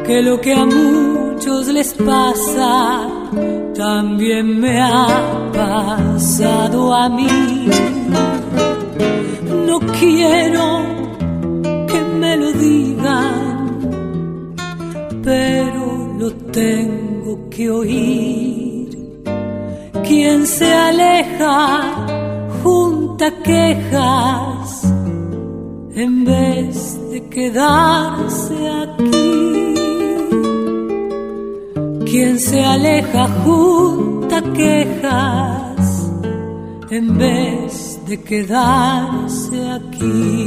[0.06, 3.08] que lo que a muchos les pasa
[3.76, 5.06] también me ha
[5.52, 7.68] pasado a mí.
[9.66, 10.82] No quiero
[11.86, 13.76] que me lo digan,
[15.22, 18.39] pero lo tengo que oír.
[20.10, 21.82] Quien se aleja
[22.64, 24.82] junta quejas
[25.94, 29.74] en vez de quedarse aquí.
[32.10, 36.10] Quien se aleja junta quejas
[36.90, 40.46] en vez de quedarse aquí.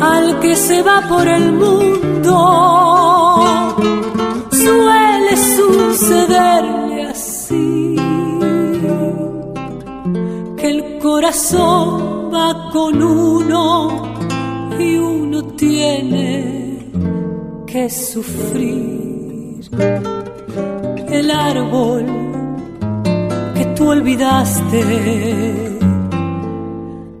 [0.00, 2.36] Al que se va por el mundo
[4.50, 6.81] suele sucederle
[12.72, 14.14] con uno
[14.78, 16.78] y uno tiene
[17.66, 19.60] que sufrir
[21.08, 22.06] el árbol
[23.54, 24.82] que tú olvidaste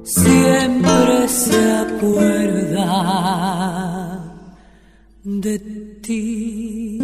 [0.04, 2.88] siempre se acuerda
[5.24, 5.58] de
[6.02, 6.98] ti.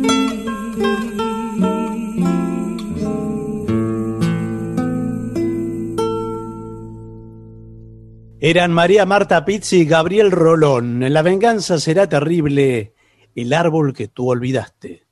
[8.41, 11.03] Eran María Marta Pizzi y Gabriel Rolón.
[11.03, 12.95] En La venganza será terrible.
[13.35, 15.07] El árbol que tú olvidaste.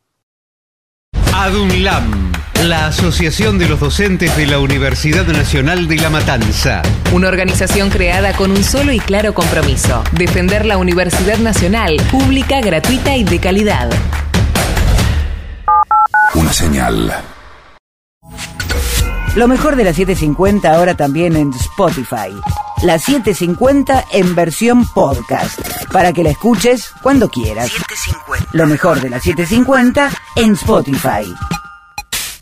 [1.34, 2.32] Adunlam,
[2.64, 6.82] la Asociación de los Docentes de la Universidad Nacional de La Matanza.
[7.12, 13.16] Una organización creada con un solo y claro compromiso, defender la Universidad Nacional, pública, gratuita
[13.16, 13.90] y de calidad.
[16.34, 17.35] Una señal.
[19.36, 22.32] Lo mejor de la 750 ahora también en Spotify.
[22.82, 25.60] La 750 en versión podcast.
[25.92, 27.70] Para que la escuches cuando quieras.
[28.52, 31.34] Lo mejor de la 750 en Spotify.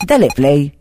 [0.07, 0.73] Dale play.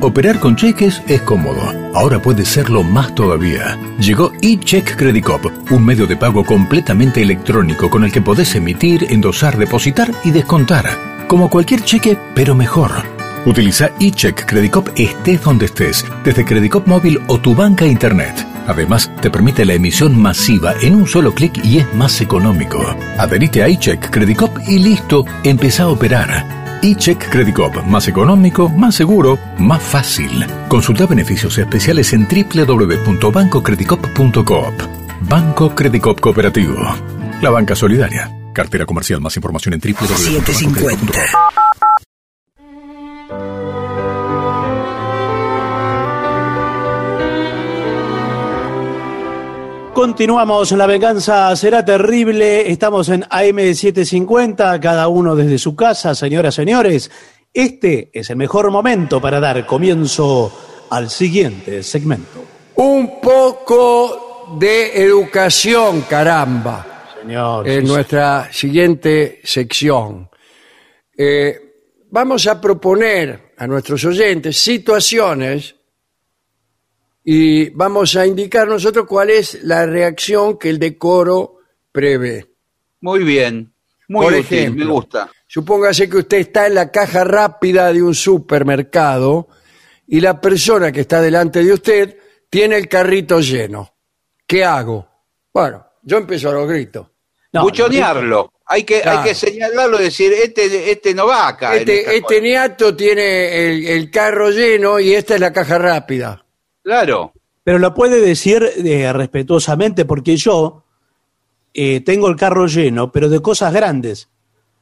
[0.00, 1.60] Operar con cheques es cómodo.
[1.94, 3.76] Ahora puede serlo más todavía.
[3.98, 9.04] Llegó eCheck Credit Cop, un medio de pago completamente electrónico con el que podés emitir,
[9.10, 11.26] endosar, depositar y descontar.
[11.26, 13.19] Como cualquier cheque, pero mejor.
[13.46, 18.46] Utiliza eCheck Credit Cop estés donde estés, desde Credit Cop móvil o tu banca internet.
[18.66, 22.78] Además, te permite la emisión masiva en un solo clic y es más económico.
[23.18, 26.80] Adherite a eCheck Credit Cop y listo, empieza a operar.
[26.82, 30.44] eCheck Credit Cop, más económico, más seguro, más fácil.
[30.68, 34.74] Consulta beneficios especiales en www.bancocreditcop.coop.
[35.22, 36.76] Banco Credit Cop Cooperativo.
[37.40, 38.30] La banca solidaria.
[38.52, 39.22] Cartera comercial.
[39.22, 41.69] Más información en www.bancocreditcop.coop.
[50.00, 52.70] Continuamos, la venganza será terrible.
[52.70, 57.10] Estamos en AM750, cada uno desde su casa, señoras, señores.
[57.52, 62.42] Este es el mejor momento para dar comienzo al siguiente segmento.
[62.76, 70.30] Un poco de educación, caramba, Señor, en sí, nuestra siguiente sección.
[71.14, 71.56] Eh,
[72.10, 75.74] vamos a proponer a nuestros oyentes situaciones
[77.24, 81.58] y vamos a indicar nosotros cuál es la reacción que el decoro
[81.92, 82.46] prevé.
[83.00, 83.72] Muy bien.
[84.08, 84.84] Muy Por útil, ejemplo.
[84.86, 85.30] me gusta.
[85.46, 89.48] Supóngase que usted está en la caja rápida de un supermercado
[90.06, 92.16] y la persona que está delante de usted
[92.48, 93.94] tiene el carrito lleno.
[94.46, 95.08] ¿Qué hago?
[95.52, 97.06] Bueno, yo empiezo a los gritos.
[97.52, 98.52] No, Buchonearlo.
[98.66, 99.18] Hay que, Claro.
[99.20, 101.74] hay que señalarlo y decir, este, este no va acá.
[101.76, 106.44] Este, este niato tiene el, el carro lleno y esta es la caja rápida.
[106.82, 107.32] Claro.
[107.64, 110.84] Pero lo puede decir eh, respetuosamente porque yo
[111.74, 114.28] eh, tengo el carro lleno, pero de cosas grandes.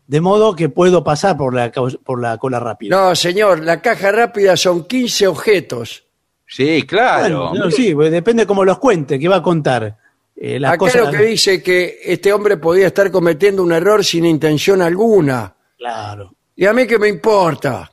[0.07, 2.97] De modo que puedo pasar por la, por la cola rápida.
[2.97, 6.05] No, señor, la caja rápida son 15 objetos.
[6.47, 7.51] Sí, claro.
[7.51, 9.99] Bueno, no, sí, pues depende cómo los cuente, qué va a contar.
[10.35, 14.03] Eh, las Acá cosas, lo que dice que este hombre podía estar cometiendo un error
[14.03, 15.55] sin intención alguna.
[15.77, 16.35] Claro.
[16.57, 17.91] ¿Y a mí qué me importa?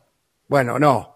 [0.48, 1.15] Bueno, no.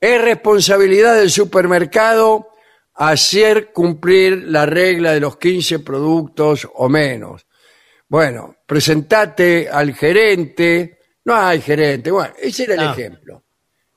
[0.00, 2.50] Es responsabilidad del supermercado
[2.94, 7.46] hacer cumplir la regla de los 15 productos o menos.
[8.08, 10.98] Bueno, presentate al gerente.
[11.24, 12.10] No hay gerente.
[12.10, 12.92] Bueno, ese era el No.
[12.92, 13.44] ejemplo.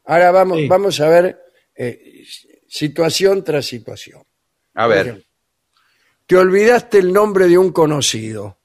[0.06, 0.68] Ahora vamos, Sí.
[0.68, 1.40] vamos a ver
[1.76, 2.24] eh,
[2.68, 4.22] situación tras situación.
[4.76, 5.00] A ver.
[5.08, 5.24] ejemplo,
[6.26, 8.60] Te olvidaste el nombre de un conocido.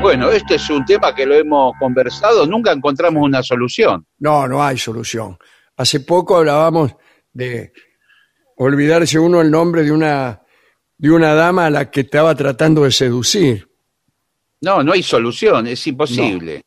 [0.00, 4.06] Bueno, este es un tema que lo hemos conversado, nunca encontramos una solución.
[4.18, 5.38] No, no hay solución.
[5.80, 6.94] Hace poco hablábamos
[7.32, 7.72] de
[8.56, 10.42] olvidarse uno el nombre de una,
[10.98, 13.66] de una dama a la que estaba tratando de seducir.
[14.60, 16.62] No, no hay solución, es imposible.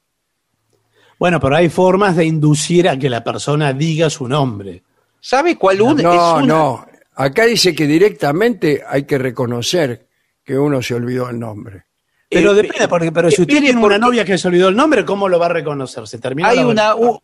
[1.19, 4.81] Bueno, pero hay formas de inducir a que la persona diga su nombre.
[5.21, 6.45] ¿Sabe cuál un, No, es una?
[6.47, 6.85] no.
[7.15, 10.07] Acá dice que directamente hay que reconocer
[10.43, 11.85] que uno se olvidó el nombre.
[12.31, 15.05] Pero Eh, depende, porque pero si usted tiene una novia que se olvidó el nombre,
[15.05, 16.07] ¿cómo lo va a reconocer?
[16.07, 17.21] Se termina Hay la- una, u-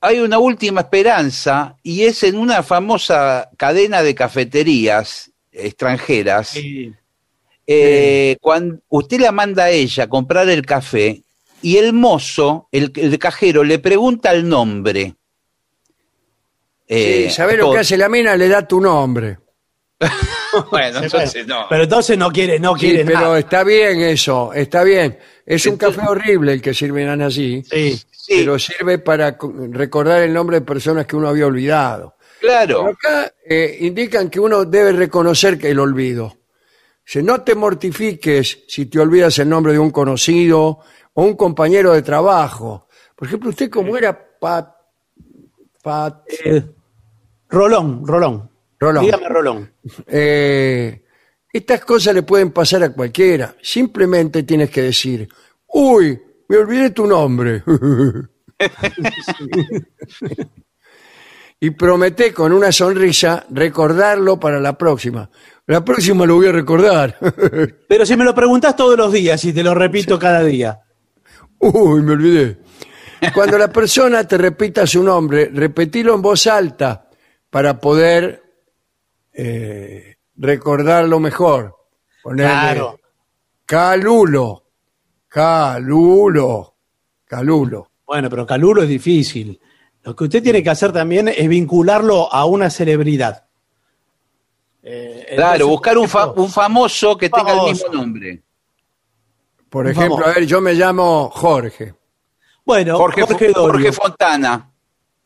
[0.00, 6.48] hay una última esperanza y es en una famosa cadena de cafeterías extranjeras.
[6.48, 6.92] Sí.
[7.66, 11.22] eh, cuando usted la manda a ella a comprar el café
[11.62, 15.14] y el mozo, el, el cajero, le pregunta el nombre.
[16.88, 18.34] Eh, sí, ¿Sabés lo que hace la mina?
[18.36, 19.38] Le da tu nombre.
[20.72, 21.66] Bueno, entonces no.
[21.70, 23.38] Pero entonces no quiere, no Sí, quiere pero nada.
[23.38, 25.16] está bien eso, está bien.
[25.46, 28.02] Es un Entonces- café horrible el que sirven así, Sí.
[28.22, 32.16] Sí, pero sirve para co- recordar el nombre de personas que uno había olvidado.
[32.40, 32.80] claro.
[32.84, 36.36] Pero acá eh, indican que uno debe reconocer que el olvido.
[37.04, 40.78] Si no te mortifiques si te olvidas el nombre de un conocido
[41.14, 42.86] o un compañero de trabajo.
[43.16, 44.74] Por ejemplo, usted como era Pat...
[45.82, 46.62] Pat Eh,
[47.48, 48.48] Rolón, Rolón.
[48.78, 49.04] Rolón.
[49.04, 49.72] Dígame Rolón.
[50.06, 51.02] eh,
[51.52, 53.54] estas cosas le pueden pasar a cualquiera.
[53.60, 55.28] Simplemente tienes que decir,
[55.66, 56.18] uy,
[56.50, 57.62] me olvidé tu nombre.
[61.60, 65.30] y promete con una sonrisa recordarlo para la próxima.
[65.66, 67.16] La próxima lo voy a recordar.
[67.88, 70.80] Pero si me lo preguntas todos los días y te lo repito cada día.
[71.60, 72.58] Uy, me olvidé.
[73.32, 77.08] Cuando la persona te repita su nombre, repetilo en voz alta
[77.48, 78.42] para poder
[79.32, 81.76] eh, recordarlo mejor.
[82.24, 82.98] Ponerle Claro.
[83.64, 84.59] Calulo,
[85.30, 86.74] Calulo,
[87.24, 87.88] Calulo.
[88.04, 89.58] Bueno, pero Calulo es difícil.
[90.02, 93.44] Lo que usted tiene que hacer también es vincularlo a una celebridad.
[94.82, 98.42] Eh, Claro, entonces, buscar un, fa- un famoso que tenga el mismo nombre.
[99.68, 101.94] Por ejemplo, a ver, yo me llamo Jorge.
[102.64, 103.92] Bueno, Jorge, Jorge, Jorge.
[103.92, 104.68] Fontana.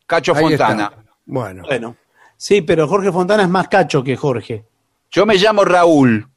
[0.06, 0.66] Cacho Ahí está.
[0.68, 0.92] Fontana.
[1.24, 1.96] Bueno, Bueno,
[2.36, 4.66] sí, pero Jorge Fontana es más cacho que Jorge.
[5.10, 6.28] Yo me llamo Raúl.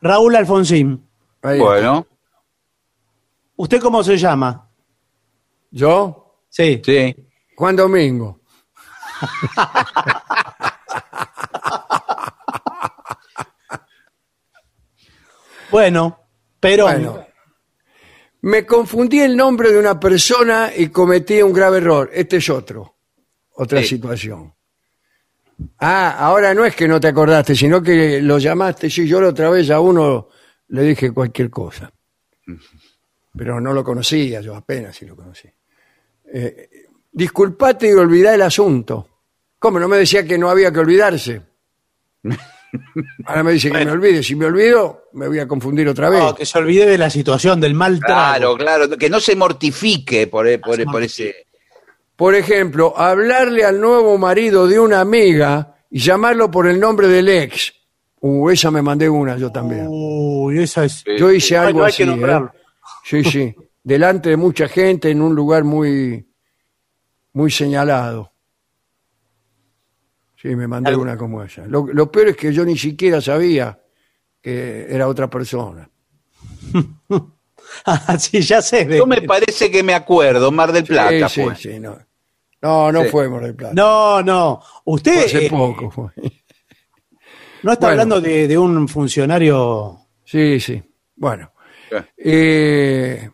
[0.00, 1.06] Raúl Alfonsín.
[1.42, 1.64] ahí está.
[1.64, 2.06] Bueno,
[3.62, 4.66] ¿Usted cómo se llama?
[5.70, 6.80] yo, Sí.
[6.84, 7.14] sí.
[7.56, 8.40] Juan Domingo.
[15.70, 16.18] Bueno,
[16.58, 17.24] pero Bueno,
[18.42, 22.10] me confundí el nombre de una persona y cometí un grave error.
[22.12, 22.96] Este es otro,
[23.54, 23.88] otra Sí.
[23.88, 24.52] situación.
[25.78, 28.88] Ah, ahora no es que no te acordaste, sino que lo llamaste.
[28.88, 30.28] Sí, yo la otra vez a uno
[30.68, 31.92] le dije cualquier cosa.
[33.36, 35.48] Pero no lo conocía, yo apenas si lo conocí.
[36.32, 36.68] Eh,
[37.12, 39.08] disculpate y olvidá el asunto.
[39.58, 39.78] ¿Cómo?
[39.78, 41.40] No me decía que no había que olvidarse.
[43.26, 44.22] Ahora me dice que me olvide.
[44.22, 46.20] Si me olvido, me voy a confundir otra vez.
[46.20, 48.56] no, que se olvide de la situación, del mal Claro, trago.
[48.86, 48.98] claro.
[48.98, 51.46] Que no se mortifique por, por, por ese.
[52.16, 57.28] Por ejemplo, hablarle al nuevo marido de una amiga y llamarlo por el nombre del
[57.28, 57.72] ex.
[58.20, 59.86] Uh, esa me mandé una yo también.
[59.88, 61.02] Uy, esa es.
[61.18, 61.98] Yo hice algo no hay así.
[62.02, 62.52] que nombrarlo.
[62.54, 62.59] ¿eh?
[63.04, 63.54] Sí, sí.
[63.82, 66.28] Delante de mucha gente en un lugar muy,
[67.32, 68.32] muy señalado.
[70.36, 71.66] Sí, me mandé Algo- una como esa.
[71.66, 73.78] Lo, lo peor es que yo ni siquiera sabía
[74.40, 75.88] que era otra persona.
[77.84, 78.84] Ah, sí, ya sé.
[78.98, 81.96] Yo me parece que me acuerdo, Mar del Plata sí, sí, sí, no.
[82.60, 83.08] No, no Sí.
[83.10, 83.74] fue Mar del Plata.
[83.74, 84.60] No, no.
[84.86, 86.10] Usted Fue hace eh, poco fue.
[87.62, 88.02] no está Bueno.
[88.02, 90.00] hablando de, de un funcionario.
[90.24, 90.82] Sí, sí.
[91.14, 91.52] Bueno.
[92.16, 93.30] Eh.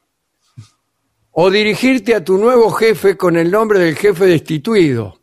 [1.32, 5.20] O dirigirte a tu nuevo jefe con el nombre del jefe destituido.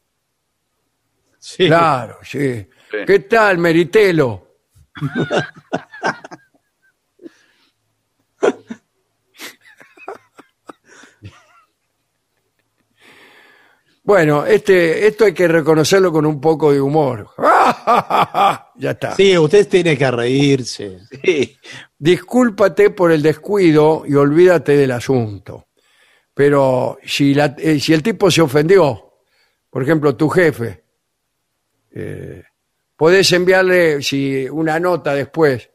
[1.40, 1.68] Sí.
[1.68, 2.68] Claro, sí.
[2.92, 2.98] Sí.
[3.06, 4.48] ¿Qué tal, Meritelo?
[14.06, 17.30] Bueno, este, esto hay que reconocerlo con un poco de humor.
[18.76, 19.16] ya está.
[19.16, 21.00] Sí, usted tiene que reírse.
[21.24, 21.58] Sí.
[22.04, 25.68] Discúlpate por el descuido y olvídate del asunto.
[26.34, 29.14] Pero si, la- eh, si el tipo se ofendió,
[29.70, 30.84] por ejemplo, tu jefe,
[31.96, 32.44] eh,
[32.98, 35.70] podés enviarle si, una nota después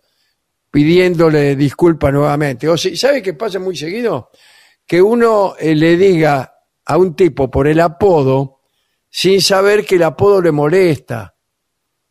[0.70, 2.68] pidiéndole disculpa nuevamente.
[2.68, 4.30] O si, ¿sabe qué pasa muy seguido?
[4.86, 6.52] Que uno eh, le diga
[6.84, 8.60] a un tipo por el apodo
[9.08, 11.34] sin saber que el apodo le molesta.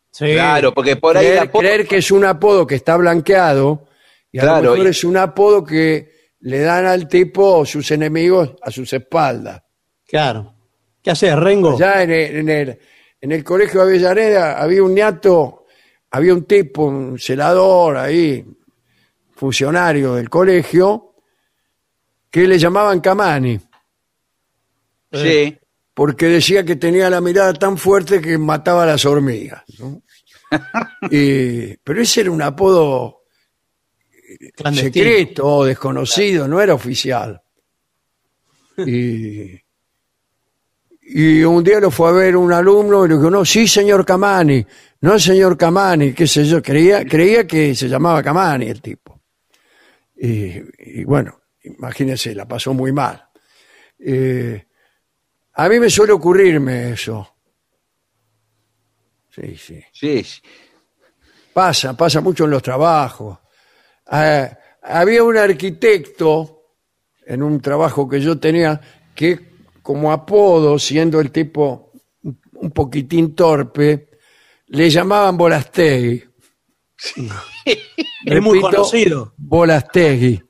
[0.10, 0.34] Sí.
[0.34, 3.87] Claro, porque por ahí creer que es un apodo que está blanqueado
[4.32, 7.90] y a Claro, lo mejor y- es un apodo que le dan al tipo sus
[7.92, 9.62] enemigos a sus espaldas.
[10.08, 10.54] Claro.
[11.02, 11.78] ¿Qué hace, Rengo?
[11.78, 12.80] Ya en el, en el,
[13.22, 15.66] en el colegio de Avellaneda había un niato,
[16.12, 18.46] había un tipo, un celador ahí,
[19.36, 21.16] funcionario del colegio,
[22.30, 23.60] que le llamaban Camani,
[25.12, 25.58] Sí.
[25.94, 29.64] porque decía que tenía la mirada tan fuerte que mataba a las hormigas.
[29.80, 30.02] ¿no?
[31.12, 33.17] Y- pero ese era un apodo.
[34.74, 37.42] Secreto o desconocido, no era oficial.
[38.78, 39.60] Y,
[41.02, 44.06] y un día lo fue a ver un alumno y le dijo, no, sí, señor
[44.06, 44.66] Camani,
[45.02, 49.22] no, señor Camani, qué sé yo, creía, creía que se llamaba Camani el tipo.
[50.16, 53.24] Y, y bueno, imagínense, la pasó muy mal.
[54.00, 54.66] Eh,
[55.54, 57.36] a mí me suele ocurrirme eso.
[59.30, 59.84] Sí, sí.
[59.92, 60.42] Sí, sí.
[61.54, 63.40] Pasa, pasa mucho en los trabajos.
[64.10, 66.62] Ah, había un arquitecto
[67.26, 68.80] en un trabajo que yo tenía
[69.14, 69.48] que
[69.82, 71.92] como apodo, siendo el tipo
[72.54, 74.10] un- poquitín torpe,
[74.68, 76.24] le llamaban Bolastegui.
[78.26, 79.34] Es muy conocido.
[79.38, 80.42] Bolastegui.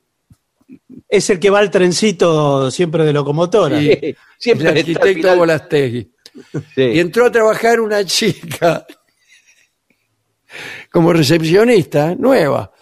[1.08, 3.78] Es el que va al trencito siempre de locomotora.
[3.78, 3.98] Sí.
[4.00, 4.16] Sí.
[4.38, 5.36] Siempre el arquitecto.
[5.36, 6.10] Bolastegui.
[6.74, 6.82] Sí.
[6.82, 8.86] Y entró a trabajar una chica
[10.92, 12.72] como recepcionista, nueva.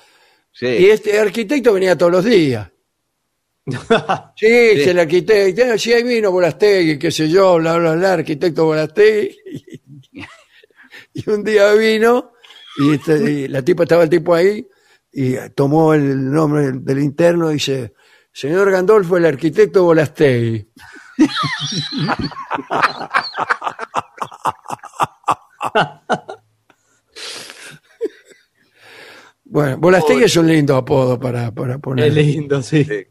[0.58, 0.66] Sí.
[0.66, 2.70] Y este arquitecto venía todos los días.
[4.36, 5.62] Sí, el arquitecto.
[5.72, 9.36] Ah, Sí, ahí vino Bolastegui, qué sé yo, bla, bla, bla, arquitecto Bolastegui.
[11.14, 12.32] Y un día vino
[12.78, 14.66] y, este- y la tipa estaba el tipo ahí
[15.12, 17.94] y tomó el nombre del, del interno y dice,
[18.32, 20.68] señor Gandolfo, el arquitecto Bolastegui.
[29.48, 32.06] Bueno, Bolastegui es un lindo apodo para, para poner.
[32.08, 32.86] Es lindo, sí.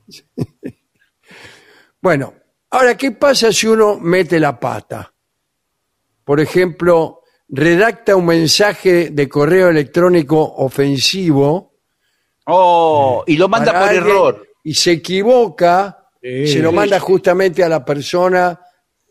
[2.01, 2.35] Bueno,
[2.69, 5.11] ahora, ¿qué pasa si uno mete la pata?
[6.23, 11.73] Por ejemplo, redacta un mensaje de correo electrónico ofensivo.
[12.45, 14.47] Oh, y lo manda por error.
[14.63, 16.47] Y se equivoca, Sí.
[16.47, 18.59] se lo manda justamente a la persona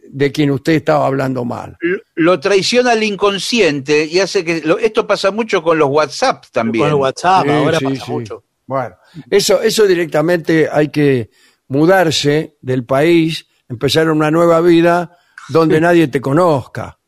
[0.08, 1.76] de quien usted estaba hablando mal.
[1.80, 4.60] Lo- Lo traiciona al inconsciente y hace que.
[4.62, 6.84] lo- esto pasa mucho con los WhatsApp también.
[6.84, 8.10] Con el WhatsApp Sí, ahora sí, pasa sí.
[8.10, 8.44] mucho.
[8.66, 8.96] Bueno,
[9.30, 11.30] eso, eso directamente hay que
[11.68, 15.16] mudarse del país, empezar una nueva vida
[15.48, 16.98] donde nadie te conozca.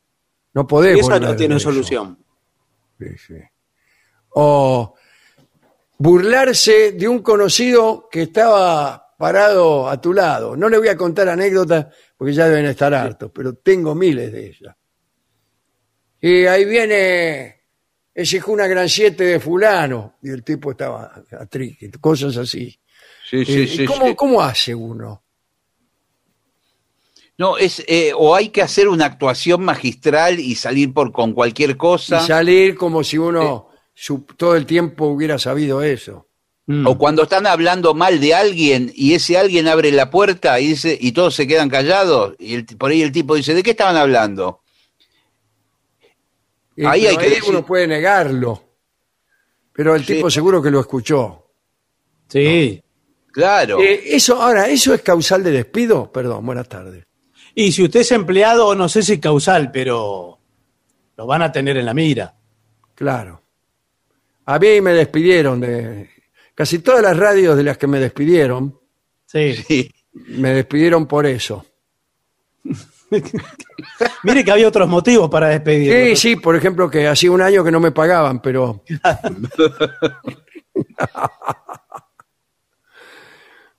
[0.54, 0.96] No podés.
[0.96, 1.70] Y eso no tiene eso.
[1.70, 2.18] solución.
[2.98, 3.34] Sí, sí.
[4.30, 4.94] O
[5.98, 10.56] burlarse de un conocido que estaba parado a tu lado.
[10.56, 11.86] No le voy a contar anécdotas
[12.16, 14.76] porque ya deben estar hartos, pero tengo miles de ellas.
[16.20, 17.56] Y ahí viene
[18.14, 22.78] ese una gran siete de fulano y el tipo estaba a triqui, cosas así.
[23.28, 24.16] Sí, Eh, sí, ¿y sí, ¿cómo.
[24.16, 25.22] ¿Cómo hace uno?
[27.38, 31.70] No, es, eh, o hay que hacer una actuación magistral y salir por con cualquier
[31.70, 32.20] Y cosa.
[32.20, 36.25] salir como si uno su- todo el tiempo hubiera sabido eso.
[36.68, 36.86] Mm.
[36.86, 40.98] O cuando están hablando mal de alguien y ese alguien abre la puerta y dice
[41.00, 43.96] y todos se quedan callados y el- por ahí el tipo dice ¿de qué estaban
[43.96, 44.62] hablando?
[46.76, 48.62] Y Ahí hay que decir- uno puede negarlo.
[49.72, 50.14] Pero el Sí.
[50.14, 51.50] tipo seguro que lo escuchó.
[52.28, 52.82] Sí.
[53.32, 53.80] Claro.
[53.80, 56.10] Eh, eso, ahora, ¿eso es causal de despido?
[56.10, 57.04] Perdón, buenas tardes.
[57.54, 60.38] Y si usted es empleado, no sé si causal, pero
[61.16, 62.34] lo van a tener en la mira.
[62.94, 63.42] Claro.
[64.46, 66.10] A mí me despidieron de.
[66.56, 68.80] Casi todas las radios de las que me despidieron,
[69.26, 69.54] Sí.
[69.54, 69.92] Sí.
[70.12, 71.64] me despidieron por eso.
[74.24, 76.16] Mire que había otros motivos para despedir.
[76.16, 78.82] Sí, sí, por ejemplo, que hacía un año que no me pagaban, pero.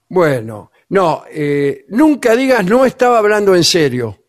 [0.10, 4.24] bueno, no, eh, nunca digas no estaba hablando en serio,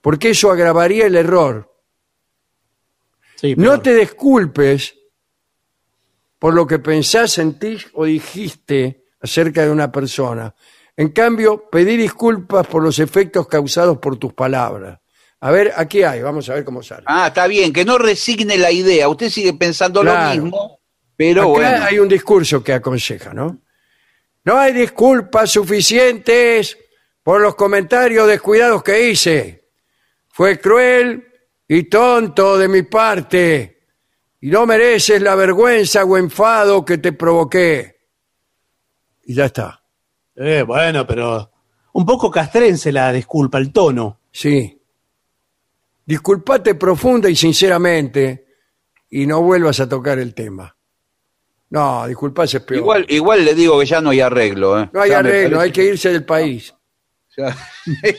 [0.00, 1.74] porque eso agravaría el error.
[3.36, 4.97] Sí, No te disculpes
[6.38, 10.54] por lo que pensás, sentís o dijiste acerca de una persona.
[10.96, 14.98] En cambio, pedí disculpas por los efectos causados por tus palabras.
[15.40, 17.04] A ver, aquí hay, vamos a ver cómo sale.
[17.06, 19.08] Ah, está bien, que no resigne la idea.
[19.08, 20.34] Usted sigue pensando Claro.
[20.36, 20.80] lo mismo,
[21.16, 21.84] pero Acá bueno.
[21.84, 23.60] hay un discurso que aconseja, ¿no?
[24.44, 26.76] No hay disculpas suficientes
[27.22, 29.68] por los comentarios descuidados que hice.
[30.28, 31.24] Fue cruel
[31.68, 33.77] y tonto de mi parte
[34.40, 37.96] y no mereces la vergüenza o enfado que te provoqué.
[39.24, 39.82] Y ya está.
[40.36, 41.50] Eh, bueno, pero
[41.92, 44.20] un poco castrense la disculpa, el tono.
[44.30, 44.80] Sí.
[46.06, 48.46] Disculpate profunda y sinceramente
[49.10, 50.74] y no vuelvas a tocar el tema.
[51.70, 52.80] No, disculparse es peor.
[52.80, 54.80] Igual, igual le digo que ya no hay arreglo.
[54.80, 54.88] ¿eh?
[54.92, 56.74] no hay Ya arreglo, hay que irse del país.
[57.36, 57.54] ya-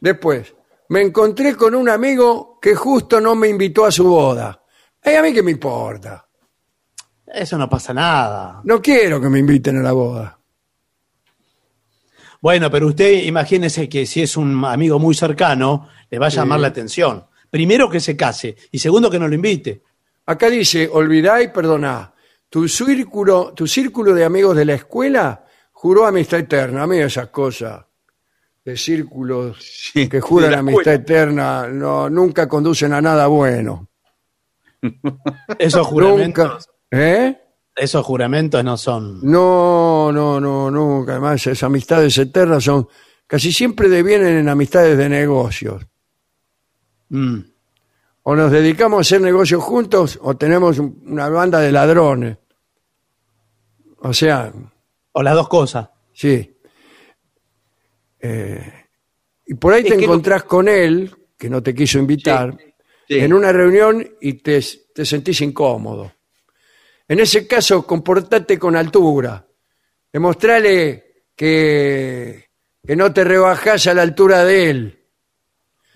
[0.00, 0.54] Después,
[0.88, 4.62] me encontré con un amigo que justo no me invitó a su boda.
[5.02, 6.24] Ay, a mí qué me importa.
[7.26, 8.60] Eso no pasa nada.
[8.62, 10.38] No quiero que me inviten a la boda.
[12.40, 16.60] Bueno, pero usted imagínese que si es un amigo muy cercano, le va a llamar
[16.60, 17.26] la atención.
[17.50, 19.82] Primero que se case y segundo que no lo invite.
[20.26, 22.14] Acá dice, olvidá y perdoná.
[22.48, 26.84] Tu círculo, tu círculo de amigos de la escuela juró amistad eterna.
[26.84, 27.86] A mí esas cosas
[28.64, 29.58] de círculos
[29.92, 33.88] Sí, que juran amistad eterna no, nunca conducen a nada bueno.
[35.58, 36.58] Esos juramentos, Nunca.
[36.90, 37.38] ¿Eh?
[37.74, 39.20] esos juramentos no son.
[39.22, 41.12] No, no, no, nunca.
[41.12, 42.86] Además, esas amistades eternas son
[43.26, 45.86] casi siempre devienen en amistades de negocios.
[47.08, 47.38] Mm.
[48.24, 52.36] O nos dedicamos a hacer negocios juntos o tenemos un- una banda de ladrones.
[54.00, 54.52] O sea,
[55.12, 55.88] O las dos cosas.
[56.12, 56.48] sí.
[58.22, 58.72] Eh,
[59.46, 62.56] y por ahí Es te encontrás con él, que no te quiso invitar,
[63.08, 63.18] sí.
[63.18, 64.60] en una reunión y te,
[64.94, 66.12] te sentís incómodo.
[67.08, 69.44] En ese caso, comportate con altura.
[70.12, 72.50] Demostrale que,
[72.86, 74.98] que no te rebajás a la altura de él.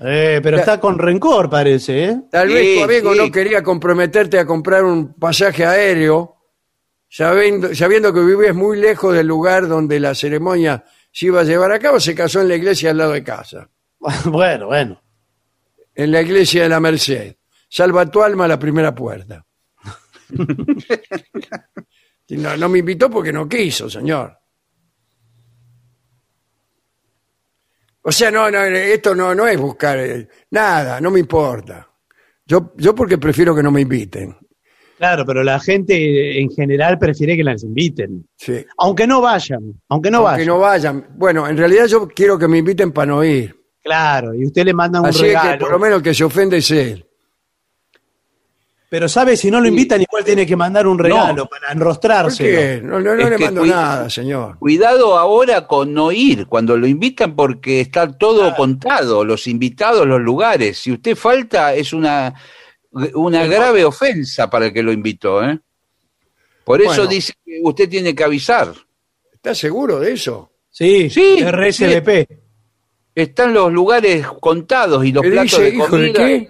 [0.00, 2.20] Eh, pero está con rencor, parece, ¿eh?
[2.30, 3.18] Tal Sí, vez tu amigo sí.
[3.18, 6.36] no quería comprometerte a comprar un pasaje aéreo,
[7.08, 10.84] sabiendo, sabiendo que vivías muy lejos del lugar donde la ceremonia
[11.16, 13.70] se iba a llevar a cabo, se casó en la iglesia al lado de casa,
[14.26, 15.02] bueno, bueno.
[15.94, 17.36] en la iglesia de la Merced.
[17.70, 19.44] Salva tu alma a la primera puerta.
[22.28, 24.36] No, no me invitó porque no quiso, señor.
[28.02, 31.88] O sea, no, no, esto no, no es buscar eh, nada, no me importa.
[32.44, 34.36] Yo, yo porque prefiero que no me inviten.
[34.98, 38.26] Claro, pero la gente en general prefiere que las inviten.
[38.36, 38.64] Sí.
[38.78, 40.46] Aunque no vayan, aunque no Aunque vayan.
[40.46, 41.06] no vayan.
[41.16, 43.54] Bueno, en realidad yo quiero que me inviten para no ir.
[43.82, 45.52] Claro, y usted le manda un Así regalo.
[45.52, 47.04] que por lo menos el que se ofende es él.
[48.88, 52.44] Pero sabe, si no lo invitan, igual tiene que mandar un regalo para ¿Por enrostrarse.
[52.44, 52.80] qué?
[52.82, 54.58] No, no, no Es le que mando cuida- nada, señor.
[54.58, 60.20] Cuidado ahora con no ir cuando lo invitan porque está todo contado, los invitados, los
[60.20, 60.78] lugares.
[60.78, 62.32] Si usted falta es una,
[63.14, 65.42] una grave ofensa para el que lo invitó.
[65.44, 65.58] ¿eh?
[66.64, 67.06] Por eso Bueno.
[67.08, 68.72] dice que usted tiene que avisar.
[69.32, 70.50] ¿Está seguro de eso?
[70.70, 72.28] Sí, Sí, RSVP.
[73.14, 76.48] Están los lugares contados y los ¿Qué platos dice, de hijo de comida.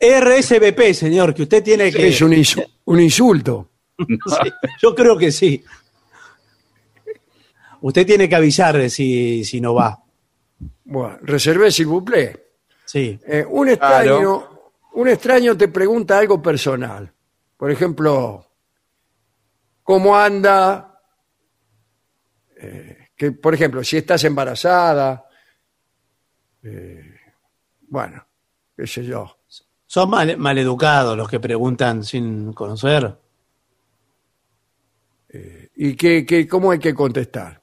[0.00, 0.20] qué?
[0.20, 2.08] RSVP, señor, que usted tiene que...
[2.08, 3.68] Es un, insu- un insulto.
[3.98, 4.50] Sí,
[4.82, 5.62] yo creo que sí.
[7.82, 9.98] Usted tiene que avisar si, si no va.
[10.84, 12.36] Bueno, reservé s'il vous plaît.
[12.84, 13.18] Sí.
[13.26, 14.51] Eh, un extraño,
[14.94, 17.12] un extraño te pregunta algo personal.
[17.56, 18.46] Por ejemplo,
[19.82, 21.00] ¿cómo anda?
[22.56, 25.26] Eh, que, por ejemplo, si estás embarazada.
[26.64, 27.16] eh,
[27.88, 28.24] bueno,
[28.76, 29.38] qué sé yo.
[29.86, 33.18] Son mal, maleducados los que preguntan sin conocer.
[35.76, 37.62] ¿Y qué, qué- cómo hay que contestar?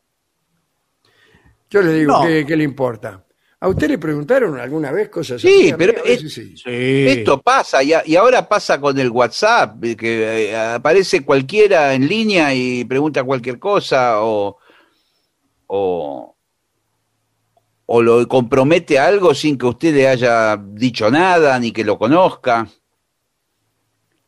[1.69, 2.21] Yo le digo, No.
[2.23, 3.23] ¿qué, qué le importa?
[3.61, 5.73] ¿A usted le preguntaron alguna vez cosas Sí, así?
[5.77, 6.55] Pero es- sí.
[6.55, 6.63] Sí.
[7.07, 11.93] Esto pasa y, a- y ahora pasa con el WhatsApp, eh, que eh, aparece cualquiera
[11.93, 14.57] en línea y pregunta cualquier cosa o,
[15.67, 16.35] o,
[17.85, 21.97] o lo compromete a algo sin que usted le haya dicho nada ni que lo
[21.97, 22.65] conozca.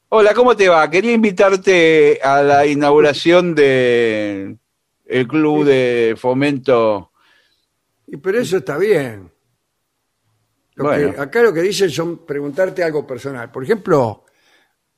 [0.09, 0.89] Hola, ¿cómo te va?
[0.89, 4.57] Quería invitarte a la inauguración de
[5.05, 7.10] el club de fomento.
[8.13, 9.31] Y pero eso está bien.
[10.75, 11.13] Lo Bueno.
[11.13, 13.49] que- acá lo que dicen son preguntarte algo personal.
[13.51, 14.25] Por ejemplo,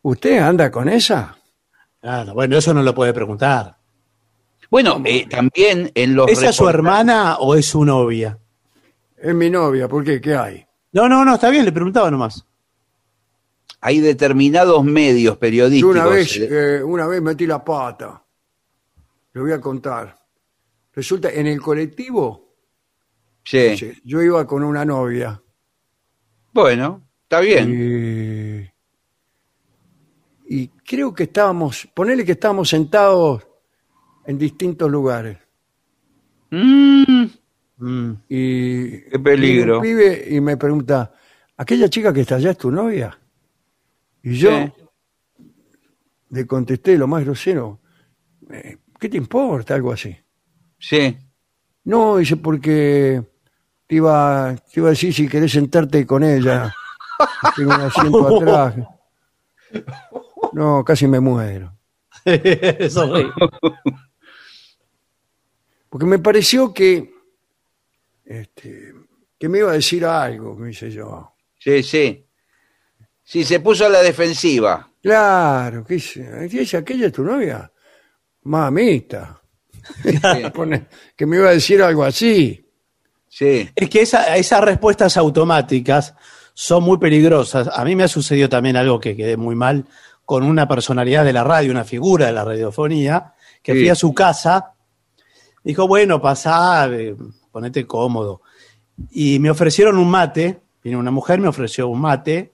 [0.02, 1.38] ¿usted anda con esa?
[2.02, 3.77] Claro, bueno, eso no lo puede preguntar.
[4.69, 8.40] Bueno, eh, también en los ¿Esa es su reportajes- hermana o es su novia?
[9.15, 10.19] Es mi novia, ¿por qué?
[10.19, 10.65] ¿Qué hay?
[10.91, 12.45] No, no, no, está bien, le preguntaba nomás.
[13.85, 15.91] hay determinados medios Yo periodísticos.
[15.95, 18.23] una vez, eh, eh, una vez metí la pata.
[19.34, 20.18] Le voy a contar.
[20.94, 22.42] Resulta, en el colectivo,
[23.43, 23.93] sí.
[24.03, 25.41] yo iba con una novia.
[26.53, 28.69] Bueno, está bien.
[30.47, 33.47] Y, y creo que estábamos, ponele que estábamos sentados
[34.25, 35.37] en distintos lugares.
[36.51, 37.25] Mm,
[37.75, 38.11] Mm.
[38.29, 39.81] Y Qué peligro.
[39.81, 41.11] pibe y me pregunta,
[41.57, 43.19] ¿aquella chica que está allá es tu novia?
[44.21, 44.71] Y yo Sí.
[46.29, 47.81] le contesté lo más grosero,
[48.49, 49.75] "Eh, ¿qué te importa?
[49.75, 50.15] Algo así.
[50.79, 51.17] sí.
[51.85, 53.21] No, dice, porque
[53.93, 56.73] te iba, te iba a decir si querés sentarte con ella.
[57.55, 58.73] Tengo un asiento atrás.
[60.53, 61.77] No, casi me muero.
[65.89, 67.13] Porque me pareció que,
[68.25, 68.95] este,
[69.37, 71.35] que me iba a decir algo, me dice yo.
[71.59, 72.25] Sí, sí.
[73.23, 74.89] Sí, se puso a la defensiva.
[75.03, 76.47] Claro, ¿qué dice?
[76.47, 77.71] ¿Dice aquella es tu novia?
[78.45, 79.39] Mamita.
[81.15, 82.62] Que me iba a decir algo así.
[83.35, 83.68] Sí.
[83.76, 86.14] Es que esa- esas respuestas automáticas
[86.53, 87.68] son muy peligrosas.
[87.73, 89.85] A mí me ha sucedido también algo que quedé muy mal
[90.23, 93.34] con una personalidad de la radio, una figura de la radiofonía,
[93.64, 93.80] que Sí.
[93.80, 94.73] fui a su casa,
[95.64, 97.15] dijo, bueno, pasá, eh,
[97.51, 98.41] ponete cómodo.
[99.11, 102.53] Y me ofrecieron un mate, vino una mujer, me ofreció un mate,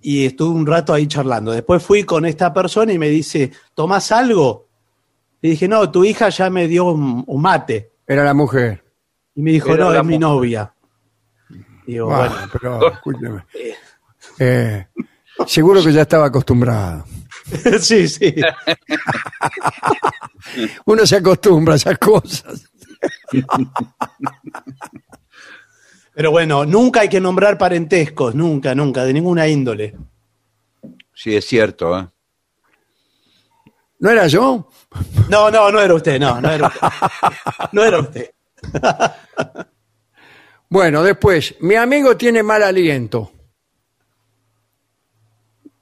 [0.00, 1.52] y estuve un rato ahí charlando.
[1.52, 4.66] Después fui con esta persona y me dice, ¿tomás algo?
[5.42, 7.90] Le dije, no, tu hija ya me dio un, un mate.
[8.06, 8.82] Era la mujer.
[9.38, 10.74] Y me dijo, no, es mi novia.
[11.86, 13.44] Digo, Bueno, bueno, pero escúcheme.
[14.40, 14.86] Eh,
[15.46, 17.04] seguro que ya estaba acostumbrado.
[17.80, 18.34] sí, sí.
[20.84, 22.70] Uno se acostumbra a esas cosas.
[26.14, 29.96] Pero bueno, nunca hay que nombrar parentescos, nunca, nunca, de ninguna índole.
[31.14, 31.98] Sí, es cierto.
[31.98, 32.06] ¿eh?
[33.98, 34.68] ¿No era yo?
[35.28, 36.88] No, no, no era usted, no, no era usted.
[37.72, 38.30] No era usted.
[40.70, 43.32] Bueno, después, mi amigo tiene mal aliento.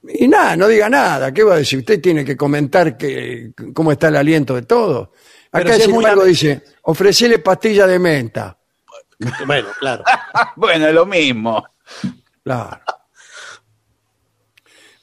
[0.08, 1.32] Y nada, no diga nada.
[1.32, 1.80] ¿Qué va a decir?
[1.80, 5.12] Usted tiene que comentar que, cómo está el aliento de todo.
[5.50, 8.56] Acá, si es sin embargo, dice, ofrecele pastilla de menta.
[9.44, 10.04] Bueno, claro.
[10.56, 11.66] bueno, lo mismo.
[12.44, 12.80] Claro.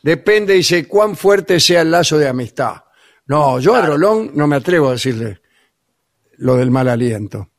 [0.01, 2.83] Depende, dice, cuán fuerte sea el lazo de amistad.
[3.25, 5.41] No, yo a Rolón no me atrevo a decirle
[6.37, 7.52] lo del mal aliento.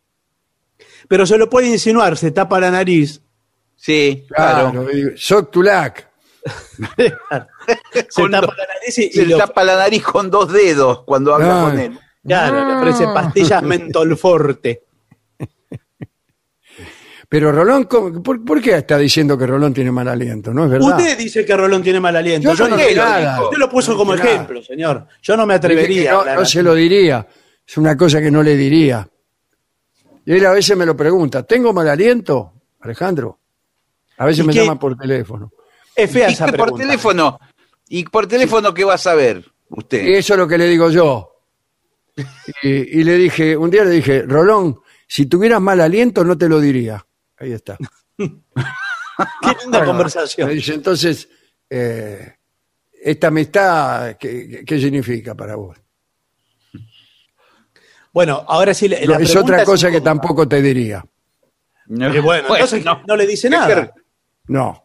[1.09, 3.21] Pero se lo puede insinuar, se tapa la nariz.
[3.77, 4.89] Sí, Claro, claro.
[5.17, 6.09] Soc Tulac.
[6.99, 7.51] Se tapa
[8.47, 11.65] dos- la nariz y, Se y tapa la nariz con dos dedos cuando habla Ah.
[11.71, 11.99] con él.
[12.27, 14.85] claro, le ofrece pastillas mentol forte.
[17.29, 20.53] Pero Rolón, ¿cómo- ¿por, por qué está diciendo que Rolón tiene mal aliento?
[20.53, 20.99] No es verdad.
[20.99, 22.53] Usted dice que Rolón tiene mal aliento.
[22.55, 23.43] Yo no dije dije nada.
[23.43, 25.07] Usted lo puso como No ejemplo, señor.
[25.23, 26.13] Yo no me atrevería.
[26.13, 27.27] no, no se lo diría.
[27.67, 29.09] Es una cosa que no le diría.
[30.27, 31.43] Y él a veces me lo pregunta.
[31.43, 33.39] ¿Tengo mal aliento, Alejandro?
[34.19, 35.53] A veces ¿Y me qué- llama por teléfono.
[35.95, 36.87] Es fea ¿Y esa qué por pregunta.
[36.87, 37.41] teléfono?
[37.89, 40.05] ¿Y por teléfono qué va a saber usted?
[40.05, 41.31] Y eso es lo que le digo yo.
[42.63, 42.69] Y,
[43.01, 46.61] y le dije, un día le dije, Rolón, si tuvieras mal aliento no te lo
[46.61, 47.05] diría.
[47.39, 47.77] Ahí está.
[48.17, 48.29] Qué
[49.63, 50.49] linda Bueno, conversación.
[50.49, 51.29] me dice, entonces,
[51.71, 52.35] eh,
[53.03, 55.77] esta amistad, ¿qué, qué significa para vos?
[58.15, 58.89] Bueno, ahora sí.
[58.89, 61.05] la- la es otra cosa que tampoco te diría.
[61.91, 63.93] Eh, bueno, entonces no, le dice nada.
[64.47, 64.81] No.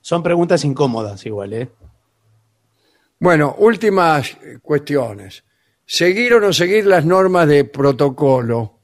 [0.00, 1.70] Son preguntas incómodas igual, ¿eh?
[3.18, 5.44] Bueno, últimas cuestiones.
[5.84, 8.78] ¿Seguir o no seguir las normas de protocolo?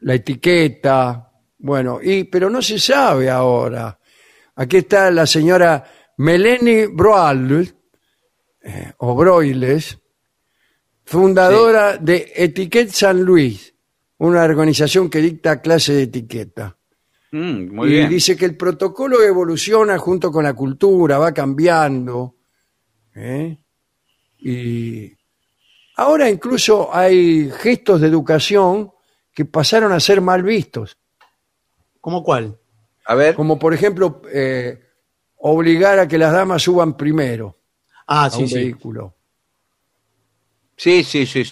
[0.00, 1.30] La etiqueta.
[1.58, 3.98] Bueno, y pero no se sabe ahora.
[4.54, 5.84] Aquí está la señora
[6.16, 7.74] Melanie Broal,
[8.62, 9.98] eh, o Broiles,
[11.06, 13.74] fundadora de Etiquette San Luis,
[14.18, 16.76] una organización que dicta clases de etiqueta.
[17.32, 18.08] Mm, muy y bien.
[18.10, 22.34] dice que el protocolo evoluciona junto con la cultura, va cambiando.
[23.14, 23.56] ¿eh?
[24.38, 25.12] Y
[25.96, 28.90] ahora incluso hay gestos de educación
[29.32, 30.98] que pasaron a ser mal vistos,
[32.00, 32.58] ¿Cómo cuál?
[33.04, 33.34] A ver.
[33.34, 34.80] como por ejemplo eh,
[35.38, 37.56] obligar a que las damas suban primero
[38.06, 38.54] Ah, a sí, un sí.
[38.54, 39.15] vehículo.
[40.76, 41.44] Sí, sí, sí.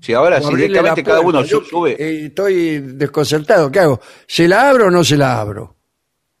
[0.00, 1.92] Sí, ahora sí, directamente cada uno Yo, sube.
[1.98, 3.70] eh, estoy desconcertado.
[3.70, 4.00] ¿Qué hago?
[4.26, 5.76] ¿Se la abro o no se la abro?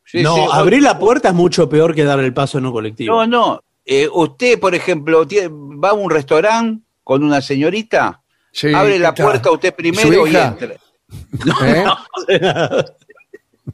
[0.04, 2.66] Sí, no, sí, o- abrir la puerta es mucho peor que dar el paso en
[2.66, 3.14] un colectivo.
[3.14, 3.62] No, no.
[3.84, 8.22] Eh, usted, por ejemplo, tie- va a un restaurante con una señorita,
[8.52, 9.24] Sí, abre la está.
[9.24, 10.76] puerta usted ¿Su primero y entra.
[11.64, 11.84] ¿Eh?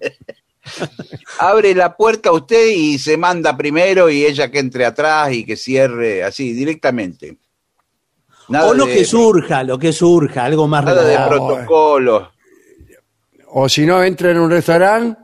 [1.38, 5.56] Abre la puerta usted y se manda primero y ella que entre atrás y que
[5.56, 7.38] cierre así directamente.
[8.48, 11.46] Nada o lo de, que surja, lo que surja, algo más nada de relajado.
[11.48, 12.28] protocolos.
[13.48, 15.20] O si no, entra en un restaurante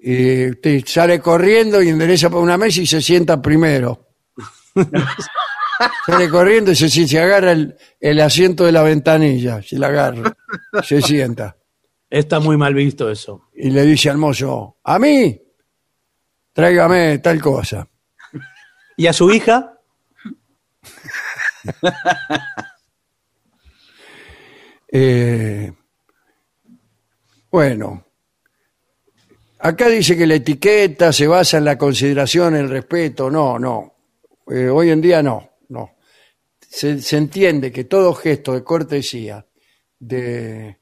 [0.00, 4.08] y sale corriendo y endereza por una mesa y se sienta primero.
[6.06, 10.36] sale corriendo y se, se agarra el, el asiento de la ventanilla, se la agarra,
[10.82, 11.56] se sienta.
[12.10, 13.48] Está muy mal visto eso.
[13.54, 15.40] Y le dice al mozo, a mí,
[16.52, 17.88] tráigame tal cosa.
[18.96, 19.73] ¿Y a su hija?
[24.96, 25.72] Eh,
[27.50, 28.06] bueno,
[29.58, 33.28] acá dice que la etiqueta se basa en la consideración, el respeto.
[33.28, 33.94] No, no.
[34.46, 35.96] Eh, hoy en día no, no.
[36.60, 39.44] Se, entiende que todo gesto de cortesía
[39.98, 40.78] de,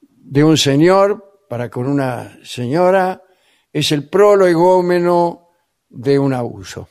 [0.00, 3.24] de un señor para con una señora
[3.72, 5.48] es el prolegómeno
[5.88, 6.88] de un abuso.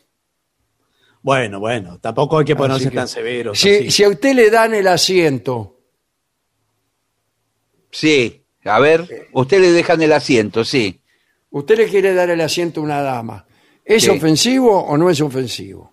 [1.24, 3.60] Bueno, bueno, tampoco hay que ponerse que- tan severos.
[3.60, 5.78] Si, si a usted le dan el asiento,
[7.92, 11.02] Sí, a ver, usted le dejan el asiento, sí.
[11.50, 13.46] usted le quiere dar el asiento a una dama,
[13.84, 14.10] ¿es Sí.
[14.10, 15.92] ofensivo o no es ofensivo?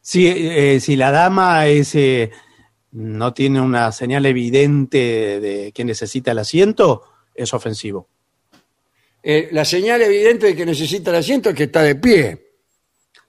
[0.00, 2.30] Si, eh, si la dama es, eh,
[2.92, 7.02] no tiene una señal evidente de que necesita el asiento,
[7.34, 8.08] es ofensivo.
[9.24, 12.45] Eh, la señal evidente de que necesita el asiento es que está de pie.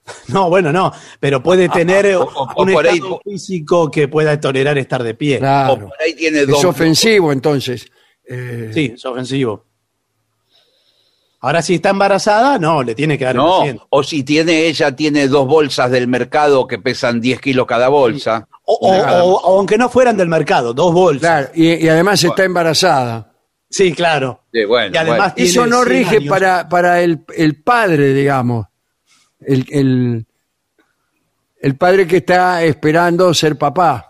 [0.28, 4.08] No, bueno, no, pero puede tener o- o- o un por ahí- estado físico que
[4.08, 5.36] pueda tolerar estar de pie.
[5.36, 5.88] O Claro.
[5.88, 6.64] por ahí tiene Es dos.
[6.64, 7.86] ofensivo, entonces.
[8.30, 9.64] Eh, Sí, es ofensivo.
[11.40, 13.86] Ahora, si está embarazada, no, le tiene que dar el No, asiento.
[13.90, 18.48] o si tiene ella, tiene dos bolsas del mercado que pesan 10 kilos cada bolsa.
[18.64, 21.20] O, o- Nada o- o aunque no fueran del mercado, dos bolsas.
[21.20, 23.32] Claro, y, y además está embarazada.
[23.70, 24.42] Sí, claro.
[24.52, 26.28] Sí, bueno, Y además tiene Eso no 100 rige años.
[26.28, 28.66] para, para el, el padre, digamos.
[29.40, 30.26] El, el,
[31.60, 34.04] el padre que está esperando ser papá.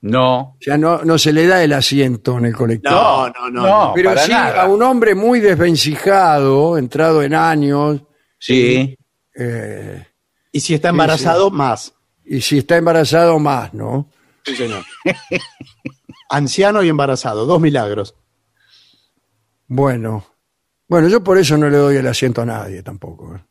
[0.00, 2.94] No, O sea, no, no se le da el asiento en el colectivo.
[2.94, 3.66] No, no, no.
[3.66, 3.92] No.
[3.94, 4.62] Pero para sí nada.
[4.62, 8.02] a un hombre muy desvencijado, entrado en años,
[8.38, 8.96] sí.
[9.34, 10.06] eh,
[10.52, 11.94] Y si está embarazado, más.
[12.24, 14.08] y si está embarazado más, ¿no?
[14.44, 14.84] Sí, señor.
[16.30, 18.14] Anciano y embarazado, dos milagros.
[19.66, 20.24] Bueno,
[20.88, 23.36] bueno, yo por eso no le doy el asiento a nadie tampoco.
[23.36, 23.44] ¿eh?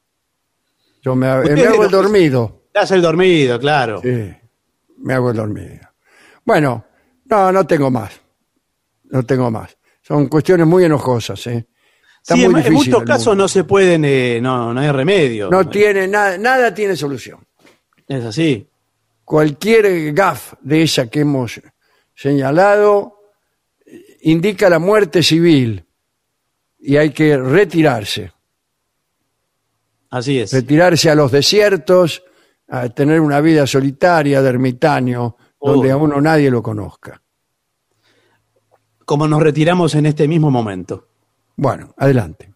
[1.02, 1.44] Yo me, hago
[1.84, 2.64] el dormido.
[2.74, 4.02] Te hace el dormido, claro.
[4.02, 4.34] Sí,
[4.98, 5.88] me hago el dormido.
[6.44, 6.86] Bueno,
[7.26, 8.12] no, no tengo más.
[9.06, 9.78] No tengo más.
[10.02, 11.68] Son cuestiones muy enojosas, ¿eh?
[12.22, 13.44] Está Sí, muy en, en difícil muchos el casos mundo.
[13.44, 15.50] no se pueden, eh, no, no hay remedio.
[15.50, 17.46] No tiene nada, nada tiene solución.
[18.08, 18.68] Es así.
[19.24, 21.62] Cualquier gaf de esa que hemos
[22.16, 23.20] señalado
[23.86, 25.87] eh, indica la muerte civil
[26.80, 28.32] y hay que retirarse.
[30.10, 30.54] Así es.
[30.54, 32.24] retirarse a los desiertos,
[32.70, 37.22] a tener una vida solitaria de ermitaño, donde a uno nadie lo conozca.
[39.06, 41.08] Como nos retiramos en este mismo momento.
[41.56, 42.54] Bueno, adelante.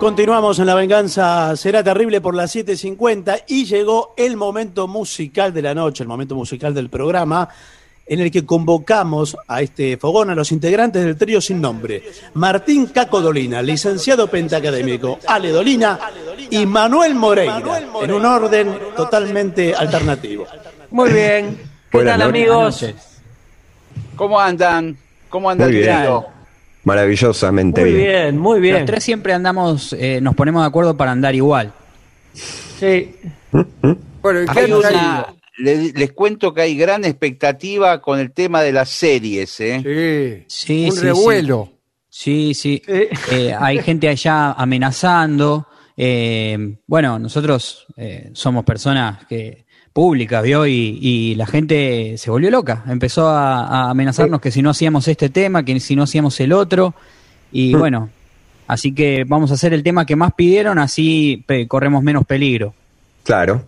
[0.00, 5.60] Continuamos en La Venganza Será Terrible por las 7.50 y llegó el momento musical de
[5.60, 7.48] la noche, el momento musical del programa,
[8.06, 12.04] en el que convocamos a este fogón a los integrantes del trío sin nombre.
[12.34, 15.98] Martín Caco Dolina, licenciado pentacadémico, Ale Dolina
[16.48, 17.60] y Manuel Moreira,
[18.00, 20.46] en un orden totalmente alternativo.
[20.92, 21.58] Muy bien.
[21.90, 22.82] ¿Qué Buenas tal, noches.
[22.82, 22.86] amigos?
[24.14, 24.96] ¿Cómo andan?
[25.28, 25.66] ¿Cómo anda
[26.78, 26.96] El bien.
[26.96, 28.06] Maravillosamente Muy bien.
[28.06, 28.74] bien, muy bien.
[28.76, 31.72] Los tres siempre andamos, eh, nos ponemos de acuerdo para andar igual.
[32.32, 33.14] Sí.
[34.22, 35.36] Bueno, ¿y qué Hay una- traído?
[35.58, 40.44] le- les cuento que hay gran expectativa con el tema de las series, ¿eh?
[40.46, 41.72] Sí, Sí, un sí, revuelo.
[42.08, 42.80] Sí, sí.
[42.86, 45.66] Eh, hay gente allá amenazando.
[46.00, 49.66] eh, bueno, nosotros eh, somos personas que
[49.98, 50.64] públicas, ¿vio?
[50.64, 52.84] Y, y la gente se volvió loca.
[52.88, 56.52] Empezó a, a amenazarnos que si no hacíamos este tema, que si no hacíamos el
[56.52, 56.94] otro.
[57.50, 58.08] Y bueno,
[58.68, 62.74] así que vamos a hacer el tema que más pidieron, así pe- corremos menos peligro.
[63.24, 63.62] Claro.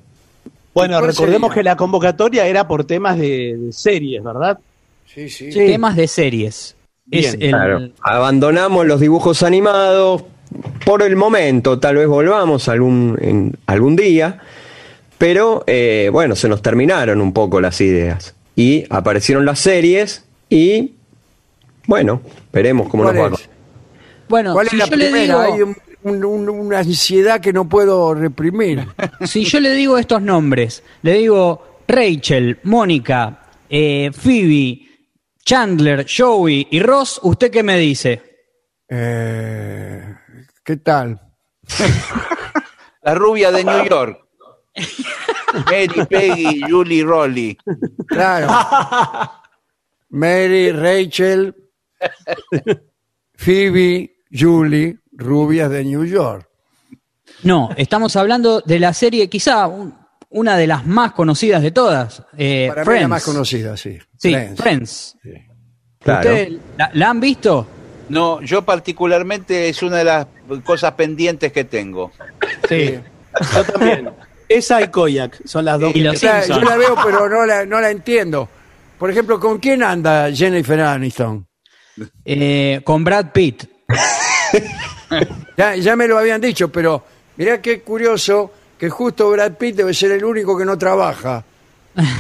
[0.73, 1.55] Bueno, ¿Cuál recordemos sería?
[1.55, 4.57] que la convocatoria era por temas de, de series, ¿verdad?
[5.07, 5.51] Sí, sí.
[5.51, 5.59] Sí.
[5.67, 6.77] Temas de series.
[7.11, 7.89] Es Bien, el- Claro.
[8.05, 10.23] Abandonamos los dibujos animados
[10.85, 14.39] por el momento, tal vez volvamos algún, en algún día,
[15.21, 18.35] pero eh, bueno, se nos terminaron un poco las ideas.
[18.57, 20.95] Y aparecieron las series y
[21.87, 23.37] bueno, veremos cómo nos ¿Cuál va.
[23.37, 23.49] es?
[24.31, 25.45] Bueno, ¿Cuál es si la yo le primera?
[25.45, 28.87] digo- Hay un- un- un- una ansiedad que no puedo reprimir.
[29.27, 34.87] Si yo le digo estos nombres, le digo Rachel, Mónica, eh, Phoebe,
[35.45, 38.23] Chandler, Joey y Ross, ¿usted qué me dice?
[38.89, 40.03] Eh,
[40.65, 41.21] ¿Qué tal?
[43.03, 44.19] La rubia de New York.
[45.67, 47.59] Mary, Peggy, Julie, Rolly.
[48.07, 48.49] Claro.
[50.11, 51.55] Mary, Rachel,
[53.35, 56.47] Phoebe, Julie, rubias de New York.
[57.43, 59.95] No, estamos hablando de la serie, quizá un-
[60.31, 63.03] una de las más conocidas de todas, eh, Para mí Friends.
[63.03, 63.99] la más conocida, sí.
[64.17, 64.61] Sí, Friends.
[64.61, 65.17] Friends.
[66.01, 66.31] Claro.
[66.31, 67.67] ¿Ustedes la, la han visto?
[68.09, 70.27] No, yo particularmente es una de las
[70.65, 72.11] cosas pendientes que tengo.
[72.69, 72.99] Sí.
[73.55, 74.11] Yo también.
[74.51, 75.95] Esa y Koyak son las dos.
[75.95, 78.49] Y los yo la veo, pero no la, no la entiendo.
[78.99, 81.47] Por ejemplo, ¿con quién anda Jennifer Aniston?
[82.25, 83.65] Eh, con Brad Pitt.
[85.57, 87.05] Ya, ya me lo habían dicho, pero
[87.37, 91.45] mirá qué curioso que justo Brad Pitt debe ser el único que no trabaja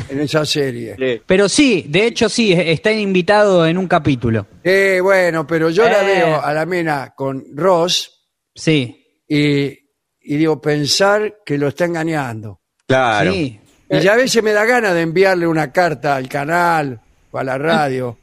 [0.09, 1.23] en esa serie.
[1.27, 4.47] Pero sí, de hecho sí, está invitado en un capítulo.
[4.62, 6.15] Eh, bueno, pero yo la Eh.
[6.15, 8.19] veo a la mena con Ross
[8.55, 9.78] Sí, y,
[10.22, 12.60] y digo, pensar que lo está engañando.
[12.86, 13.32] Claro.
[13.32, 13.60] sí.
[13.92, 17.01] Y ya a veces me da ganas de enviarle una carta al canal
[17.32, 18.18] o a la radio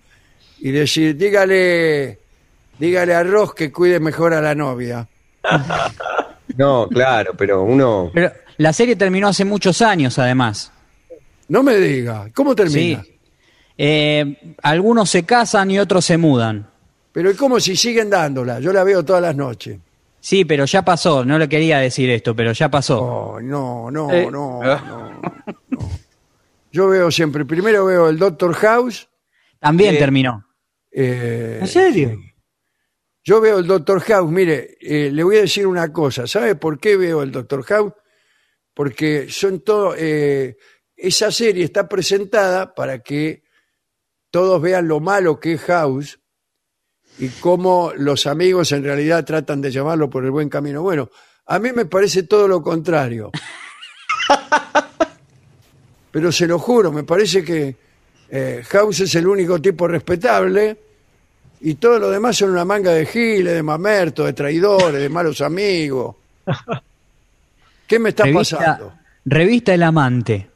[0.59, 2.19] y decir, dígale,
[2.79, 5.07] dígale a Ross que cuide mejor a la novia.
[6.55, 8.09] No, claro, pero uno.
[8.13, 10.71] Pero la serie terminó hace muchos años, además.
[11.49, 13.03] No me diga, ¿cómo termina?
[13.03, 13.19] Sí.
[13.77, 16.67] Eh, algunos se casan y otros se mudan.
[17.11, 19.77] Pero es como si siguen dándola, yo la veo todas las noches.
[20.19, 21.23] Sí, pero ya pasó.
[21.23, 23.01] No le quería decir esto, pero ya pasó.
[23.01, 24.29] Oh, no, no, Eh.
[24.31, 25.21] no, no,
[25.69, 25.89] no.
[26.71, 29.09] Yo veo siempre, primero veo el Doctor House.
[29.59, 30.45] También Eh, terminó.
[30.91, 32.09] eh, ¿En serio?
[32.09, 32.23] sí.
[33.23, 36.79] Yo veo el Doctor House, mire, eh, le voy a decir una cosa, ¿sabe por
[36.79, 37.91] qué veo el Doctor House?
[38.73, 40.55] Porque son todo, eh,
[40.95, 43.43] esa serie está presentada para que
[44.31, 46.19] todos vean lo malo que es House
[47.19, 50.81] y cómo los amigos en realidad tratan de llamarlo por el buen camino.
[50.81, 51.09] Bueno,
[51.45, 53.31] a mí me parece todo lo contrario.
[56.11, 57.75] Pero se lo juro, me parece que
[58.29, 60.77] eh, House es el único tipo respetable
[61.61, 65.41] y todo lo demás son una manga de giles, de mamertos, de traidores, de malos
[65.41, 66.15] amigos.
[67.87, 68.93] ¿Qué me está Revista, pasando?
[69.25, 70.47] revista El Amante.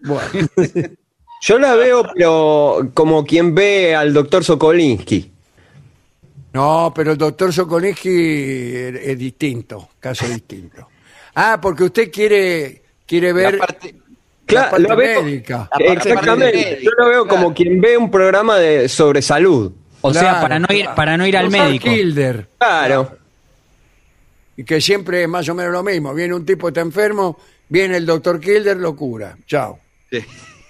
[0.00, 0.48] Bueno,
[1.40, 5.30] Yo la veo, pero como quien ve al doctor Sokolinsky.
[6.52, 10.88] No, pero el doctor Sokolinsky es, es distinto, caso distinto.
[11.34, 14.04] Ah, porque usted quiere, quiere ver La parte- la
[14.46, 15.68] Claro, parte lo veo- médica.
[15.78, 16.56] Exactamente.
[16.56, 19.72] médica, Yo lo veo como quien ve un programa de sobre salud.
[20.00, 20.94] O sea, para no ir, claro.
[20.96, 21.84] para no ir al Doctor médico.
[21.90, 22.48] Kilder.
[22.58, 23.18] Claro.
[24.56, 26.14] Y que siempre es más o menos lo mismo.
[26.14, 27.38] Viene un tipo, está enfermo,
[27.68, 29.36] viene el doctor Kilder, lo cura.
[29.46, 29.78] Chao.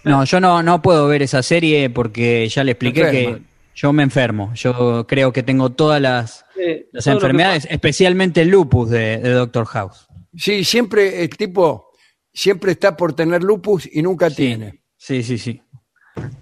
[0.04, 3.36] No, yo no, no puedo ver esa serie porque ya le expliqué Enferma.
[3.36, 3.42] que
[3.80, 4.52] yo me enfermo.
[4.54, 10.08] Yo creo que tengo todas las, Sí, enfermedades, especialmente el lupus de, de Doctor House.
[10.36, 11.90] Sí, siempre el tipo
[12.32, 14.82] siempre está por tener lupus y nunca tiene.
[14.96, 15.62] Sí, sí, sí.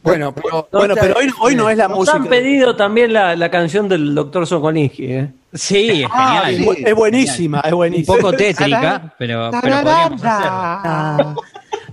[0.02, 2.16] Bueno, pero, Bueno, pero hoy, hoy no es la Nos música.
[2.16, 5.32] han pedido también la, la canción del doctor Sokolinsky, ¿eh?
[5.52, 6.54] Sí, es Ah, genial.
[6.54, 8.16] es bu- es buenísima, Un buenísima.
[8.16, 11.34] poco tétrica, pero, pero podríamos hacerla.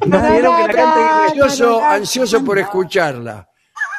[0.05, 3.49] Nos pidieron que la cante ansioso, ansioso por escucharla.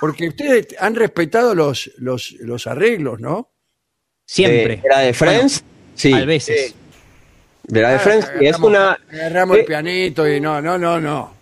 [0.01, 3.51] Porque ustedes han respetado los, los, los arreglos, ¿no?
[4.27, 4.75] Siempre.
[4.75, 5.65] Eh, ¿Era de Friends?
[5.95, 6.12] sí.
[6.12, 6.75] A veces.
[7.66, 8.99] De la de Friends, que es una.
[9.11, 11.33] Agarramos el eh, pianito y no, no, no, no.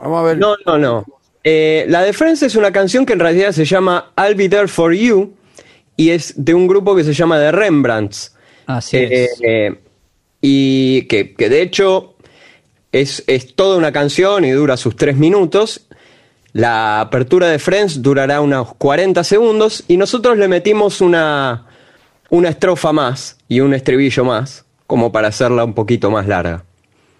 [0.00, 0.38] Vamos a ver.
[0.38, 1.04] No, no, no.
[1.44, 4.68] Eh, la de Friends es una canción que en realidad se llama I'll Be There
[4.68, 5.34] For You
[5.96, 8.34] y es de un grupo que se llama The Rembrandts.
[8.66, 9.40] Así Eh, es.
[9.42, 9.78] eh,
[10.40, 12.16] y que, que de hecho
[12.92, 15.85] es, es toda una canción y dura sus tres minutos.
[16.56, 21.66] La apertura de Friends durará unos 40 segundos y nosotros le metimos una,
[22.30, 26.64] una estrofa más y un estribillo más, como para hacerla un poquito más larga.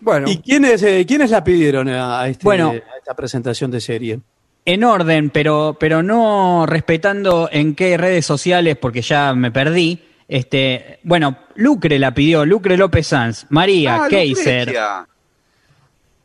[0.01, 2.71] Bueno, ¿Y quiénes, eh, quiénes la pidieron a, este- Bueno.
[2.71, 4.21] a esta presentación de serie?
[4.65, 10.01] En orden, pero, pero no respetando en qué redes sociales, porque ya me perdí.
[10.29, 15.07] Este, bueno, Lucre la pidió, Lucre López Sanz, María, Ah, Keiser, Lucrecia.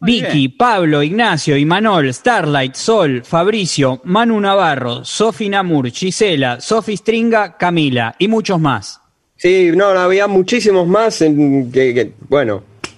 [0.02, 0.58] Vicky, bien.
[0.58, 8.28] Pablo, Ignacio, Imanol, Starlight, Sol, Fabricio, Manu Navarro, Sofi Namur, Gisela, Sofi Stringa, Camila y
[8.28, 9.00] muchos más.
[9.38, 12.64] Sí, no, había muchísimos más en que, que, bueno.
[12.84, 12.90] Yo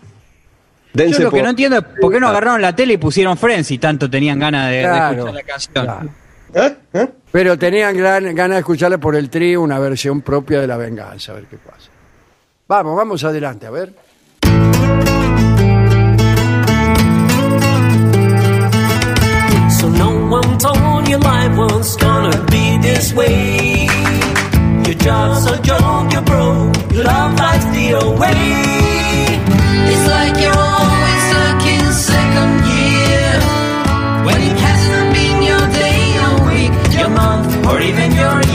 [0.94, 3.38] Dense lo que por- no entiendo es por qué no agarraron la tele y pusieron
[3.38, 5.74] Friends si tanto tenían ganas de, escuchar la canción.
[5.86, 6.10] claro.
[6.54, 6.76] ¿Eh?
[6.94, 7.08] ¿Eh?
[7.32, 11.32] Pero tenían gran, ganas de escucharle por el trío una versión propia de La Venganza,
[11.32, 11.90] a ver qué pasa.
[12.68, 13.94] Vamos, vamos adelante, a ver.
[19.84, 23.86] So no one told you life was gonna be this way.
[24.86, 28.44] Your job's a joke, you're broke, your love life's the away.
[29.92, 33.34] It's like you're always stuck in second gear.
[34.26, 38.53] When it hasn't been your day, your week, your month, or even your year.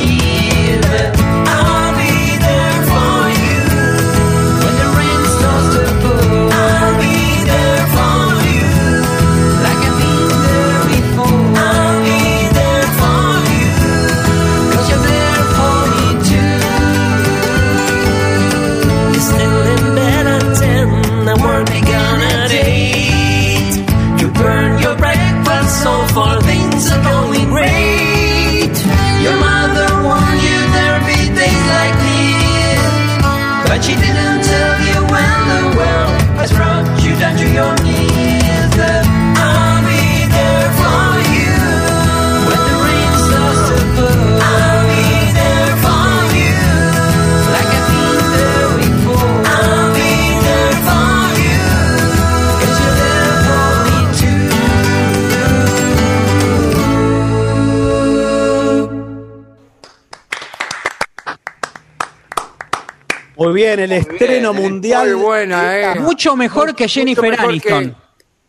[63.39, 65.15] Muy bien, el estreno mundial.
[65.15, 66.01] Muy buena, ¿eh?
[66.01, 67.97] Mucho mejor que Jennifer mejor Aniston.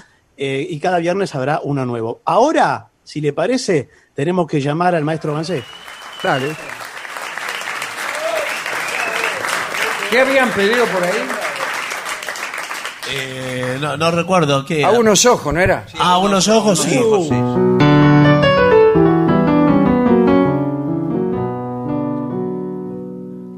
[0.41, 2.21] eh, y cada viernes habrá uno nuevo.
[2.23, 5.61] Ahora, si le parece, tenemos que llamar al maestro Gansé.
[6.23, 6.55] Dale.
[10.09, 11.27] ¿Qué habían pedido por ahí?
[13.11, 14.85] Eh, no, no recuerdo qué.
[14.85, 15.85] A unos ojos, ¿no era?
[15.99, 16.97] A unos ojos, sí.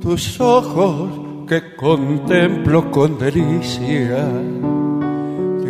[0.02, 1.10] tus ojos
[1.48, 4.28] que contemplo con delicia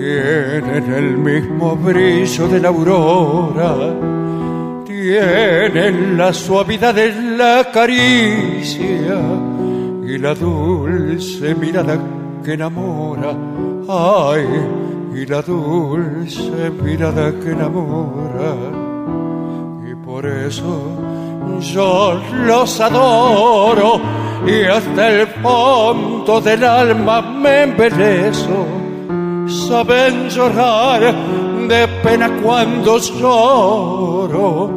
[0.02, 3.76] tienen el mismo brillo de la aurora,
[4.84, 9.22] tienen la suavidad de la caricia
[10.04, 12.00] y la dulce mirada
[12.44, 13.32] que enamora.
[13.88, 14.44] Ay,
[15.14, 18.56] y la dulce mirada que enamora.
[19.88, 20.82] Y por eso
[21.60, 24.02] yo los adoro
[24.48, 28.81] y hasta el fondo del alma me embelezo.
[29.48, 31.14] Saben llorar
[31.68, 34.72] de pena cuando lloro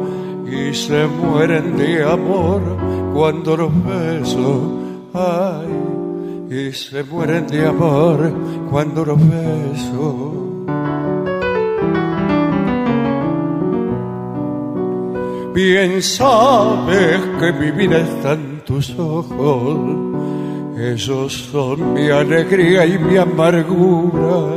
[0.45, 2.61] y se mueren de amor
[3.13, 4.79] cuando los beso.
[5.13, 5.69] Ay,
[6.49, 8.31] y se mueren de amor
[8.69, 10.45] cuando los beso.
[15.55, 19.79] Bien sabes que mi vida está en tus ojos,
[20.77, 24.55] ellos son mi alegría y mi amargura,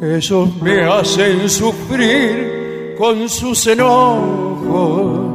[0.00, 5.32] ellos me hacen sufrir con sus enojos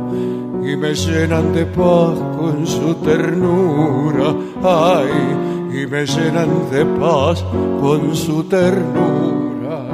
[0.64, 7.44] y me llenan de paz con su ternura, ay, y me llenan de paz
[7.80, 9.86] con su ternura,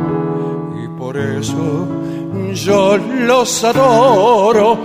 [0.84, 1.88] y por eso
[2.54, 4.78] yo los adoro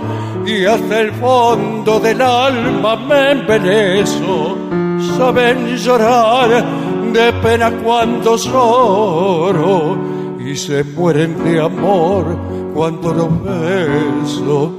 [0.45, 4.78] y hasta el fondo del alma me embelezo.
[5.17, 6.63] Saben llorar
[7.13, 9.97] de pena cuando lloro
[10.39, 12.25] y se mueren de amor
[12.73, 14.75] cuando los beso.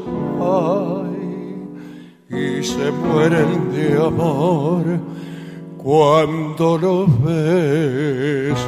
[2.28, 4.84] Y se mueren de amor
[5.76, 8.60] cuando los beso.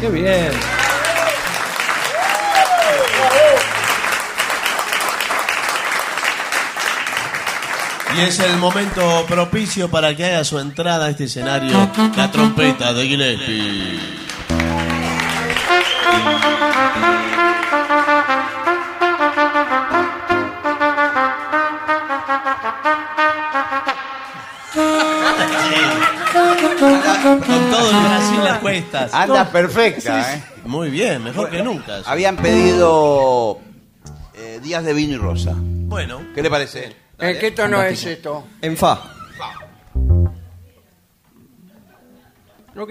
[0.00, 0.81] Qué bien.
[8.16, 12.92] Y es el momento propicio para que haga su entrada a este escenario la trompeta
[12.92, 14.00] de Gillespie.
[27.22, 29.14] Con todo el Brasil a cuestas.
[29.14, 30.44] Anda perfecta, ¿eh?
[30.64, 32.00] Muy bien, mejor que nunca.
[32.04, 33.60] Habían pedido
[34.34, 35.54] eh, días de vino y rosa.
[35.56, 36.20] Bueno.
[36.34, 36.94] ¿Qué le parece?
[37.18, 38.46] ¿En qué tono es esto?
[38.60, 39.02] En fa.
[42.76, 42.90] Ok.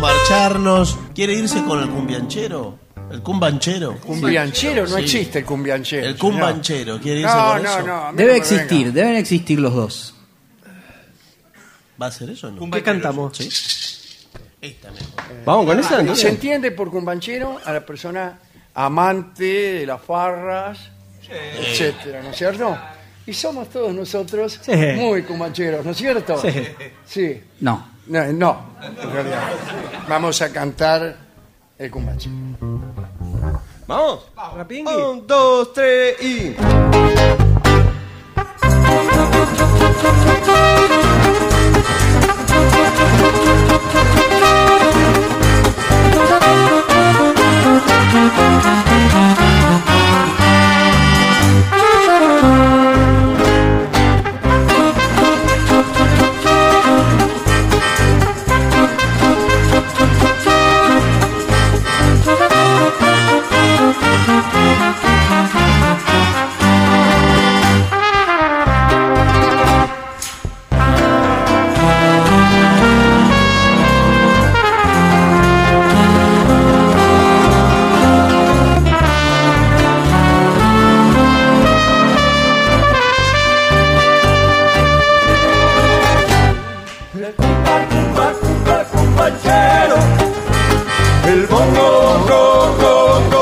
[0.00, 0.98] Marcharnos.
[1.14, 2.78] ¿Quiere irse con el cumbianchero?
[3.10, 3.96] ¿El cumbanchero?
[4.00, 5.02] Cumbianchero, no Sí.
[5.02, 6.06] existe el cumbianchero.
[6.06, 7.86] El cumbanchero, ¿quiere irse No, con no, eso?
[7.86, 8.12] no.
[8.12, 8.92] Debe no existir, venga.
[9.00, 10.14] deben existir los dos.
[12.00, 12.70] ¿Va a ser eso o no?
[12.70, 13.36] ¿Qué cantamos?
[13.36, 13.48] Sí.
[14.60, 15.08] Esta mejor.
[15.44, 16.22] Vamos con esa Ah, entonces.
[16.22, 18.38] Se entiende por cumbanchero a la persona
[18.74, 20.78] amante de las farras,
[21.60, 22.76] etcétera, ¿no es cierto?
[23.26, 24.72] Y somos todos nosotros Sí.
[24.96, 26.40] muy cumbancheros, ¿no es cierto?
[26.40, 26.50] Sí.
[27.06, 27.40] Sí.
[27.60, 27.97] No.
[28.08, 29.42] No, no, en realidad.
[30.08, 31.16] Vamos a cantar
[31.78, 32.34] el cumbanchero.
[33.86, 34.26] Vamos.
[34.56, 34.94] Rapingui.
[34.94, 36.54] Un, dos, tres y.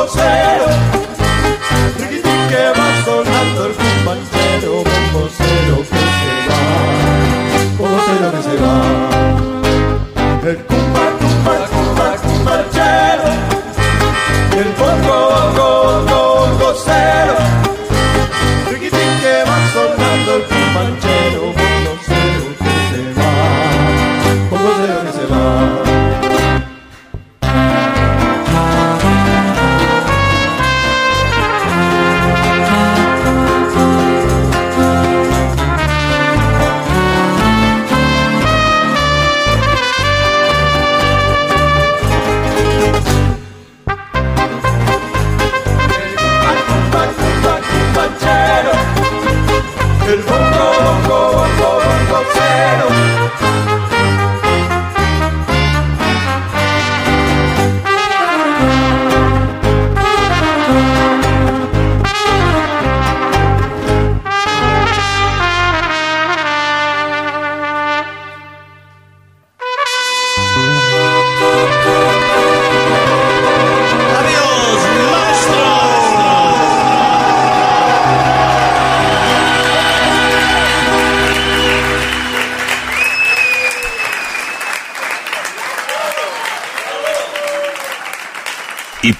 [0.06, 0.55] José.